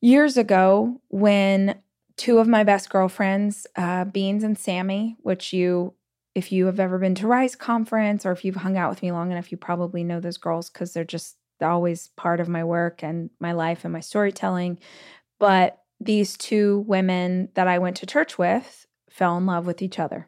years 0.01 0.37
ago 0.37 1.01
when 1.09 1.79
two 2.17 2.39
of 2.39 2.47
my 2.47 2.63
best 2.63 2.89
girlfriends, 2.89 3.65
uh, 3.75 4.05
Beans 4.05 4.43
and 4.43 4.57
Sammy, 4.57 5.17
which 5.21 5.53
you, 5.53 5.93
if 6.35 6.51
you 6.51 6.65
have 6.65 6.79
ever 6.79 6.97
been 6.97 7.15
to 7.15 7.27
Rise 7.27 7.55
Conference 7.55 8.25
or 8.25 8.31
if 8.31 8.43
you've 8.43 8.57
hung 8.57 8.77
out 8.77 8.89
with 8.89 9.01
me 9.01 9.11
long 9.11 9.31
enough, 9.31 9.51
you 9.51 9.57
probably 9.57 10.03
know 10.03 10.19
those 10.19 10.37
girls 10.37 10.69
because 10.69 10.93
they're 10.93 11.03
just 11.03 11.37
always 11.61 12.09
part 12.15 12.39
of 12.39 12.47
my 12.47 12.63
work 12.63 13.03
and 13.03 13.29
my 13.39 13.51
life 13.51 13.83
and 13.83 13.93
my 13.93 13.99
storytelling. 13.99 14.79
But 15.39 15.79
these 15.99 16.37
two 16.37 16.85
women 16.87 17.49
that 17.55 17.67
I 17.67 17.79
went 17.79 17.97
to 17.97 18.05
church 18.05 18.37
with 18.37 18.85
fell 19.09 19.37
in 19.37 19.45
love 19.45 19.65
with 19.65 19.81
each 19.81 19.99
other. 19.99 20.27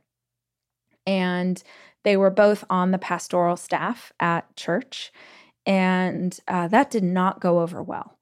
And 1.05 1.61
they 2.03 2.17
were 2.17 2.29
both 2.29 2.63
on 2.69 2.91
the 2.91 2.97
pastoral 2.97 3.55
staff 3.57 4.11
at 4.19 4.55
church. 4.55 5.11
And 5.65 6.37
uh, 6.47 6.67
that 6.69 6.91
did 6.91 7.03
not 7.03 7.39
go 7.39 7.61
over 7.61 7.81
well. 7.81 8.17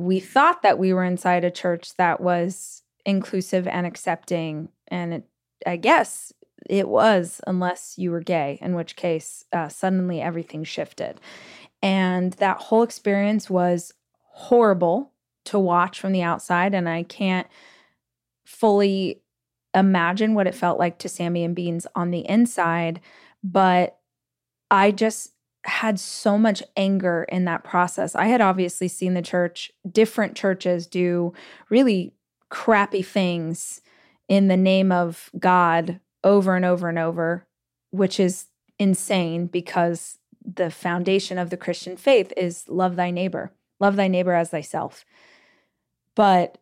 We 0.00 0.18
thought 0.18 0.62
that 0.62 0.78
we 0.78 0.92
were 0.92 1.04
inside 1.04 1.44
a 1.44 1.50
church 1.50 1.94
that 1.96 2.20
was 2.20 2.82
inclusive 3.04 3.66
and 3.68 3.86
accepting. 3.86 4.70
And 4.88 5.14
it, 5.14 5.24
I 5.66 5.76
guess 5.76 6.32
it 6.68 6.88
was, 6.88 7.40
unless 7.46 7.96
you 7.98 8.10
were 8.10 8.20
gay, 8.20 8.58
in 8.62 8.74
which 8.74 8.96
case 8.96 9.44
uh, 9.52 9.68
suddenly 9.68 10.20
everything 10.20 10.64
shifted. 10.64 11.20
And 11.82 12.32
that 12.34 12.58
whole 12.58 12.82
experience 12.82 13.50
was 13.50 13.92
horrible 14.32 15.12
to 15.46 15.58
watch 15.58 16.00
from 16.00 16.12
the 16.12 16.22
outside. 16.22 16.74
And 16.74 16.88
I 16.88 17.02
can't 17.02 17.46
fully 18.44 19.20
imagine 19.74 20.34
what 20.34 20.46
it 20.46 20.54
felt 20.54 20.78
like 20.78 20.98
to 20.98 21.08
Sammy 21.08 21.44
and 21.44 21.54
Beans 21.54 21.86
on 21.94 22.10
the 22.10 22.28
inside. 22.28 23.00
But 23.44 23.98
I 24.70 24.90
just 24.92 25.32
had 25.64 26.00
so 26.00 26.38
much 26.38 26.62
anger 26.76 27.24
in 27.28 27.44
that 27.44 27.64
process. 27.64 28.14
I 28.14 28.26
had 28.26 28.40
obviously 28.40 28.88
seen 28.88 29.14
the 29.14 29.22
church, 29.22 29.70
different 29.90 30.34
churches 30.34 30.86
do 30.86 31.32
really 31.68 32.14
crappy 32.48 33.02
things 33.02 33.80
in 34.28 34.48
the 34.48 34.56
name 34.56 34.90
of 34.90 35.30
God 35.38 36.00
over 36.24 36.56
and 36.56 36.64
over 36.64 36.88
and 36.88 36.98
over, 36.98 37.46
which 37.90 38.18
is 38.18 38.46
insane 38.78 39.46
because 39.46 40.18
the 40.42 40.70
foundation 40.70 41.38
of 41.38 41.50
the 41.50 41.56
Christian 41.56 41.96
faith 41.96 42.32
is 42.36 42.64
love 42.68 42.96
thy 42.96 43.10
neighbor, 43.10 43.52
love 43.78 43.96
thy 43.96 44.08
neighbor 44.08 44.32
as 44.32 44.50
thyself. 44.50 45.04
But 46.14 46.58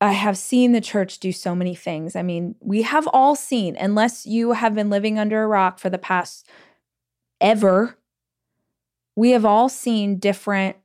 I 0.00 0.12
have 0.12 0.38
seen 0.38 0.72
the 0.72 0.80
church 0.80 1.18
do 1.18 1.32
so 1.32 1.54
many 1.54 1.74
things. 1.74 2.14
I 2.14 2.22
mean, 2.22 2.54
we 2.60 2.82
have 2.82 3.08
all 3.12 3.34
seen, 3.34 3.76
unless 3.76 4.26
you 4.26 4.52
have 4.52 4.74
been 4.74 4.90
living 4.90 5.18
under 5.18 5.42
a 5.42 5.48
rock 5.48 5.78
for 5.78 5.90
the 5.90 5.98
past 5.98 6.48
ever, 7.40 7.96
we 9.18 9.32
have 9.32 9.44
all 9.44 9.68
seen 9.68 10.16
different 10.16 10.76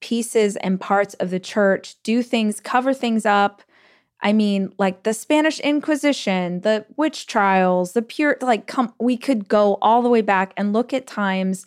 pieces 0.00 0.56
and 0.56 0.80
parts 0.80 1.12
of 1.14 1.28
the 1.28 1.38
church 1.38 1.96
do 2.02 2.22
things, 2.22 2.58
cover 2.58 2.94
things 2.94 3.26
up. 3.26 3.60
I 4.22 4.32
mean, 4.32 4.72
like 4.78 5.02
the 5.02 5.12
Spanish 5.12 5.60
Inquisition, 5.60 6.62
the 6.62 6.86
witch 6.96 7.26
trials, 7.26 7.92
the 7.92 8.00
pure, 8.00 8.38
like, 8.40 8.66
come, 8.66 8.94
we 8.98 9.18
could 9.18 9.46
go 9.46 9.76
all 9.82 10.00
the 10.00 10.08
way 10.08 10.22
back 10.22 10.54
and 10.56 10.72
look 10.72 10.94
at 10.94 11.06
times 11.06 11.66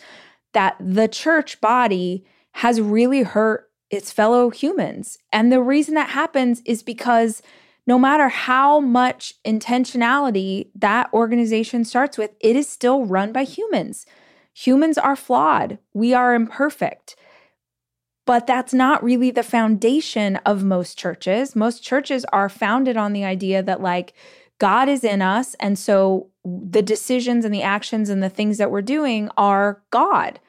that 0.54 0.76
the 0.80 1.08
church 1.08 1.62
body 1.62 2.26
has 2.54 2.82
really 2.82 3.22
hurt 3.22 3.70
its 3.92 4.12
fellow 4.12 4.50
humans. 4.50 5.20
And 5.32 5.52
the 5.52 5.62
reason 5.62 5.94
that 5.94 6.10
happens 6.10 6.64
is 6.66 6.82
because 6.82 7.44
no 7.86 8.00
matter 8.00 8.30
how 8.30 8.80
much 8.80 9.36
intentionality 9.46 10.70
that 10.74 11.14
organization 11.14 11.86
starts 11.86 12.18
with, 12.18 12.32
it 12.40 12.56
is 12.56 12.68
still 12.68 13.06
run 13.06 13.32
by 13.32 13.44
humans. 13.44 14.08
Humans 14.66 14.98
are 14.98 15.16
flawed, 15.16 15.80
we 15.94 16.14
are 16.14 16.34
imperfect. 16.34 17.16
But 18.26 18.46
that's 18.46 18.74
not 18.74 19.04
really 19.04 19.32
the 19.32 19.42
foundation 19.42 20.36
of 20.46 20.64
most 20.64 20.98
churches. 20.98 21.56
Most 21.56 21.82
churches 21.82 22.26
are 22.26 22.50
founded 22.50 22.98
on 22.98 23.14
the 23.14 23.24
idea 23.24 23.64
that, 23.64 23.82
like, 23.82 24.14
God 24.60 24.90
is 24.90 25.04
in 25.04 25.22
us. 25.22 25.56
And 25.62 25.80
so 25.80 26.28
the 26.44 26.82
decisions 26.82 27.46
and 27.46 27.54
the 27.54 27.64
actions 27.64 28.10
and 28.10 28.22
the 28.22 28.30
things 28.30 28.58
that 28.58 28.70
we're 28.70 28.82
doing 28.82 29.30
are 29.38 29.82
God. 29.92 30.40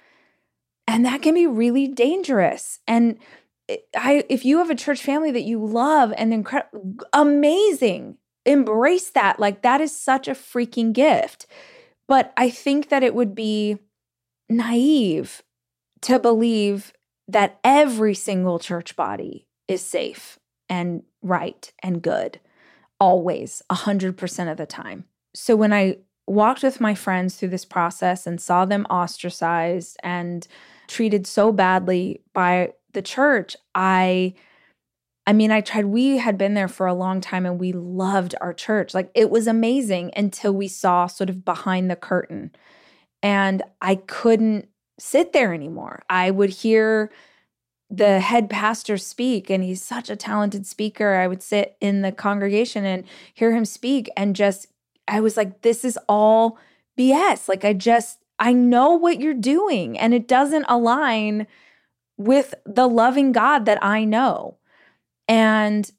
And 0.86 1.06
that 1.06 1.22
can 1.22 1.34
be 1.34 1.46
really 1.46 1.86
dangerous. 1.86 2.80
And 2.88 3.16
I, 3.96 4.24
if 4.28 4.44
you 4.44 4.58
have 4.58 4.70
a 4.70 4.74
church 4.74 5.00
family 5.00 5.30
that 5.30 5.44
you 5.44 5.64
love 5.64 6.12
and 6.16 6.34
incredible, 6.34 6.96
amazing, 7.12 8.18
embrace 8.44 9.10
that. 9.10 9.38
Like 9.38 9.62
that 9.62 9.80
is 9.80 9.96
such 9.96 10.26
a 10.26 10.32
freaking 10.32 10.92
gift. 10.92 11.46
But 12.08 12.32
I 12.36 12.50
think 12.50 12.88
that 12.88 13.04
it 13.04 13.14
would 13.14 13.36
be 13.36 13.78
naive 14.50 15.42
to 16.02 16.18
believe 16.18 16.92
that 17.28 17.58
every 17.62 18.14
single 18.14 18.58
church 18.58 18.96
body 18.96 19.46
is 19.68 19.80
safe 19.80 20.38
and 20.68 21.02
right 21.22 21.72
and 21.82 22.02
good 22.02 22.40
always, 23.00 23.62
100% 23.70 24.50
of 24.50 24.56
the 24.58 24.66
time. 24.66 25.04
So 25.34 25.56
when 25.56 25.72
I 25.72 25.96
walked 26.26 26.62
with 26.62 26.80
my 26.80 26.94
friends 26.94 27.36
through 27.36 27.48
this 27.48 27.64
process 27.64 28.26
and 28.26 28.40
saw 28.40 28.64
them 28.64 28.84
ostracized 28.90 29.96
and 30.02 30.46
treated 30.86 31.26
so 31.26 31.50
badly 31.50 32.20
by 32.34 32.72
the 32.92 33.02
church, 33.02 33.56
I 33.74 34.34
I 35.26 35.32
mean, 35.32 35.52
I 35.52 35.60
tried, 35.60 35.84
we 35.84 36.16
had 36.16 36.36
been 36.36 36.54
there 36.54 36.66
for 36.66 36.86
a 36.86 36.94
long 36.94 37.20
time 37.20 37.46
and 37.46 37.60
we 37.60 37.72
loved 37.72 38.34
our 38.40 38.52
church. 38.52 38.94
Like 38.94 39.10
it 39.14 39.30
was 39.30 39.46
amazing 39.46 40.10
until 40.16 40.52
we 40.52 40.66
saw 40.66 41.06
sort 41.06 41.30
of 41.30 41.44
behind 41.44 41.88
the 41.88 41.94
curtain. 41.94 42.50
And 43.22 43.62
I 43.80 43.96
couldn't 43.96 44.68
sit 44.98 45.32
there 45.32 45.52
anymore. 45.54 46.02
I 46.08 46.30
would 46.30 46.50
hear 46.50 47.10
the 47.90 48.20
head 48.20 48.48
pastor 48.48 48.96
speak, 48.96 49.50
and 49.50 49.64
he's 49.64 49.82
such 49.82 50.08
a 50.10 50.16
talented 50.16 50.66
speaker. 50.66 51.14
I 51.14 51.26
would 51.26 51.42
sit 51.42 51.76
in 51.80 52.02
the 52.02 52.12
congregation 52.12 52.84
and 52.84 53.04
hear 53.34 53.52
him 53.52 53.64
speak, 53.64 54.08
and 54.16 54.36
just, 54.36 54.68
I 55.08 55.20
was 55.20 55.36
like, 55.36 55.62
this 55.62 55.84
is 55.84 55.98
all 56.08 56.56
BS. 56.98 57.48
Like, 57.48 57.64
I 57.64 57.72
just, 57.72 58.18
I 58.38 58.52
know 58.52 58.92
what 58.94 59.20
you're 59.20 59.34
doing, 59.34 59.98
and 59.98 60.14
it 60.14 60.28
doesn't 60.28 60.66
align 60.68 61.46
with 62.16 62.54
the 62.64 62.88
loving 62.88 63.32
God 63.32 63.64
that 63.64 63.82
I 63.82 64.04
know. 64.04 64.58
And 65.26 65.90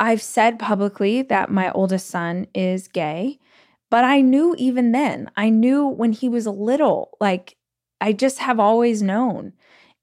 I've 0.00 0.22
said 0.22 0.58
publicly 0.58 1.22
that 1.22 1.50
my 1.50 1.70
oldest 1.72 2.06
son 2.06 2.46
is 2.54 2.88
gay, 2.88 3.38
but 3.90 4.04
I 4.04 4.20
knew 4.20 4.54
even 4.58 4.92
then, 4.92 5.30
I 5.36 5.50
knew 5.50 5.86
when 5.86 6.12
he 6.12 6.28
was 6.28 6.46
a 6.46 6.50
little, 6.50 7.16
like 7.20 7.56
I 8.00 8.12
just 8.12 8.38
have 8.38 8.60
always 8.60 9.02
known. 9.02 9.52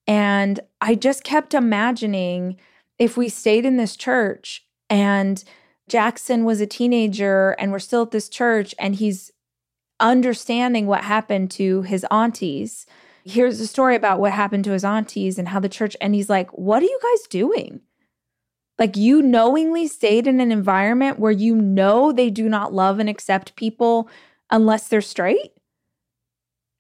And 0.08 0.60
I 0.80 0.96
just 0.96 1.24
kept 1.24 1.54
imagining 1.54 2.58
if 2.98 3.18
we 3.18 3.30
stayed 3.30 3.66
in 3.66 3.78
this 3.78 3.96
church 3.96 4.66
and 4.90 5.44
Jackson 5.88 6.46
was 6.46 6.62
a 6.62 6.68
teenager 6.68 7.52
and 7.52 7.72
we're 7.72 7.80
still 7.80 8.04
at 8.04 8.12
this 8.12 8.30
church 8.30 8.74
and 8.80 8.96
he's 8.96 9.32
understanding 10.00 10.88
what 10.88 11.04
happened 11.04 11.52
to 11.52 11.84
his 11.84 12.06
aunties. 12.10 12.86
Here's 13.24 13.60
a 13.60 13.68
story 13.68 13.96
about 13.96 14.20
what 14.20 14.32
happened 14.32 14.64
to 14.66 14.72
his 14.72 14.84
aunties 14.84 15.38
and 15.38 15.50
how 15.50 15.60
the 15.60 15.70
church, 15.70 15.96
and 16.02 16.16
he's 16.16 16.30
like, 16.30 16.50
What 16.58 16.82
are 16.82 16.88
you 16.88 17.00
guys 17.02 17.28
doing? 17.30 17.82
Like, 18.82 18.98
you 18.98 19.22
knowingly 19.22 19.88
stayed 19.88 20.26
in 20.26 20.40
an 20.40 20.52
environment 20.52 21.20
where 21.20 21.32
you 21.32 21.54
know 21.56 22.12
they 22.12 22.32
do 22.32 22.50
not 22.50 22.74
love 22.74 22.98
and 22.98 23.08
accept 23.08 23.56
people 23.56 24.10
unless 24.50 24.88
they're 24.88 25.02
straight. 25.02 25.52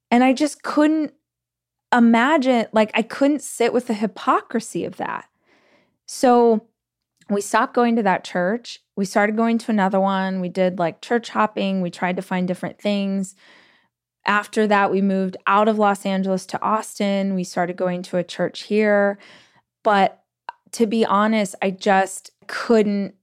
And 0.09 0.23
I 0.23 0.33
just 0.33 0.63
couldn't 0.63 1.13
imagine, 1.93 2.65
like, 2.73 2.89
I 2.95 3.03
couldn't 3.03 3.43
sit 3.43 3.71
with 3.71 3.85
the 3.85 3.93
hypocrisy 3.93 4.83
of 4.83 4.97
that. 4.97 5.29
So 6.07 6.65
we 7.29 7.39
stopped 7.39 7.75
going 7.75 7.95
to 7.97 8.03
that 8.03 8.23
church. 8.23 8.79
We 8.95 9.05
started 9.05 9.37
going 9.37 9.59
to 9.59 9.71
another 9.71 9.99
one. 9.99 10.41
We 10.41 10.49
did 10.49 10.79
like 10.79 11.01
church 11.01 11.29
hopping. 11.29 11.81
We 11.81 11.91
tried 11.91 12.15
to 12.15 12.23
find 12.23 12.47
different 12.47 12.79
things. 12.79 13.35
After 14.25 14.65
that, 14.65 14.89
we 14.89 15.03
moved 15.03 15.37
out 15.45 15.67
of 15.67 15.77
Los 15.77 16.03
Angeles 16.03 16.47
to 16.47 16.61
Austin. 16.63 17.35
We 17.35 17.43
started 17.43 17.77
going 17.77 18.01
to 18.01 18.17
a 18.17 18.23
church 18.23 18.63
here. 18.63 19.19
But 19.83 20.20
to 20.73 20.85
be 20.85 21.05
honest, 21.05 21.55
I 21.61 21.71
just 21.71 22.31
couldn't 22.47 23.15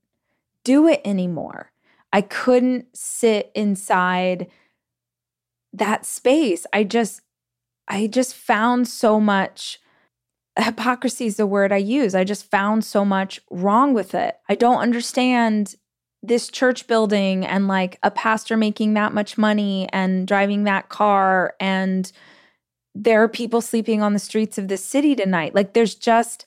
do 0.65 0.87
it 0.87 1.01
anymore. 1.05 1.73
I 2.13 2.23
couldn't 2.23 2.97
sit 2.97 3.51
inside 3.55 4.49
that 5.73 6.05
space. 6.07 6.67
I 6.73 6.85
just 6.85 7.21
I 7.87 8.07
just 8.07 8.35
found 8.35 8.87
so 8.87 9.19
much 9.19 9.81
hypocrisy 10.59 11.27
is 11.27 11.37
the 11.37 11.47
word 11.47 11.73
I 11.73 11.79
use. 11.79 12.15
I 12.15 12.25
just 12.25 12.51
found 12.51 12.85
so 12.85 13.05
much 13.05 13.41
wrong 13.51 13.95
with 13.95 14.15
it. 14.15 14.37
I 14.49 14.55
don't 14.55 14.79
understand 14.81 15.77
this 16.23 16.49
church 16.49 16.87
building 16.87 17.47
and 17.47 17.69
like 17.69 17.99
a 18.03 18.11
pastor 18.11 18.57
making 18.57 18.95
that 18.95 19.15
much 19.15 19.39
money 19.39 19.89
and 19.93 20.27
driving 20.27 20.65
that 20.65 20.89
car 20.89 21.55
and 21.61 22.11
there 22.95 23.23
are 23.23 23.29
people 23.29 23.61
sleeping 23.61 24.03
on 24.03 24.13
the 24.15 24.19
streets 24.19 24.59
of 24.59 24.67
this 24.67 24.85
city 24.85 25.15
tonight 25.15 25.55
like 25.55 25.75
there's 25.75 25.95
just 25.95 26.45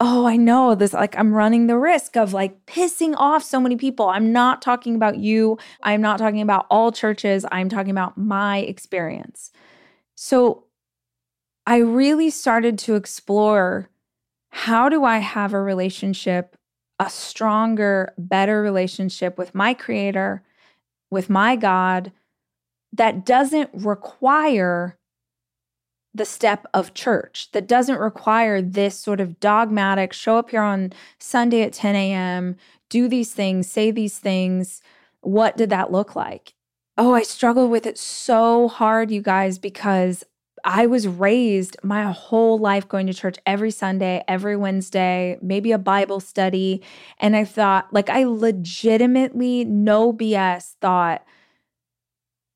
oh 0.00 0.26
i 0.26 0.36
know 0.36 0.74
this 0.74 0.92
like 0.92 1.16
i'm 1.18 1.32
running 1.32 1.66
the 1.66 1.78
risk 1.78 2.16
of 2.16 2.32
like 2.32 2.66
pissing 2.66 3.14
off 3.16 3.42
so 3.42 3.60
many 3.60 3.76
people. 3.76 4.08
I'm 4.08 4.32
not 4.32 4.60
talking 4.60 4.94
about 4.94 5.18
you. 5.18 5.58
I'm 5.82 6.02
not 6.02 6.18
talking 6.18 6.42
about 6.42 6.66
all 6.70 6.92
churches. 6.92 7.46
I'm 7.50 7.68
talking 7.68 7.90
about 7.90 8.18
my 8.18 8.58
experience. 8.58 9.50
So 10.14 10.64
i 11.66 11.78
really 11.78 12.30
started 12.30 12.78
to 12.80 12.94
explore 12.94 13.90
how 14.50 14.88
do 14.88 15.04
i 15.04 15.18
have 15.18 15.52
a 15.52 15.60
relationship 15.60 16.56
a 16.98 17.10
stronger, 17.10 18.14
better 18.16 18.62
relationship 18.62 19.36
with 19.36 19.54
my 19.54 19.74
creator, 19.74 20.42
with 21.10 21.28
my 21.28 21.56
God, 21.56 22.12
that 22.92 23.26
doesn't 23.26 23.70
require 23.74 24.98
the 26.16 26.24
step 26.24 26.66
of 26.72 26.94
church, 26.94 27.50
that 27.52 27.68
doesn't 27.68 27.98
require 27.98 28.62
this 28.62 28.98
sort 28.98 29.20
of 29.20 29.38
dogmatic 29.40 30.12
show 30.12 30.38
up 30.38 30.50
here 30.50 30.62
on 30.62 30.92
Sunday 31.18 31.62
at 31.62 31.72
10 31.72 31.94
a.m., 31.94 32.56
do 32.88 33.08
these 33.08 33.32
things, 33.32 33.70
say 33.70 33.90
these 33.90 34.18
things. 34.18 34.80
What 35.20 35.56
did 35.56 35.70
that 35.70 35.90
look 35.90 36.14
like? 36.14 36.54
Oh, 36.96 37.12
I 37.12 37.22
struggled 37.22 37.70
with 37.70 37.84
it 37.84 37.98
so 37.98 38.68
hard, 38.68 39.10
you 39.10 39.20
guys, 39.20 39.58
because 39.58 40.24
I 40.64 40.86
was 40.86 41.06
raised 41.06 41.76
my 41.82 42.10
whole 42.10 42.58
life 42.58 42.88
going 42.88 43.06
to 43.08 43.14
church 43.14 43.38
every 43.44 43.70
Sunday, 43.70 44.24
every 44.26 44.56
Wednesday, 44.56 45.38
maybe 45.42 45.72
a 45.72 45.78
Bible 45.78 46.20
study. 46.20 46.82
And 47.18 47.36
I 47.36 47.44
thought, 47.44 47.92
like, 47.92 48.08
I 48.08 48.24
legitimately, 48.24 49.64
no 49.64 50.12
BS, 50.12 50.74
thought, 50.80 51.24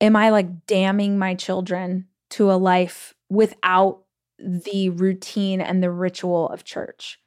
am 0.00 0.16
I 0.16 0.30
like 0.30 0.66
damning 0.66 1.18
my 1.18 1.34
children 1.34 2.06
to 2.30 2.50
a 2.50 2.54
life 2.54 3.14
without 3.30 4.02
the 4.38 4.90
routine 4.90 5.60
and 5.60 5.82
the 5.82 5.90
ritual 5.90 6.48
of 6.50 6.64
church? 6.64 7.18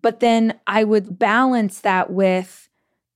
But 0.00 0.18
then 0.18 0.58
I 0.66 0.82
would 0.82 1.18
balance 1.18 1.78
that 1.80 2.10
with, 2.10 2.68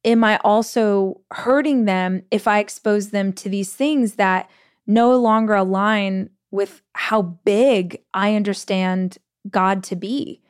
am 0.04 0.22
I 0.22 0.38
also 0.44 1.20
hurting 1.32 1.84
them 1.84 2.22
if 2.30 2.46
I 2.46 2.60
expose 2.60 3.10
them 3.10 3.32
to 3.34 3.48
these 3.48 3.72
things 3.74 4.14
that 4.14 4.48
no 4.86 5.16
longer 5.16 5.54
align 5.54 6.30
with 6.50 6.82
how 6.94 7.22
big 7.22 8.02
I 8.14 8.34
understand 8.34 9.18
God 9.50 9.82
to 9.84 9.96
be. 9.96 10.40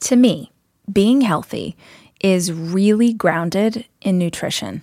To 0.00 0.16
me, 0.16 0.52
being 0.90 1.20
healthy 1.20 1.76
is 2.20 2.52
really 2.52 3.12
grounded 3.12 3.84
in 4.00 4.18
nutrition. 4.18 4.82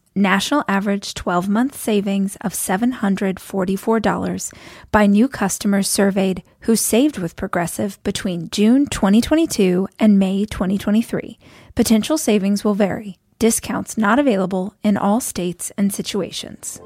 National 0.15 0.65
average 0.67 1.13
12 1.13 1.47
month 1.47 1.73
savings 1.73 2.35
of 2.41 2.51
$744 2.51 4.53
by 4.91 5.05
new 5.05 5.29
customers 5.29 5.87
surveyed 5.87 6.43
who 6.61 6.75
saved 6.75 7.17
with 7.17 7.37
Progressive 7.37 7.97
between 8.03 8.49
June 8.49 8.87
2022 8.87 9.87
and 9.99 10.19
May 10.19 10.43
2023. 10.43 11.39
Potential 11.75 12.17
savings 12.17 12.65
will 12.65 12.73
vary. 12.73 13.19
Discounts 13.39 13.97
not 13.97 14.19
available 14.19 14.75
in 14.83 14.97
all 14.97 15.21
states 15.21 15.71
and 15.77 15.93
situations. 15.93 16.81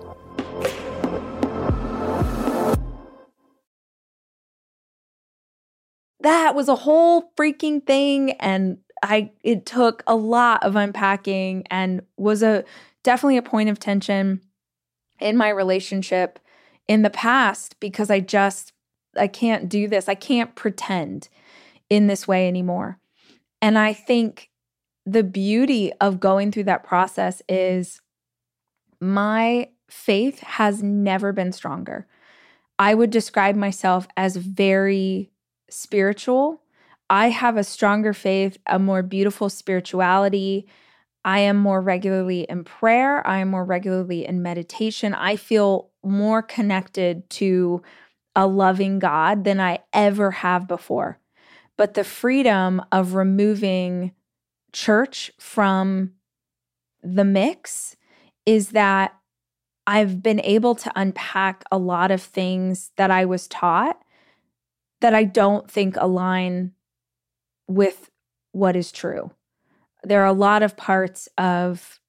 That 6.20 6.54
was 6.54 6.70
a 6.70 6.76
whole 6.76 7.32
freaking 7.36 7.84
thing 7.84 8.34
and 8.34 8.78
I 9.02 9.32
it 9.44 9.66
took 9.66 10.04
a 10.06 10.16
lot 10.16 10.64
of 10.64 10.76
unpacking 10.76 11.64
and 11.72 12.04
was 12.18 12.44
a 12.44 12.64
definitely 13.06 13.38
a 13.38 13.44
point 13.44 13.70
of 13.70 13.80
tension 13.80 14.42
in 15.20 15.38
my 15.38 15.48
relationship 15.48 16.40
in 16.88 17.04
the 17.04 17.10
past 17.10 17.80
because 17.80 18.10
I 18.10 18.20
just 18.20 18.74
I 19.16 19.28
can't 19.28 19.70
do 19.70 19.88
this. 19.88 20.10
I 20.10 20.16
can't 20.16 20.56
pretend 20.56 21.30
in 21.90 22.08
this 22.08 22.28
way 22.28 22.48
anymore. 22.48 23.00
And 23.62 23.78
I 23.78 23.94
think 23.94 24.50
the 25.06 25.24
beauty 25.24 25.94
of 26.02 26.20
going 26.20 26.52
through 26.52 26.66
that 26.66 26.84
process 26.84 27.42
is 27.48 28.02
my 29.00 29.70
faith 29.90 30.40
has 30.40 30.82
never 30.82 31.32
been 31.32 31.52
stronger. 31.52 32.08
I 32.80 32.96
would 32.96 33.12
describe 33.12 33.56
myself 33.56 34.08
as 34.18 34.36
very 34.36 35.32
spiritual. 35.70 36.62
I 37.10 37.30
have 37.30 37.56
a 37.56 37.64
stronger 37.64 38.14
faith, 38.14 38.58
a 38.66 38.80
more 38.80 39.04
beautiful 39.04 39.48
spirituality, 39.48 40.68
I 41.26 41.40
am 41.40 41.58
more 41.58 41.82
regularly 41.82 42.42
in 42.42 42.64
prayer. 42.64 43.26
I 43.26 43.40
am 43.40 43.50
more 43.50 43.66
regularly 43.66 44.28
in 44.28 44.44
meditation. 44.44 45.16
I 45.16 45.38
feel 45.38 45.90
more 46.04 46.44
connected 46.44 47.28
to 47.32 47.82
a 48.36 48.46
loving 48.46 49.00
God 49.00 49.44
than 49.44 49.60
I 49.60 49.80
ever 49.92 50.30
have 50.30 50.68
before. 50.68 51.18
But 51.78 51.96
the 51.96 52.04
freedom 52.04 52.80
of 52.92 53.16
removing 53.16 54.12
church 54.72 55.32
from 55.40 56.12
the 57.02 57.26
mix 57.26 57.96
is 58.46 58.70
that 58.70 59.16
I've 59.88 60.22
been 60.22 60.42
able 60.42 60.76
to 60.76 60.92
unpack 60.96 61.64
a 61.72 61.80
lot 61.80 62.12
of 62.12 62.22
things 62.22 62.92
that 62.98 63.10
I 63.10 63.26
was 63.26 63.48
taught 63.48 64.00
that 65.02 65.16
I 65.16 65.24
don't 65.24 65.70
think 65.70 65.96
align 65.98 66.74
with 67.68 68.12
what 68.52 68.76
is 68.76 68.92
true 68.92 69.32
there 70.06 70.22
are 70.22 70.28
a 70.28 70.34
lot 70.34 70.64
of 70.64 70.78
parts 70.78 71.28
of 71.38 72.00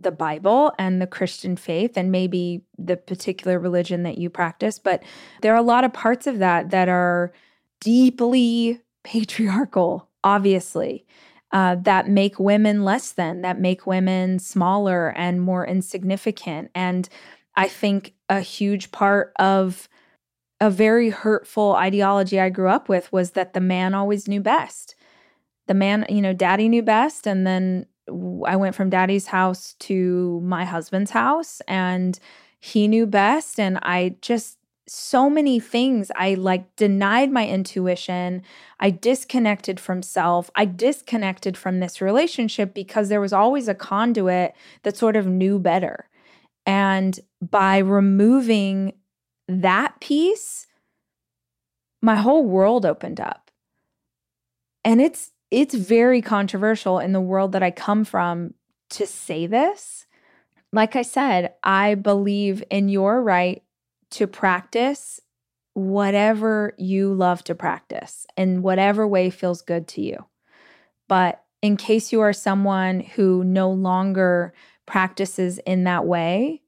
the 0.00 0.12
Bible 0.12 0.72
and 0.78 1.00
the 1.00 1.06
Christian 1.06 1.56
faith, 1.56 1.96
and 1.96 2.10
maybe 2.10 2.64
the 2.76 2.96
particular 2.96 3.58
religion 3.58 4.02
that 4.02 4.18
you 4.18 4.28
practice, 4.28 4.78
but 4.78 5.02
there 5.42 5.52
are 5.52 5.58
a 5.58 5.62
lot 5.62 5.84
of 5.84 5.92
parts 5.92 6.26
of 6.26 6.38
that 6.38 6.70
that 6.70 6.88
are 6.88 7.32
deeply 7.80 8.80
patriarchal, 9.04 10.08
obviously, 10.24 11.06
uh, 11.52 11.76
that 11.76 12.08
make 12.08 12.38
women 12.38 12.84
less 12.84 13.12
than, 13.12 13.42
that 13.42 13.60
make 13.60 13.86
women 13.86 14.38
smaller 14.38 15.10
and 15.16 15.40
more 15.40 15.66
insignificant. 15.66 16.70
And 16.74 17.08
I 17.54 17.68
think 17.68 18.14
a 18.28 18.40
huge 18.40 18.90
part 18.90 19.32
of 19.38 19.88
a 20.60 20.70
very 20.70 21.10
hurtful 21.10 21.74
ideology 21.74 22.40
I 22.40 22.48
grew 22.48 22.68
up 22.68 22.88
with 22.88 23.12
was 23.12 23.32
that 23.32 23.52
the 23.52 23.60
man 23.60 23.94
always 23.94 24.28
knew 24.28 24.40
best 24.40 24.94
the 25.66 25.74
man, 25.74 26.06
you 26.08 26.20
know, 26.20 26.32
daddy 26.32 26.68
knew 26.68 26.82
best. 26.82 27.26
And 27.26 27.46
then 27.46 27.86
I 28.46 28.56
went 28.56 28.74
from 28.74 28.90
daddy's 28.90 29.28
house 29.28 29.74
to 29.80 30.40
my 30.42 30.64
husband's 30.64 31.12
house 31.12 31.60
and 31.68 32.18
he 32.58 32.88
knew 32.88 33.06
best. 33.06 33.58
And 33.60 33.78
I 33.82 34.16
just, 34.20 34.58
so 34.88 35.30
many 35.30 35.60
things. 35.60 36.10
I 36.16 36.34
like 36.34 36.74
denied 36.76 37.30
my 37.30 37.46
intuition. 37.46 38.42
I 38.80 38.90
disconnected 38.90 39.78
from 39.78 40.02
self. 40.02 40.50
I 40.56 40.64
disconnected 40.64 41.56
from 41.56 41.78
this 41.78 42.00
relationship 42.00 42.74
because 42.74 43.08
there 43.08 43.20
was 43.20 43.32
always 43.32 43.68
a 43.68 43.74
conduit 43.74 44.54
that 44.82 44.96
sort 44.96 45.16
of 45.16 45.26
knew 45.26 45.58
better. 45.58 46.08
And 46.66 47.18
by 47.40 47.78
removing 47.78 48.94
that 49.48 50.00
piece, 50.00 50.66
my 52.02 52.16
whole 52.16 52.44
world 52.44 52.84
opened 52.84 53.20
up. 53.20 53.50
And 54.84 55.00
it's 55.00 55.30
it's 55.52 55.74
very 55.74 56.22
controversial 56.22 56.98
in 56.98 57.12
the 57.12 57.20
world 57.20 57.52
that 57.52 57.62
I 57.62 57.70
come 57.70 58.04
from 58.04 58.54
to 58.88 59.06
say 59.06 59.46
this. 59.46 60.06
Like 60.72 60.96
I 60.96 61.02
said, 61.02 61.52
I 61.62 61.94
believe 61.94 62.64
in 62.70 62.88
your 62.88 63.22
right 63.22 63.62
to 64.12 64.26
practice 64.26 65.20
whatever 65.74 66.72
you 66.78 67.12
love 67.12 67.44
to 67.44 67.54
practice 67.54 68.26
in 68.34 68.62
whatever 68.62 69.06
way 69.06 69.28
feels 69.28 69.60
good 69.60 69.86
to 69.88 70.00
you. 70.00 70.24
But 71.06 71.44
in 71.60 71.76
case 71.76 72.12
you 72.12 72.22
are 72.22 72.32
someone 72.32 73.00
who 73.00 73.44
no 73.44 73.70
longer 73.70 74.54
practices 74.86 75.58
in 75.66 75.84
that 75.84 76.06
way, 76.06 76.62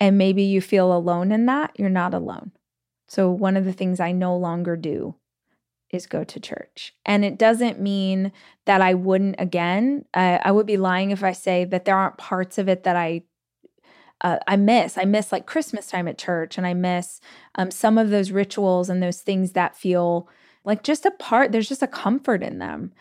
and 0.00 0.18
maybe 0.18 0.42
you 0.42 0.60
feel 0.60 0.92
alone 0.92 1.30
in 1.30 1.46
that, 1.46 1.70
you're 1.78 1.88
not 1.88 2.14
alone. 2.14 2.50
So, 3.06 3.30
one 3.30 3.56
of 3.56 3.64
the 3.64 3.72
things 3.72 4.00
I 4.00 4.10
no 4.10 4.36
longer 4.36 4.76
do 4.76 5.14
is 5.94 6.06
go 6.06 6.24
to 6.24 6.40
church. 6.40 6.94
And 7.06 7.24
it 7.24 7.38
doesn't 7.38 7.80
mean 7.80 8.32
that 8.66 8.80
I 8.80 8.94
wouldn't 8.94 9.36
again. 9.38 10.04
Uh, 10.12 10.38
I 10.42 10.52
would 10.52 10.66
be 10.66 10.76
lying 10.76 11.10
if 11.10 11.22
I 11.22 11.32
say 11.32 11.64
that 11.64 11.84
there 11.84 11.96
aren't 11.96 12.18
parts 12.18 12.58
of 12.58 12.68
it 12.68 12.84
that 12.84 12.96
I 12.96 13.22
uh, 14.20 14.38
I 14.46 14.56
miss. 14.56 14.96
I 14.96 15.04
miss 15.04 15.32
like 15.32 15.46
Christmas 15.46 15.86
time 15.86 16.08
at 16.08 16.18
church, 16.18 16.56
and 16.56 16.66
I 16.66 16.72
miss 16.72 17.20
um, 17.56 17.70
some 17.70 17.98
of 17.98 18.10
those 18.10 18.30
rituals 18.30 18.88
and 18.88 19.02
those 19.02 19.20
things 19.20 19.52
that 19.52 19.76
feel 19.76 20.28
like 20.64 20.82
just 20.82 21.04
a 21.04 21.10
part. 21.10 21.52
There's 21.52 21.68
just 21.68 21.82
a 21.82 21.86
comfort 21.86 22.42
in 22.42 22.58
them. 22.58 22.92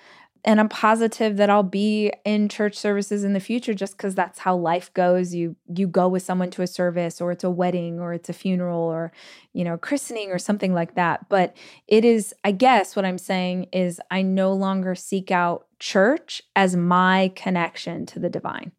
And 0.46 0.60
I'm 0.60 0.70
positive 0.70 1.38
that 1.38 1.50
I'll 1.50 1.64
be 1.64 2.12
in 2.26 2.50
church 2.50 2.76
services 2.76 3.24
in 3.24 3.34
the 3.34 3.40
future 3.40 3.74
just 3.74 3.98
cuz 3.98 4.16
that's 4.16 4.40
how 4.40 4.56
life 4.56 4.94
goes. 4.94 5.34
You 5.34 5.56
you 5.74 5.88
go 5.88 6.08
with 6.08 6.24
someone 6.24 6.52
to 6.52 6.62
a 6.62 6.68
service 6.68 7.22
or 7.22 7.32
it's 7.32 7.44
a 7.44 7.50
wedding 7.50 8.00
or 8.00 8.14
it's 8.14 8.30
a 8.30 8.34
funeral 8.34 8.82
or 8.82 9.12
you 9.54 9.64
know, 9.64 9.78
christening 9.78 10.32
or 10.32 10.38
something 10.38 10.74
like 10.74 10.96
that. 10.96 11.30
But 11.30 11.56
it 11.88 12.04
is 12.04 12.34
I 12.44 12.52
guess 12.52 12.96
what 12.96 13.06
I'm 13.06 13.18
saying 13.18 13.68
is 13.72 14.02
I 14.12 14.22
no 14.22 14.54
longer 14.54 14.96
seek 14.96 15.32
out 15.32 15.68
church 15.80 16.42
as 16.56 16.76
my 16.76 17.32
connection 17.36 18.06
to 18.08 18.20
the 18.20 18.30
divine. 18.30 18.72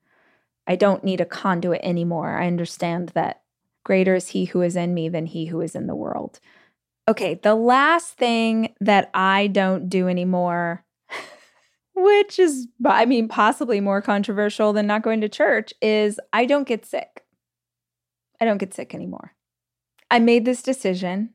I 0.67 0.77
don't 0.77 1.05
need 1.05 1.21
a 1.21 1.27
conduit 1.27 1.81
anymore. 1.83 2.39
I 2.39 2.47
understand 2.47 3.11
that 3.11 3.43
greater 3.85 4.15
is 4.15 4.29
he 4.29 4.47
who 4.47 4.63
is 4.63 4.77
in 4.77 4.95
me 4.95 5.09
than 5.09 5.27
he 5.27 5.47
who 5.47 5.61
is 5.61 5.75
in 5.75 5.87
the 5.87 5.95
world. 5.95 6.41
Okay, 7.07 7.35
the 7.35 7.55
last 7.55 8.15
thing 8.15 8.75
that 8.81 9.11
I 9.13 9.49
don't 9.49 9.91
do 9.91 10.09
anymore, 10.09 10.85
which 11.95 12.39
is, 12.39 12.67
I 12.85 13.05
mean, 13.05 13.29
possibly 13.29 13.81
more 13.81 14.03
controversial 14.03 14.73
than 14.73 14.87
not 14.87 15.03
going 15.03 15.21
to 15.21 15.29
church, 15.29 15.73
is 15.81 16.19
I 16.33 16.45
don't 16.47 16.67
get 16.67 16.85
sick. 16.85 17.25
I 18.41 18.45
don't 18.45 18.59
get 18.59 18.75
sick 18.75 18.95
anymore. 18.95 19.35
I 20.11 20.19
made 20.19 20.45
this 20.45 20.63
decision 20.63 21.31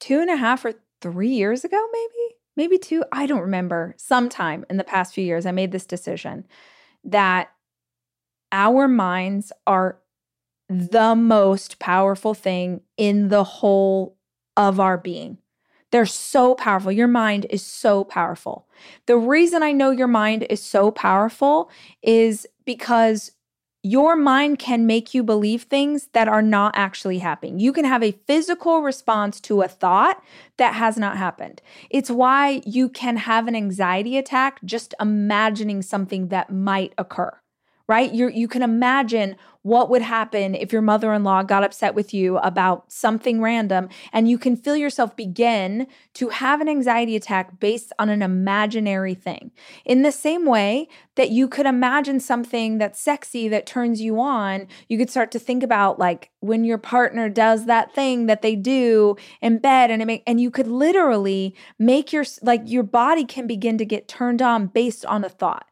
two 0.00 0.20
and 0.20 0.30
a 0.30 0.36
half 0.36 0.64
or 0.64 0.74
three 1.00 1.28
years 1.28 1.64
ago, 1.64 1.82
maybe, 1.92 2.34
maybe 2.56 2.78
two. 2.78 3.04
I 3.12 3.26
don't 3.26 3.40
remember. 3.40 3.94
Sometime 3.96 4.64
in 4.68 4.76
the 4.76 4.84
past 4.84 5.14
few 5.14 5.24
years, 5.24 5.46
I 5.46 5.52
made 5.52 5.72
this 5.72 5.86
decision 5.86 6.46
that 7.04 7.50
our 8.52 8.88
minds 8.88 9.52
are 9.66 9.98
the 10.68 11.14
most 11.14 11.78
powerful 11.78 12.34
thing 12.34 12.80
in 12.96 13.28
the 13.28 13.44
whole 13.44 14.16
of 14.56 14.80
our 14.80 14.96
being. 14.96 15.38
They're 15.94 16.06
so 16.06 16.56
powerful. 16.56 16.90
Your 16.90 17.06
mind 17.06 17.46
is 17.50 17.62
so 17.62 18.02
powerful. 18.02 18.66
The 19.06 19.16
reason 19.16 19.62
I 19.62 19.70
know 19.70 19.92
your 19.92 20.08
mind 20.08 20.44
is 20.50 20.60
so 20.60 20.90
powerful 20.90 21.70
is 22.02 22.48
because 22.64 23.30
your 23.84 24.16
mind 24.16 24.58
can 24.58 24.86
make 24.86 25.14
you 25.14 25.22
believe 25.22 25.62
things 25.62 26.08
that 26.12 26.26
are 26.26 26.42
not 26.42 26.74
actually 26.76 27.20
happening. 27.20 27.60
You 27.60 27.72
can 27.72 27.84
have 27.84 28.02
a 28.02 28.18
physical 28.26 28.82
response 28.82 29.40
to 29.42 29.62
a 29.62 29.68
thought 29.68 30.20
that 30.56 30.74
has 30.74 30.96
not 30.96 31.16
happened. 31.16 31.62
It's 31.90 32.10
why 32.10 32.62
you 32.66 32.88
can 32.88 33.16
have 33.16 33.46
an 33.46 33.54
anxiety 33.54 34.18
attack 34.18 34.64
just 34.64 34.96
imagining 35.00 35.80
something 35.80 36.26
that 36.26 36.52
might 36.52 36.92
occur 36.98 37.38
right? 37.86 38.12
You 38.12 38.28
you 38.28 38.48
can 38.48 38.62
imagine 38.62 39.36
what 39.64 39.88
would 39.88 40.02
happen 40.02 40.54
if 40.54 40.72
your 40.74 40.82
mother-in-law 40.82 41.42
got 41.42 41.64
upset 41.64 41.94
with 41.94 42.12
you 42.12 42.36
about 42.38 42.92
something 42.92 43.40
random 43.40 43.88
and 44.12 44.28
you 44.28 44.36
can 44.36 44.54
feel 44.54 44.76
yourself 44.76 45.16
begin 45.16 45.86
to 46.12 46.28
have 46.28 46.60
an 46.60 46.68
anxiety 46.68 47.16
attack 47.16 47.58
based 47.60 47.90
on 47.98 48.10
an 48.10 48.20
imaginary 48.20 49.14
thing. 49.14 49.50
In 49.86 50.02
the 50.02 50.12
same 50.12 50.44
way 50.44 50.86
that 51.14 51.30
you 51.30 51.48
could 51.48 51.64
imagine 51.64 52.20
something 52.20 52.76
that's 52.76 53.00
sexy 53.00 53.48
that 53.48 53.64
turns 53.64 54.02
you 54.02 54.20
on, 54.20 54.66
you 54.86 54.98
could 54.98 55.08
start 55.08 55.30
to 55.30 55.38
think 55.38 55.62
about 55.62 55.98
like 55.98 56.30
when 56.40 56.64
your 56.64 56.78
partner 56.78 57.30
does 57.30 57.64
that 57.64 57.94
thing 57.94 58.26
that 58.26 58.42
they 58.42 58.54
do 58.54 59.16
in 59.40 59.56
bed 59.56 59.90
and 59.90 60.02
it 60.02 60.04
make 60.04 60.22
and 60.26 60.42
you 60.42 60.50
could 60.50 60.66
literally 60.66 61.54
make 61.78 62.12
your 62.12 62.26
like 62.42 62.60
your 62.66 62.82
body 62.82 63.24
can 63.24 63.46
begin 63.46 63.78
to 63.78 63.86
get 63.86 64.08
turned 64.08 64.42
on 64.42 64.66
based 64.66 65.06
on 65.06 65.24
a 65.24 65.28
thought. 65.30 65.66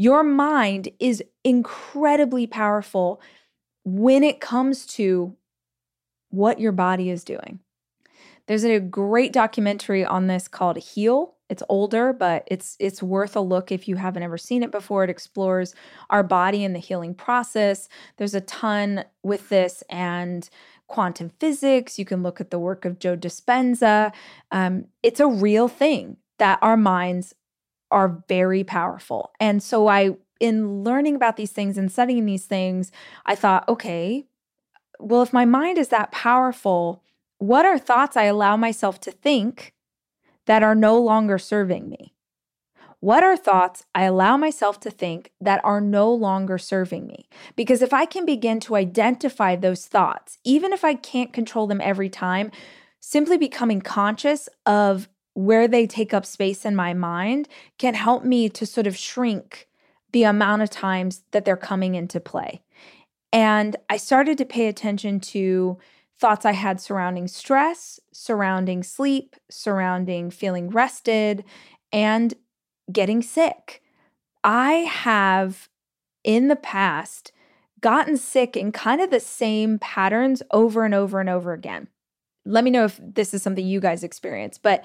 Your 0.00 0.24
mind 0.24 0.88
is 0.98 1.22
incredibly 1.44 2.46
powerful 2.46 3.20
when 3.84 4.24
it 4.24 4.40
comes 4.40 4.86
to 4.94 5.36
what 6.30 6.58
your 6.58 6.72
body 6.72 7.10
is 7.10 7.22
doing. 7.22 7.60
There's 8.46 8.64
a 8.64 8.80
great 8.80 9.30
documentary 9.30 10.02
on 10.02 10.26
this 10.26 10.48
called 10.48 10.78
Heal. 10.78 11.34
It's 11.50 11.62
older, 11.68 12.14
but 12.14 12.44
it's 12.46 12.78
it's 12.80 13.02
worth 13.02 13.36
a 13.36 13.42
look 13.42 13.70
if 13.70 13.88
you 13.88 13.96
haven't 13.96 14.22
ever 14.22 14.38
seen 14.38 14.62
it 14.62 14.70
before. 14.70 15.04
It 15.04 15.10
explores 15.10 15.74
our 16.08 16.22
body 16.22 16.64
and 16.64 16.74
the 16.74 16.78
healing 16.78 17.14
process. 17.14 17.86
There's 18.16 18.34
a 18.34 18.40
ton 18.40 19.04
with 19.22 19.50
this 19.50 19.84
and 19.90 20.48
quantum 20.86 21.28
physics. 21.38 21.98
You 21.98 22.06
can 22.06 22.22
look 22.22 22.40
at 22.40 22.50
the 22.50 22.58
work 22.58 22.86
of 22.86 23.00
Joe 23.00 23.18
Dispenza. 23.18 24.14
Um, 24.50 24.86
it's 25.02 25.20
a 25.20 25.28
real 25.28 25.68
thing 25.68 26.16
that 26.38 26.58
our 26.62 26.78
minds 26.78 27.34
are 27.90 28.22
very 28.28 28.64
powerful. 28.64 29.32
And 29.40 29.62
so 29.62 29.88
I 29.88 30.16
in 30.38 30.82
learning 30.82 31.14
about 31.14 31.36
these 31.36 31.52
things 31.52 31.76
and 31.76 31.92
studying 31.92 32.24
these 32.24 32.46
things, 32.46 32.90
I 33.26 33.34
thought, 33.34 33.68
okay, 33.68 34.26
well 34.98 35.22
if 35.22 35.32
my 35.32 35.44
mind 35.44 35.78
is 35.78 35.88
that 35.88 36.12
powerful, 36.12 37.02
what 37.38 37.66
are 37.66 37.78
thoughts 37.78 38.16
I 38.16 38.24
allow 38.24 38.56
myself 38.56 39.00
to 39.00 39.10
think 39.10 39.74
that 40.46 40.62
are 40.62 40.74
no 40.74 40.98
longer 40.98 41.38
serving 41.38 41.88
me? 41.88 42.14
What 43.00 43.24
are 43.24 43.36
thoughts 43.36 43.86
I 43.94 44.04
allow 44.04 44.36
myself 44.36 44.78
to 44.80 44.90
think 44.90 45.32
that 45.40 45.64
are 45.64 45.80
no 45.80 46.12
longer 46.12 46.58
serving 46.58 47.06
me? 47.06 47.28
Because 47.56 47.80
if 47.80 47.94
I 47.94 48.04
can 48.04 48.26
begin 48.26 48.60
to 48.60 48.76
identify 48.76 49.56
those 49.56 49.86
thoughts, 49.86 50.38
even 50.44 50.74
if 50.74 50.84
I 50.84 50.94
can't 50.94 51.32
control 51.32 51.66
them 51.66 51.80
every 51.82 52.10
time, 52.10 52.50
simply 53.00 53.38
becoming 53.38 53.80
conscious 53.80 54.50
of 54.66 55.08
where 55.44 55.66
they 55.66 55.86
take 55.86 56.12
up 56.12 56.26
space 56.26 56.64
in 56.64 56.76
my 56.76 56.94
mind 56.94 57.48
can 57.78 57.94
help 57.94 58.24
me 58.24 58.48
to 58.48 58.66
sort 58.66 58.86
of 58.86 58.96
shrink 58.96 59.68
the 60.12 60.24
amount 60.24 60.62
of 60.62 60.70
times 60.70 61.22
that 61.30 61.44
they're 61.44 61.56
coming 61.56 61.94
into 61.94 62.20
play. 62.20 62.60
And 63.32 63.76
I 63.88 63.96
started 63.96 64.38
to 64.38 64.44
pay 64.44 64.66
attention 64.66 65.20
to 65.20 65.78
thoughts 66.18 66.44
I 66.44 66.52
had 66.52 66.80
surrounding 66.80 67.28
stress, 67.28 68.00
surrounding 68.12 68.82
sleep, 68.82 69.36
surrounding 69.48 70.30
feeling 70.30 70.68
rested, 70.68 71.44
and 71.92 72.34
getting 72.92 73.22
sick. 73.22 73.82
I 74.42 74.72
have 74.72 75.68
in 76.24 76.48
the 76.48 76.56
past 76.56 77.32
gotten 77.80 78.16
sick 78.16 78.56
in 78.56 78.72
kind 78.72 79.00
of 79.00 79.10
the 79.10 79.20
same 79.20 79.78
patterns 79.78 80.42
over 80.50 80.84
and 80.84 80.94
over 80.94 81.20
and 81.20 81.30
over 81.30 81.52
again 81.52 81.88
let 82.44 82.64
me 82.64 82.70
know 82.70 82.84
if 82.84 83.00
this 83.02 83.34
is 83.34 83.42
something 83.42 83.66
you 83.66 83.80
guys 83.80 84.02
experience, 84.02 84.58
but 84.58 84.84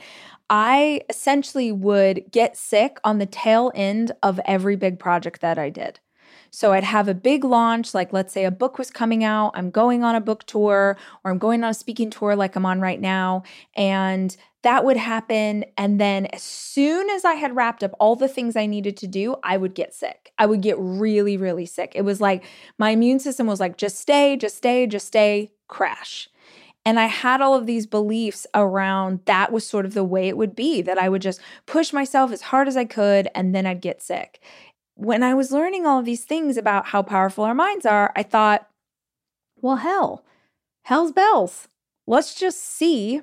I 0.49 1.01
essentially 1.10 1.72
would 1.72 2.26
get 2.32 2.58
sick 2.58 2.99
on 3.03 3.18
the 3.18 3.26
tail 3.26 3.72
end 3.74 4.12
of 4.22 4.39
every 4.45 4.76
big 4.76 4.99
project 4.99 5.41
that 5.41 5.58
I 5.58 5.70
did. 5.70 5.99
So 6.51 6.72
I'd 6.72 6.86
have 6.86 7.10
a 7.10 7.14
big 7.14 7.43
launch, 7.43 7.93
like 7.93 8.14
let's 8.14 8.34
say 8.34 8.45
a 8.45 8.51
book 8.51 8.78
was 8.78 8.89
coming 8.89 9.26
out, 9.26 9.51
I'm 9.56 9.72
going 9.72 10.03
on 10.03 10.16
a 10.16 10.22
book 10.22 10.45
tour, 10.45 10.97
or 11.24 11.32
I'm 11.32 11.38
going 11.38 11.64
on 11.66 11.72
a 11.72 11.74
speaking 11.74 12.10
tour 12.10 12.36
like 12.36 12.56
I'm 12.56 12.66
on 12.66 12.80
right 12.80 13.01
now. 13.01 13.43
And 13.76 14.36
that 14.62 14.86
would 14.86 14.97
happen. 14.97 15.66
And 15.78 15.99
then 15.99 16.28
as 16.28 16.41
soon 16.41 17.10
as 17.10 17.26
I 17.26 17.34
had 17.34 17.56
wrapped 17.56 17.84
up 17.84 17.91
all 17.99 18.16
the 18.16 18.30
things 18.30 18.56
I 18.56 18.66
needed 18.68 18.95
to 18.97 19.08
do, 19.08 19.36
I 19.43 19.58
would 19.58 19.76
get 19.76 19.93
sick. 19.93 20.32
I 20.38 20.45
would 20.45 20.62
get 20.62 20.78
really, 20.80 21.36
really 21.36 21.66
sick. 21.66 21.91
It 21.93 22.03
was 22.03 22.22
like 22.22 22.43
my 22.78 22.91
immune 22.91 23.20
system 23.20 23.47
was 23.47 23.60
like, 23.60 23.78
just 23.78 23.99
stay, 23.99 24.38
just 24.38 24.58
stay, 24.58 24.88
just 24.88 25.08
stay, 25.08 25.51
crash. 25.68 26.30
And 26.86 26.99
I 26.99 27.07
had 27.07 27.41
all 27.41 27.55
of 27.55 27.65
these 27.65 27.88
beliefs 27.88 28.45
around 28.53 29.21
that 29.25 29.51
was 29.51 29.65
sort 29.65 29.86
of 29.86 29.95
the 29.95 30.03
way 30.03 30.27
it 30.27 30.38
would 30.38 30.55
be 30.55 30.83
that 30.83 30.99
I 30.99 31.09
would 31.09 31.21
just 31.21 31.41
push 31.65 31.91
myself 31.91 32.31
as 32.31 32.43
hard 32.43 32.67
as 32.67 32.77
I 32.77 32.86
could 32.86 33.27
and 33.33 33.55
then 33.55 33.65
I'd 33.65 33.81
get 33.81 34.03
sick. 34.03 34.39
When 34.93 35.23
I 35.23 35.33
was 35.33 35.51
learning 35.51 35.86
all 35.86 35.99
of 35.99 36.05
these 36.05 36.23
things 36.23 36.57
about 36.57 36.88
how 36.88 37.01
powerful 37.01 37.43
our 37.43 37.55
minds 37.55 37.86
are, 37.86 38.13
I 38.15 38.21
thought, 38.23 38.69
well, 39.59 39.77
hell, 39.77 40.23
hell's 40.83 41.11
bells. 41.11 41.67
Let's 42.05 42.36
just 42.36 42.63
see 42.63 43.21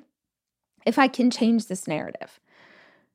if 0.85 0.99
I 0.99 1.07
can 1.07 1.31
change 1.31 1.67
this 1.67 1.87
narrative. 1.87 2.39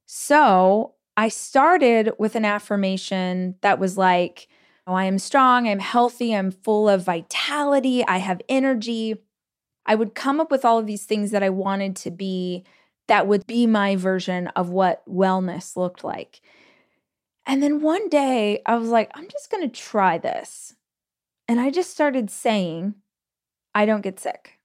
So 0.07 0.95
I 1.17 1.29
started 1.29 2.13
with 2.19 2.35
an 2.35 2.47
affirmation 2.47 3.57
that 3.61 3.79
was 3.79 3.99
like, 3.99 4.49
oh, 4.87 4.95
I 4.95 5.05
am 5.05 5.19
strong, 5.19 5.69
I'm 5.69 5.81
healthy, 5.81 6.35
I'm 6.35 6.51
full 6.51 6.89
of 6.89 7.05
vitality, 7.05 8.03
I 8.07 8.19
have 8.19 8.41
energy. 8.49 9.17
I 9.89 9.95
would 9.95 10.15
come 10.15 10.39
up 10.39 10.51
with 10.51 10.65
all 10.65 10.79
of 10.79 10.87
these 10.87 11.05
things 11.05 11.33
that 11.33 11.43
I 11.43 11.49
wanted 11.49 11.97
to 11.97 12.11
be 12.11 12.65
that 13.09 13.27
would 13.27 13.47
be 13.47 13.67
my 13.67 13.97
version 13.97 14.49
of 14.49 14.69
what 14.69 15.03
wellness 15.09 15.77
looked 15.77 16.05
like. 16.05 16.43
And 17.47 17.63
then 17.63 17.81
one 17.81 18.11
day 18.11 18.61
I 18.67 18.77
was 18.77 18.91
like, 18.91 19.11
I'm 19.15 19.29
just 19.29 19.51
going 19.51 19.69
to 19.69 19.75
try 19.75 20.19
this. 20.19 20.77
And 21.49 21.59
I 21.59 21.71
just 21.71 21.91
started 21.91 22.31
saying, 22.31 22.95
I 23.75 23.87
don't 23.87 24.03
get 24.03 24.21
sick. 24.21 24.59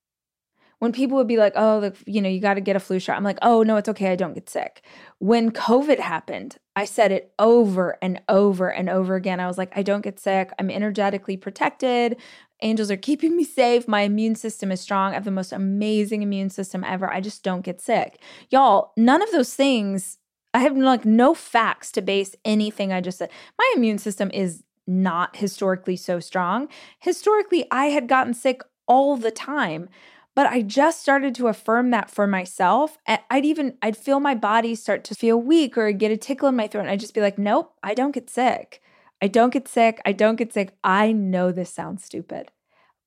When 0.79 0.91
people 0.91 1.17
would 1.17 1.29
be 1.29 1.37
like, 1.37 1.53
oh, 1.55 1.79
the, 1.79 1.95
you 2.05 2.21
know, 2.21 2.27
you 2.27 2.41
got 2.41 2.55
to 2.55 2.61
get 2.61 2.75
a 2.75 2.79
flu 2.81 2.99
shot. 2.99 3.15
I'm 3.15 3.23
like, 3.23 3.39
oh, 3.41 3.63
no, 3.63 3.77
it's 3.77 3.87
okay. 3.87 4.11
I 4.11 4.17
don't 4.17 4.33
get 4.33 4.49
sick. 4.49 4.83
When 5.19 5.49
COVID 5.49 5.99
happened, 5.99 6.57
I 6.75 6.83
said 6.83 7.13
it 7.13 7.31
over 7.39 7.97
and 8.01 8.21
over 8.27 8.69
and 8.69 8.89
over 8.89 9.15
again. 9.15 9.39
I 9.39 9.47
was 9.47 9.57
like, 9.57 9.71
I 9.77 9.83
don't 9.83 10.01
get 10.01 10.19
sick. 10.19 10.51
I'm 10.59 10.69
energetically 10.69 11.37
protected. 11.37 12.17
Angels 12.61 12.89
are 12.89 12.97
keeping 12.97 13.35
me 13.35 13.43
safe. 13.43 13.87
My 13.87 14.01
immune 14.01 14.35
system 14.35 14.71
is 14.71 14.79
strong. 14.79 15.11
I 15.11 15.15
have 15.15 15.25
the 15.25 15.31
most 15.31 15.51
amazing 15.51 16.21
immune 16.21 16.49
system 16.49 16.83
ever. 16.83 17.11
I 17.11 17.19
just 17.19 17.43
don't 17.43 17.61
get 17.61 17.81
sick. 17.81 18.19
Y'all, 18.49 18.93
none 18.95 19.21
of 19.21 19.31
those 19.31 19.53
things, 19.53 20.17
I 20.53 20.59
have 20.59 20.77
like 20.77 21.03
no 21.03 21.33
facts 21.33 21.91
to 21.93 22.01
base 22.01 22.35
anything 22.45 22.93
I 22.93 23.01
just 23.01 23.17
said. 23.17 23.31
My 23.57 23.73
immune 23.75 23.97
system 23.97 24.31
is 24.33 24.63
not 24.87 25.35
historically 25.37 25.95
so 25.95 26.19
strong. 26.19 26.69
Historically, 26.99 27.65
I 27.71 27.87
had 27.87 28.07
gotten 28.07 28.33
sick 28.33 28.61
all 28.87 29.17
the 29.17 29.31
time. 29.31 29.89
But 30.35 30.47
I 30.47 30.63
just 30.63 30.99
started 30.99 31.35
to 31.35 31.47
affirm 31.47 31.91
that 31.91 32.09
for 32.09 32.25
myself. 32.25 32.97
I'd 33.07 33.45
even, 33.45 33.77
I'd 33.83 33.95
feel 33.95 34.19
my 34.19 34.33
body 34.33 34.73
start 34.73 35.03
to 35.05 35.15
feel 35.15 35.39
weak 35.39 35.77
or 35.77 35.91
get 35.91 36.11
a 36.11 36.17
tickle 36.17 36.49
in 36.49 36.55
my 36.55 36.67
throat. 36.67 36.81
And 36.81 36.89
I'd 36.89 36.99
just 36.99 37.13
be 37.13 37.21
like, 37.21 37.37
nope, 37.37 37.75
I 37.83 37.93
don't 37.93 38.13
get 38.15 38.31
sick. 38.31 38.81
I 39.23 39.27
don't 39.27 39.53
get 39.53 39.69
sick. 39.69 40.01
I 40.05 40.11
don't 40.11 40.35
get 40.35 40.51
sick. 40.51 40.75
I 40.83 41.13
know 41.13 41.53
this 41.53 41.69
sounds 41.69 42.03
stupid, 42.03 42.51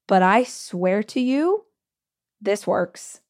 but 0.08 0.22
I 0.22 0.44
swear 0.44 1.02
to 1.02 1.20
you, 1.20 1.66
this 2.40 2.66
works. 2.66 3.20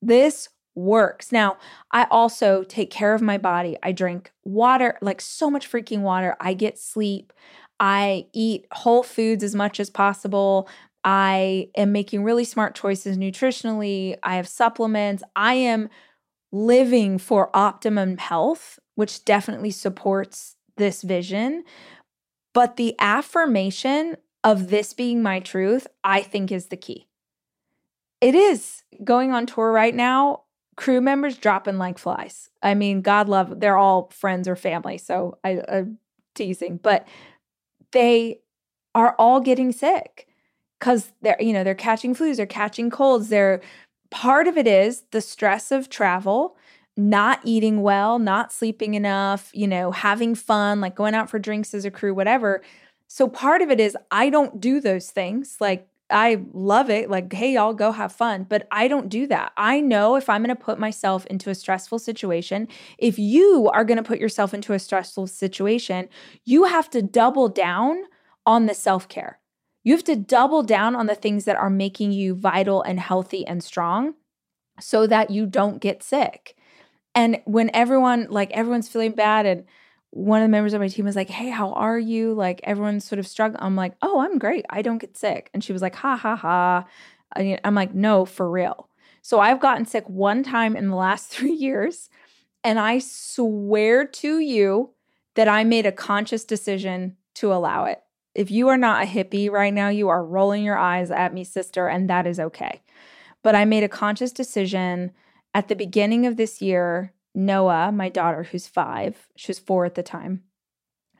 This 0.00 0.48
works. 0.76 1.32
Now, 1.32 1.56
I 1.90 2.06
also 2.08 2.62
take 2.62 2.88
care 2.88 3.14
of 3.14 3.20
my 3.20 3.36
body. 3.36 3.76
I 3.82 3.90
drink 3.90 4.30
water, 4.44 4.96
like 5.02 5.20
so 5.20 5.50
much 5.50 5.68
freaking 5.68 6.02
water. 6.02 6.36
I 6.40 6.54
get 6.54 6.78
sleep. 6.78 7.32
I 7.80 8.26
eat 8.32 8.64
whole 8.70 9.02
foods 9.02 9.42
as 9.42 9.56
much 9.56 9.80
as 9.80 9.90
possible. 9.90 10.68
I 11.02 11.70
am 11.76 11.90
making 11.90 12.22
really 12.22 12.44
smart 12.44 12.76
choices 12.76 13.18
nutritionally. 13.18 14.16
I 14.22 14.36
have 14.36 14.46
supplements. 14.46 15.24
I 15.34 15.54
am 15.54 15.88
living 16.52 17.18
for 17.18 17.50
optimum 17.56 18.18
health, 18.18 18.78
which 18.94 19.24
definitely 19.24 19.72
supports 19.72 20.54
this 20.76 21.02
vision. 21.02 21.64
But 22.52 22.76
the 22.76 22.94
affirmation 22.98 24.16
of 24.42 24.70
this 24.70 24.92
being 24.92 25.22
my 25.22 25.40
truth, 25.40 25.86
I 26.02 26.22
think 26.22 26.50
is 26.50 26.66
the 26.66 26.76
key. 26.76 27.06
It 28.20 28.34
is 28.34 28.82
going 29.04 29.32
on 29.32 29.46
tour 29.46 29.72
right 29.72 29.94
now. 29.94 30.42
Crew 30.76 31.00
members 31.00 31.36
dropping 31.36 31.78
like 31.78 31.98
flies. 31.98 32.50
I 32.62 32.74
mean, 32.74 33.02
God 33.02 33.28
love, 33.28 33.60
they're 33.60 33.76
all 33.76 34.10
friends 34.12 34.48
or 34.48 34.56
family. 34.56 34.98
So 34.98 35.38
I, 35.44 35.60
I'm 35.68 35.98
teasing, 36.34 36.78
but 36.78 37.06
they 37.92 38.40
are 38.94 39.14
all 39.18 39.40
getting 39.40 39.72
sick 39.72 40.26
because 40.78 41.12
they're, 41.20 41.36
you 41.40 41.52
know, 41.52 41.64
they're 41.64 41.74
catching 41.74 42.14
flus, 42.14 42.36
they're 42.36 42.46
catching 42.46 42.90
colds. 42.90 43.28
They're 43.28 43.60
part 44.10 44.48
of 44.48 44.56
it 44.56 44.66
is 44.66 45.04
the 45.10 45.20
stress 45.20 45.70
of 45.70 45.88
travel, 45.88 46.56
not 47.08 47.40
eating 47.44 47.82
well, 47.82 48.18
not 48.18 48.52
sleeping 48.52 48.94
enough, 48.94 49.50
you 49.54 49.66
know, 49.66 49.90
having 49.90 50.34
fun, 50.34 50.80
like 50.80 50.94
going 50.94 51.14
out 51.14 51.30
for 51.30 51.38
drinks 51.38 51.72
as 51.74 51.84
a 51.84 51.90
crew, 51.90 52.14
whatever. 52.14 52.62
So 53.08 53.28
part 53.28 53.62
of 53.62 53.70
it 53.70 53.80
is 53.80 53.96
I 54.10 54.30
don't 54.30 54.60
do 54.60 54.80
those 54.80 55.10
things. 55.10 55.56
Like 55.60 55.88
I 56.10 56.42
love 56.52 56.90
it. 56.90 57.08
Like, 57.08 57.32
hey, 57.32 57.54
y'all 57.54 57.74
go 57.74 57.92
have 57.92 58.12
fun. 58.12 58.44
But 58.48 58.66
I 58.70 58.88
don't 58.88 59.08
do 59.08 59.26
that. 59.28 59.52
I 59.56 59.80
know 59.80 60.16
if 60.16 60.28
I'm 60.28 60.42
going 60.42 60.54
to 60.54 60.60
put 60.60 60.78
myself 60.78 61.24
into 61.26 61.50
a 61.50 61.54
stressful 61.54 62.00
situation, 62.00 62.68
if 62.98 63.18
you 63.18 63.70
are 63.72 63.84
going 63.84 63.96
to 63.96 64.02
put 64.02 64.18
yourself 64.18 64.52
into 64.52 64.72
a 64.72 64.78
stressful 64.78 65.28
situation, 65.28 66.08
you 66.44 66.64
have 66.64 66.90
to 66.90 67.02
double 67.02 67.48
down 67.48 68.02
on 68.44 68.66
the 68.66 68.74
self 68.74 69.08
care. 69.08 69.38
You 69.82 69.94
have 69.94 70.04
to 70.04 70.16
double 70.16 70.62
down 70.62 70.94
on 70.94 71.06
the 71.06 71.14
things 71.14 71.44
that 71.46 71.56
are 71.56 71.70
making 71.70 72.12
you 72.12 72.34
vital 72.34 72.82
and 72.82 73.00
healthy 73.00 73.46
and 73.46 73.62
strong 73.62 74.14
so 74.78 75.06
that 75.06 75.30
you 75.30 75.46
don't 75.46 75.80
get 75.80 76.02
sick. 76.02 76.56
And 77.14 77.40
when 77.44 77.70
everyone, 77.74 78.28
like, 78.30 78.50
everyone's 78.52 78.88
feeling 78.88 79.10
mm-hmm. 79.10 79.16
bad 79.16 79.46
and 79.46 79.64
one 80.10 80.42
of 80.42 80.44
the 80.44 80.50
members 80.50 80.72
of 80.72 80.80
my 80.80 80.88
team 80.88 81.04
was 81.04 81.16
like, 81.16 81.30
Hey, 81.30 81.50
how 81.50 81.72
are 81.72 81.98
you? 81.98 82.34
Like, 82.34 82.60
everyone's 82.64 83.04
sort 83.04 83.18
of 83.18 83.26
struggling. 83.26 83.62
I'm 83.62 83.76
like, 83.76 83.94
Oh, 84.02 84.20
I'm 84.20 84.38
great. 84.38 84.66
I 84.68 84.82
don't 84.82 84.98
get 84.98 85.16
sick. 85.16 85.50
And 85.54 85.62
she 85.62 85.72
was 85.72 85.82
like, 85.82 85.94
Ha 85.96 86.16
ha 86.16 86.36
ha. 86.36 86.84
I'm 87.36 87.74
like, 87.74 87.94
No, 87.94 88.24
for 88.24 88.50
real. 88.50 88.88
So 89.22 89.38
I've 89.38 89.60
gotten 89.60 89.86
sick 89.86 90.08
one 90.08 90.42
time 90.42 90.76
in 90.76 90.88
the 90.88 90.96
last 90.96 91.28
three 91.30 91.52
years. 91.52 92.10
And 92.64 92.78
I 92.78 92.98
swear 92.98 94.04
to 94.04 94.38
you 94.38 94.90
that 95.34 95.48
I 95.48 95.64
made 95.64 95.86
a 95.86 95.92
conscious 95.92 96.44
decision 96.44 97.16
to 97.34 97.52
allow 97.52 97.84
it. 97.84 98.02
If 98.34 98.50
you 98.50 98.68
are 98.68 98.76
not 98.76 99.02
a 99.02 99.06
hippie 99.06 99.50
right 99.50 99.72
now, 99.72 99.88
you 99.88 100.08
are 100.08 100.24
rolling 100.24 100.62
your 100.62 100.78
eyes 100.78 101.10
at 101.10 101.32
me, 101.32 101.44
sister, 101.44 101.88
and 101.88 102.10
that 102.10 102.26
is 102.26 102.38
okay. 102.38 102.82
But 103.42 103.54
I 103.54 103.64
made 103.64 103.82
a 103.82 103.88
conscious 103.88 104.32
decision 104.32 105.12
at 105.54 105.68
the 105.68 105.76
beginning 105.76 106.26
of 106.26 106.36
this 106.36 106.60
year 106.60 107.12
Noah, 107.34 107.92
my 107.92 108.08
daughter, 108.08 108.44
who's 108.44 108.66
five, 108.66 109.28
she 109.36 109.50
was 109.50 109.58
four 109.58 109.84
at 109.84 109.94
the 109.94 110.02
time, 110.02 110.42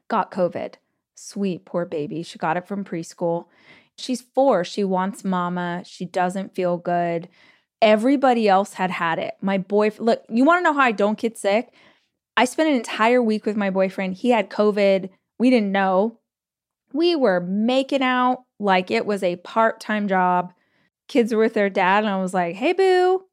got 0.09 0.33
COVID. 0.33 0.75
Sweet, 1.15 1.65
poor 1.65 1.85
baby. 1.85 2.23
She 2.23 2.39
got 2.39 2.57
it 2.57 2.67
from 2.67 2.85
preschool. 2.85 3.47
She's 3.97 4.23
four. 4.23 4.65
She 4.65 4.83
wants 4.83 5.25
mama. 5.25 5.83
She 5.85 6.05
doesn't 6.05 6.55
feel 6.55 6.79
good. 6.79 7.29
Everybody 7.83 8.49
else 8.49 8.75
had 8.75 8.91
had 8.91 9.19
it. 9.19 9.35
My 9.41 9.59
boyfriend, 9.59 10.07
look, 10.07 10.25
you 10.29 10.45
want 10.45 10.61
to 10.61 10.65
know 10.65 10.73
how 10.73 10.85
I 10.85 10.93
don't 10.93 11.19
get 11.19 11.39
sick? 11.39 11.73
I 12.37 12.45
spent 12.47 12.71
an 12.71 12.77
entire 12.77 13.23
week 13.23 13.45
with 13.45 13.57
my 13.57 13.71
boyfriend. 13.71 14.15
He 14.15 14.31
had 14.31 14.51
COVID. 14.51 15.11
We 15.39 15.51
didn't 15.51 15.73
know. 15.73 16.19
We 16.93 17.15
were 17.15 17.41
making 17.41 18.03
out 18.03 18.45
like 18.59 18.91
it 18.91 19.07
was 19.07 19.23
a 19.23 19.37
part 19.37 19.81
time 19.81 20.09
job. 20.09 20.53
Kids 21.07 21.35
were 21.35 21.43
with 21.43 21.55
their 21.55 21.71
dad, 21.71 22.05
and 22.05 22.13
I 22.13 22.21
was 22.21 22.33
like, 22.33 22.57
hey, 22.57 22.73
boo, 22.73 23.25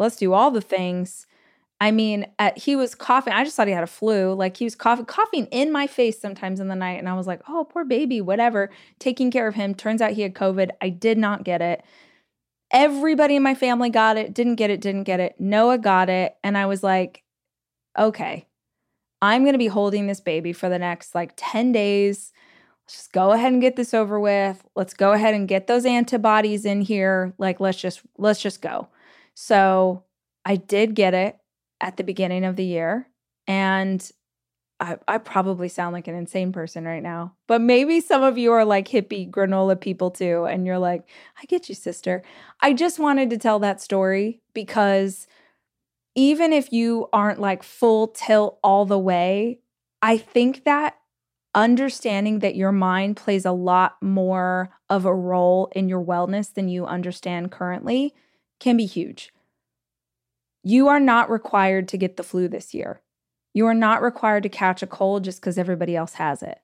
let's 0.00 0.16
do 0.16 0.32
all 0.32 0.50
the 0.50 0.62
things. 0.62 1.26
I 1.78 1.90
mean, 1.92 2.26
he 2.56 2.74
was 2.74 2.94
coughing. 2.94 3.32
I 3.32 3.44
just 3.44 3.56
thought 3.56 3.66
he 3.66 3.72
had 3.72 3.84
a 3.84 3.86
flu. 3.86 4.34
Like 4.34 4.56
he 4.56 4.64
was 4.64 4.74
coughing, 4.74 5.04
coughing 5.04 5.46
in 5.46 5.70
my 5.70 5.86
face 5.86 6.20
sometimes 6.20 6.58
in 6.58 6.68
the 6.68 6.74
night. 6.74 6.98
And 6.98 7.08
I 7.08 7.14
was 7.14 7.26
like, 7.26 7.40
oh, 7.48 7.64
poor 7.64 7.84
baby, 7.84 8.20
whatever. 8.20 8.70
Taking 8.98 9.30
care 9.30 9.46
of 9.46 9.54
him. 9.54 9.74
Turns 9.74 10.02
out 10.02 10.12
he 10.12 10.22
had 10.22 10.34
COVID. 10.34 10.70
I 10.80 10.88
did 10.88 11.16
not 11.16 11.44
get 11.44 11.62
it. 11.62 11.84
Everybody 12.70 13.36
in 13.36 13.42
my 13.42 13.54
family 13.54 13.90
got 13.90 14.16
it, 14.16 14.32
didn't 14.32 14.56
get 14.56 14.70
it, 14.70 14.80
didn't 14.80 15.04
get 15.04 15.20
it. 15.20 15.36
Noah 15.38 15.78
got 15.78 16.08
it. 16.08 16.36
And 16.44 16.56
I 16.56 16.66
was 16.66 16.82
like, 16.82 17.22
okay, 17.98 18.46
I'm 19.20 19.42
going 19.42 19.54
to 19.54 19.58
be 19.58 19.66
holding 19.66 20.06
this 20.06 20.20
baby 20.20 20.52
for 20.52 20.68
the 20.68 20.78
next 20.78 21.14
like 21.14 21.32
10 21.36 21.72
days. 21.72 22.32
Let's 22.84 22.96
just 22.96 23.12
go 23.12 23.32
ahead 23.32 23.52
and 23.52 23.60
get 23.60 23.76
this 23.76 23.92
over 23.92 24.20
with. 24.20 24.62
Let's 24.76 24.94
go 24.94 25.12
ahead 25.12 25.34
and 25.34 25.48
get 25.48 25.66
those 25.66 25.84
antibodies 25.84 26.64
in 26.64 26.82
here. 26.82 27.34
Like, 27.38 27.58
let's 27.58 27.80
just, 27.80 28.02
let's 28.18 28.40
just 28.40 28.62
go. 28.62 28.88
So 29.42 30.04
I 30.44 30.56
did 30.56 30.94
get 30.94 31.14
it 31.14 31.38
at 31.80 31.96
the 31.96 32.04
beginning 32.04 32.44
of 32.44 32.56
the 32.56 32.64
year. 32.64 33.08
And 33.46 34.06
I, 34.80 34.98
I, 35.08 35.16
probably 35.16 35.68
sound 35.68 35.94
like 35.94 36.08
an 36.08 36.14
insane 36.14 36.52
person 36.52 36.84
right 36.84 37.02
now, 37.02 37.36
but 37.48 37.62
maybe 37.62 38.00
some 38.02 38.22
of 38.22 38.36
you 38.36 38.52
are 38.52 38.66
like 38.66 38.88
hippie 38.88 39.30
granola 39.30 39.80
people 39.80 40.10
too. 40.10 40.44
And 40.44 40.66
you're 40.66 40.78
like, 40.78 41.08
I 41.40 41.46
get 41.46 41.70
you, 41.70 41.74
sister. 41.74 42.22
I 42.60 42.74
just 42.74 42.98
wanted 42.98 43.30
to 43.30 43.38
tell 43.38 43.58
that 43.60 43.80
story 43.80 44.42
because 44.52 45.26
even 46.14 46.52
if 46.52 46.70
you 46.70 47.08
aren't 47.10 47.40
like 47.40 47.62
full 47.62 48.08
tilt 48.08 48.58
all 48.62 48.84
the 48.84 48.98
way, 48.98 49.60
I 50.02 50.18
think 50.18 50.64
that 50.64 50.96
understanding 51.54 52.40
that 52.40 52.56
your 52.56 52.72
mind 52.72 53.16
plays 53.16 53.46
a 53.46 53.52
lot 53.52 53.96
more 54.02 54.68
of 54.90 55.06
a 55.06 55.14
role 55.14 55.72
in 55.74 55.88
your 55.88 56.04
wellness 56.04 56.52
than 56.52 56.68
you 56.68 56.84
understand 56.84 57.50
currently 57.50 58.14
can 58.60 58.76
be 58.76 58.86
huge. 58.86 59.32
You 60.62 60.88
are 60.88 61.00
not 61.00 61.30
required 61.30 61.88
to 61.88 61.96
get 61.96 62.16
the 62.16 62.22
flu 62.22 62.46
this 62.46 62.74
year. 62.74 63.00
You 63.52 63.66
are 63.66 63.74
not 63.74 64.02
required 64.02 64.44
to 64.44 64.48
catch 64.48 64.82
a 64.82 64.86
cold 64.86 65.24
just 65.24 65.40
because 65.40 65.58
everybody 65.58 65.96
else 65.96 66.14
has 66.14 66.42
it. 66.42 66.60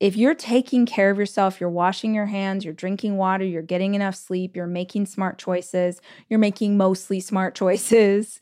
If 0.00 0.16
you're 0.16 0.34
taking 0.34 0.86
care 0.86 1.10
of 1.10 1.18
yourself, 1.18 1.60
you're 1.60 1.70
washing 1.70 2.14
your 2.14 2.26
hands, 2.26 2.64
you're 2.64 2.74
drinking 2.74 3.16
water, 3.16 3.44
you're 3.44 3.62
getting 3.62 3.94
enough 3.94 4.16
sleep, 4.16 4.54
you're 4.54 4.66
making 4.66 5.06
smart 5.06 5.38
choices, 5.38 6.00
you're 6.28 6.38
making 6.38 6.76
mostly 6.76 7.20
smart 7.20 7.54
choices, 7.56 8.40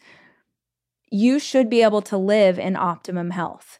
you 1.10 1.38
should 1.38 1.68
be 1.68 1.82
able 1.82 2.02
to 2.02 2.16
live 2.16 2.58
in 2.58 2.74
optimum 2.74 3.30
health. 3.30 3.78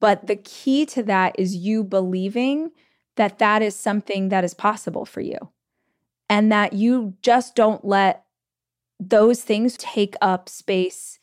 But 0.00 0.26
the 0.26 0.36
key 0.36 0.86
to 0.86 1.02
that 1.04 1.34
is 1.38 1.56
you 1.56 1.82
believing 1.82 2.70
that 3.16 3.38
that 3.38 3.62
is 3.62 3.74
something 3.74 4.28
that 4.28 4.44
is 4.44 4.54
possible 4.54 5.04
for 5.04 5.20
you 5.20 5.38
and 6.28 6.52
that 6.52 6.74
you 6.74 7.14
just 7.22 7.56
don't 7.56 7.84
let 7.84 8.24
those 9.00 9.42
things 9.42 9.76
take 9.76 10.14
up 10.20 10.48
space 10.48 11.18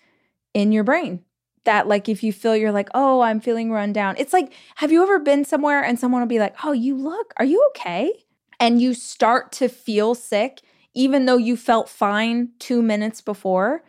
in 0.54 0.72
your 0.72 0.84
brain. 0.84 1.24
That, 1.66 1.88
like, 1.88 2.08
if 2.08 2.24
you 2.24 2.32
feel 2.32 2.56
you're 2.56 2.72
like, 2.72 2.90
oh, 2.94 3.22
I'm 3.22 3.40
feeling 3.40 3.72
run 3.72 3.92
down, 3.92 4.16
it's 4.20 4.34
like, 4.34 4.54
have 4.76 4.92
you 4.92 5.02
ever 5.02 5.18
been 5.18 5.44
somewhere 5.44 5.84
and 5.84 6.00
someone 6.00 6.22
will 6.22 6.28
be 6.28 6.40
like, 6.40 6.56
oh, 6.64 6.74
you 6.74 6.96
look, 6.96 7.34
are 7.38 7.46
you 7.46 7.66
okay? 7.70 8.14
And 8.60 8.80
you 8.80 8.94
start 8.94 9.52
to 9.54 9.68
feel 9.68 10.14
sick, 10.14 10.62
even 10.94 11.26
though 11.26 11.38
you 11.38 11.58
felt 11.58 11.90
fine 11.90 12.50
two 12.60 12.84
minutes 12.84 13.20
before. 13.20 13.84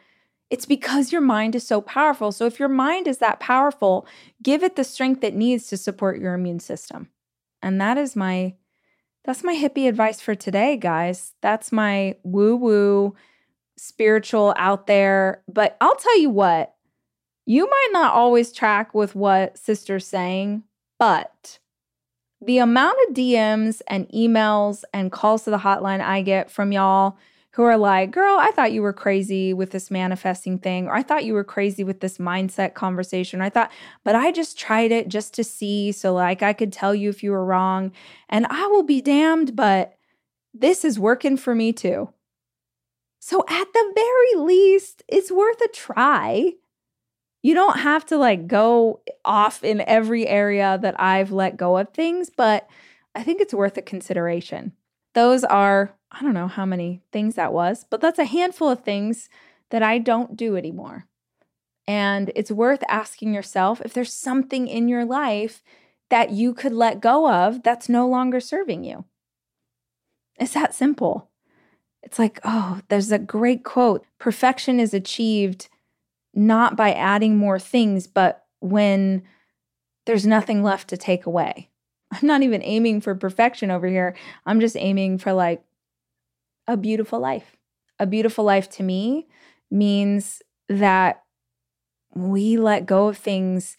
It's 0.49 0.65
because 0.65 1.13
your 1.13 1.21
mind 1.21 1.55
is 1.55 1.67
so 1.67 1.81
powerful. 1.81 2.33
So, 2.33 2.47
if 2.47 2.59
your 2.59 2.69
mind 2.69 3.07
is 3.07 3.19
that 3.19 3.41
powerful, 3.41 4.07
give 4.43 4.63
it 4.63 4.77
the 4.77 4.85
strength 4.85 5.23
it 5.23 5.35
needs 5.35 5.67
to 5.69 5.77
support 5.77 6.19
your 6.19 6.35
immune 6.35 6.61
system. 6.61 7.11
And 7.63 7.81
that 7.81 7.99
is 7.99 8.17
my 8.17 8.55
that's 9.25 9.43
my 9.43 9.55
hippie 9.55 9.89
advice 9.89 10.21
for 10.21 10.37
today, 10.37 10.77
guys. 10.77 11.35
That's 11.43 11.73
my 11.73 12.15
woo 12.23 12.57
woo 12.57 13.17
spiritual 13.77 14.55
out 14.57 14.87
there. 14.87 15.43
But 15.49 15.77
I'll 15.81 15.97
tell 15.97 16.19
you 16.19 16.31
what, 16.31 16.75
you 17.45 17.67
might 17.69 17.89
not 17.93 18.15
always 18.15 18.53
track 18.53 18.95
with 18.95 19.15
what 19.15 19.59
sister's 19.59 20.07
saying, 20.07 20.65
but 20.99 21.59
the 22.45 22.59
amount 22.59 22.97
of 23.09 23.15
DMs 23.15 23.81
and 23.87 24.09
emails 24.11 24.83
and 24.93 25.13
calls 25.13 25.45
to 25.45 25.51
the 25.51 25.59
hotline 25.59 26.01
I 26.01 26.23
get 26.23 26.51
from 26.51 26.73
y'all 26.73 27.17
who 27.53 27.63
are 27.63 27.79
like, 27.79 28.11
girl, 28.11 28.37
I 28.39 28.51
thought 28.51 28.73
you 28.73 28.83
were 28.83 28.93
crazy 28.93 29.55
with 29.55 29.71
this 29.71 29.91
manifesting 29.91 30.59
thing, 30.59 30.89
or 30.89 30.95
I 30.95 31.03
thought 31.03 31.25
you 31.25 31.33
were 31.33 31.43
crazy 31.43 31.85
with 31.85 32.01
this 32.01 32.19
mindset 32.19 32.75
conversation. 32.75 33.41
I 33.41 33.49
thought, 33.49 33.73
but 34.05 34.15
I 34.15 34.31
just 34.31 34.59
tried 34.59 34.93
it 34.93 35.09
just 35.09 35.33
to 35.35 35.45
see. 35.45 35.91
So, 35.91 36.13
like, 36.13 36.43
I 36.43 36.53
could 36.53 36.71
tell 36.71 36.95
you 36.95 37.09
if 37.09 37.23
you 37.23 37.31
were 37.31 37.45
wrong. 37.45 37.93
And 38.29 38.47
I 38.51 38.67
will 38.67 38.83
be 38.83 39.01
damned, 39.01 39.57
but 39.57 39.97
this 40.53 40.85
is 40.85 40.99
working 40.99 41.39
for 41.39 41.55
me 41.55 41.73
too. 41.73 42.11
So, 43.29 43.45
at 43.49 43.73
the 43.73 43.93
very 43.93 44.45
least, 44.45 45.03
it's 45.09 45.33
worth 45.33 45.61
a 45.61 45.67
try. 45.67 46.53
You 47.43 47.55
don't 47.55 47.81
have 47.81 48.07
to 48.07 48.17
like 48.17 48.47
go 48.47 49.01
off 49.25 49.65
in 49.65 49.81
every 49.81 50.29
area 50.29 50.79
that 50.81 50.95
I've 51.01 51.33
let 51.33 51.57
go 51.57 51.77
of 51.77 51.89
things, 51.89 52.31
but 52.31 52.69
I 53.17 53.25
think 53.25 53.41
it's 53.41 53.53
worth 53.53 53.77
a 53.77 53.83
consideration. 53.83 54.75
Those 55.15 55.43
are, 55.43 55.93
I 56.13 56.23
don't 56.23 56.35
know 56.35 56.47
how 56.47 56.65
many 56.65 57.03
things 57.11 57.35
that 57.35 57.53
was, 57.53 57.85
but 57.91 58.01
that's 58.01 58.21
a 58.21 58.27
handful 58.27 58.69
of 58.69 58.85
things 58.85 59.29
that 59.71 59.83
I 59.83 59.99
don't 59.99 60.37
do 60.37 60.57
anymore. 60.57 61.09
And 61.89 62.31
it's 62.37 62.53
worth 62.53 62.85
asking 62.89 63.35
yourself 63.35 63.81
if 63.81 63.93
there's 63.93 64.13
something 64.13 64.69
in 64.69 64.87
your 64.87 65.05
life 65.05 65.65
that 66.11 66.31
you 66.31 66.55
could 66.55 66.73
let 66.73 67.01
go 67.01 67.29
of 67.29 67.65
that's 67.65 67.89
no 67.89 68.07
longer 68.07 68.39
serving 68.39 68.85
you. 68.85 69.05
It's 70.39 70.55
that 70.55 70.75
simple. 70.75 71.29
It's 72.07 72.21
like, 72.21 72.39
oh, 72.45 72.81
there's 72.87 73.11
a 73.11 73.19
great 73.19 73.65
quote 73.65 74.07
perfection 74.21 74.79
is 74.79 74.95
achieved 74.95 75.69
not 76.33 76.77
by 76.77 76.93
adding 76.93 77.37
more 77.37 77.59
things, 77.59 78.07
but 78.07 78.45
when 78.61 79.25
there's 80.07 80.25
nothing 80.25 80.63
left 80.63 80.87
to 80.91 80.97
take 80.97 81.27
away. 81.27 81.69
I'm 82.13 82.25
not 82.29 82.43
even 82.43 82.63
aiming 82.63 83.01
for 83.01 83.17
perfection 83.17 83.73
over 83.73 83.89
here. 83.89 84.15
I'm 84.47 84.61
just 84.61 84.77
aiming 84.77 85.19
for 85.19 85.33
like 85.33 85.65
a 86.69 86.77
beautiful 86.77 87.19
life. 87.19 87.57
A 87.99 88.07
beautiful 88.07 88.45
life 88.45 88.71
to 88.71 88.85
me 88.85 89.27
means 89.69 90.43
that 90.69 91.25
we 92.15 92.57
let 92.57 92.87
go 92.87 93.09
of 93.09 93.19
things 93.19 93.77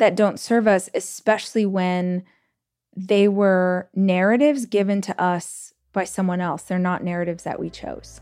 that 0.00 0.16
don't 0.16 0.40
serve 0.40 0.66
us, 0.66 0.90
especially 0.94 1.64
when 1.64 2.24
they 2.96 3.28
were 3.28 3.88
narratives 3.94 4.66
given 4.66 5.00
to 5.02 5.22
us 5.22 5.73
by 5.94 6.04
someone 6.04 6.42
else. 6.42 6.62
They're 6.62 6.78
not 6.78 7.02
narratives 7.02 7.44
that 7.44 7.58
we 7.58 7.70
chose. 7.70 8.20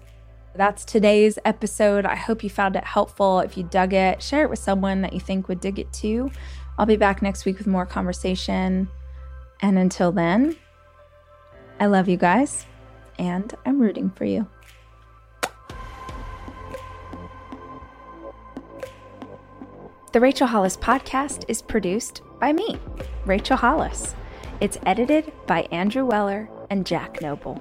That's 0.54 0.84
today's 0.84 1.38
episode. 1.44 2.04
I 2.06 2.14
hope 2.14 2.44
you 2.44 2.50
found 2.50 2.76
it 2.76 2.84
helpful. 2.84 3.40
If 3.40 3.56
you 3.56 3.64
dug 3.64 3.92
it, 3.92 4.22
share 4.22 4.42
it 4.44 4.50
with 4.50 4.60
someone 4.60 5.00
that 5.00 5.14
you 5.14 5.18
think 5.18 5.48
would 5.48 5.60
dig 5.60 5.80
it 5.80 5.92
too. 5.92 6.30
I'll 6.78 6.86
be 6.86 6.96
back 6.96 7.22
next 7.22 7.44
week 7.44 7.58
with 7.58 7.66
more 7.66 7.86
conversation. 7.86 8.88
And 9.60 9.78
until 9.78 10.12
then, 10.12 10.56
I 11.80 11.86
love 11.86 12.08
you 12.08 12.16
guys 12.16 12.66
and 13.18 13.54
I'm 13.64 13.80
rooting 13.80 14.10
for 14.10 14.24
you. 14.24 14.46
The 20.12 20.20
Rachel 20.20 20.46
Hollis 20.46 20.76
podcast 20.76 21.46
is 21.48 21.62
produced 21.62 22.20
by 22.38 22.52
me, 22.52 22.78
Rachel 23.24 23.56
Hollis. 23.56 24.14
It's 24.60 24.78
edited 24.84 25.32
by 25.46 25.62
Andrew 25.72 26.04
Weller 26.04 26.50
and 26.72 26.86
Jack 26.86 27.20
Noble. 27.20 27.60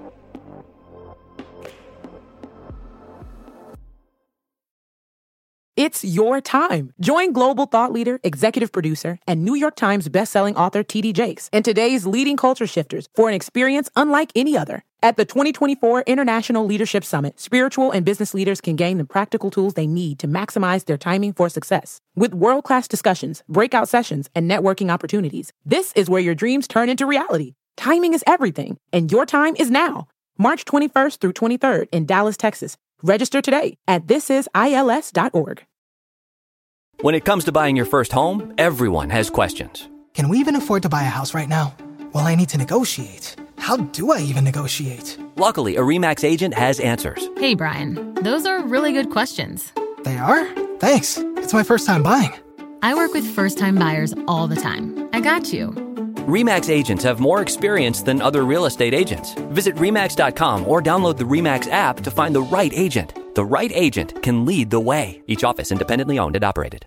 It's 5.75 6.03
your 6.03 6.39
time. 6.41 6.93
Join 6.99 7.33
global 7.33 7.65
thought 7.65 7.91
leader, 7.91 8.19
executive 8.23 8.71
producer, 8.71 9.19
and 9.27 9.43
New 9.43 9.55
York 9.55 9.75
Times 9.75 10.07
bestselling 10.07 10.55
author 10.55 10.83
TD 10.83 11.11
Jakes 11.13 11.49
and 11.51 11.65
today's 11.65 12.05
leading 12.05 12.37
culture 12.37 12.67
shifters 12.67 13.09
for 13.15 13.27
an 13.27 13.35
experience 13.35 13.89
unlike 13.95 14.31
any 14.35 14.55
other. 14.57 14.83
At 15.03 15.17
the 15.17 15.25
2024 15.25 16.03
International 16.05 16.65
Leadership 16.65 17.03
Summit, 17.03 17.39
spiritual 17.39 17.91
and 17.91 18.05
business 18.05 18.33
leaders 18.33 18.61
can 18.61 18.75
gain 18.75 18.97
the 18.97 19.05
practical 19.05 19.49
tools 19.49 19.73
they 19.73 19.87
need 19.87 20.19
to 20.19 20.27
maximize 20.27 20.85
their 20.85 20.97
timing 20.97 21.33
for 21.33 21.49
success. 21.49 21.99
With 22.15 22.33
world 22.33 22.63
class 22.63 22.87
discussions, 22.87 23.43
breakout 23.49 23.89
sessions, 23.89 24.29
and 24.35 24.49
networking 24.49 24.91
opportunities, 24.91 25.51
this 25.65 25.91
is 25.93 26.09
where 26.09 26.21
your 26.21 26.35
dreams 26.35 26.67
turn 26.67 26.87
into 26.87 27.05
reality. 27.05 27.55
Timing 27.81 28.13
is 28.13 28.23
everything, 28.27 28.77
and 28.93 29.11
your 29.11 29.25
time 29.25 29.55
is 29.57 29.71
now. 29.71 30.07
March 30.37 30.65
21st 30.65 31.17
through 31.17 31.33
23rd 31.33 31.87
in 31.91 32.05
Dallas, 32.05 32.37
Texas. 32.37 32.77
Register 33.01 33.41
today 33.41 33.75
at 33.87 34.05
thisisils.org. 34.05 35.65
When 36.99 37.15
it 37.15 37.25
comes 37.25 37.43
to 37.45 37.51
buying 37.51 37.75
your 37.75 37.87
first 37.87 38.11
home, 38.11 38.53
everyone 38.59 39.09
has 39.09 39.31
questions. 39.31 39.89
Can 40.13 40.29
we 40.29 40.37
even 40.37 40.55
afford 40.55 40.83
to 40.83 40.89
buy 40.89 41.01
a 41.01 41.05
house 41.05 41.33
right 41.33 41.49
now? 41.49 41.75
Well, 42.13 42.27
I 42.27 42.35
need 42.35 42.49
to 42.49 42.59
negotiate. 42.59 43.35
How 43.57 43.77
do 43.77 44.11
I 44.11 44.19
even 44.19 44.43
negotiate? 44.43 45.17
Luckily, 45.35 45.77
a 45.77 45.81
REMAX 45.81 46.23
agent 46.23 46.53
has 46.53 46.79
answers. 46.79 47.29
Hey, 47.37 47.55
Brian, 47.55 48.13
those 48.13 48.45
are 48.45 48.61
really 48.61 48.93
good 48.93 49.09
questions. 49.09 49.73
They 50.03 50.19
are? 50.19 50.45
Thanks. 50.77 51.17
It's 51.17 51.53
my 51.53 51.63
first 51.63 51.87
time 51.87 52.03
buying. 52.03 52.31
I 52.83 52.93
work 52.93 53.15
with 53.15 53.25
first 53.25 53.57
time 53.57 53.73
buyers 53.73 54.13
all 54.27 54.47
the 54.47 54.55
time. 54.55 55.09
I 55.13 55.19
got 55.19 55.51
you. 55.51 55.90
REMAX 56.27 56.69
agents 56.69 57.03
have 57.03 57.19
more 57.19 57.41
experience 57.41 58.01
than 58.01 58.21
other 58.21 58.43
real 58.43 58.65
estate 58.65 58.93
agents. 58.93 59.33
Visit 59.51 59.75
REMAX.com 59.75 60.67
or 60.67 60.81
download 60.81 61.17
the 61.17 61.23
REMAX 61.23 61.69
app 61.71 61.97
to 61.97 62.11
find 62.11 62.33
the 62.33 62.41
right 62.41 62.73
agent. 62.73 63.13
The 63.35 63.45
right 63.45 63.71
agent 63.73 64.23
can 64.23 64.45
lead 64.45 64.69
the 64.69 64.79
way. 64.79 65.21
Each 65.27 65.43
office 65.43 65.71
independently 65.71 66.19
owned 66.19 66.35
and 66.35 66.45
operated. 66.45 66.85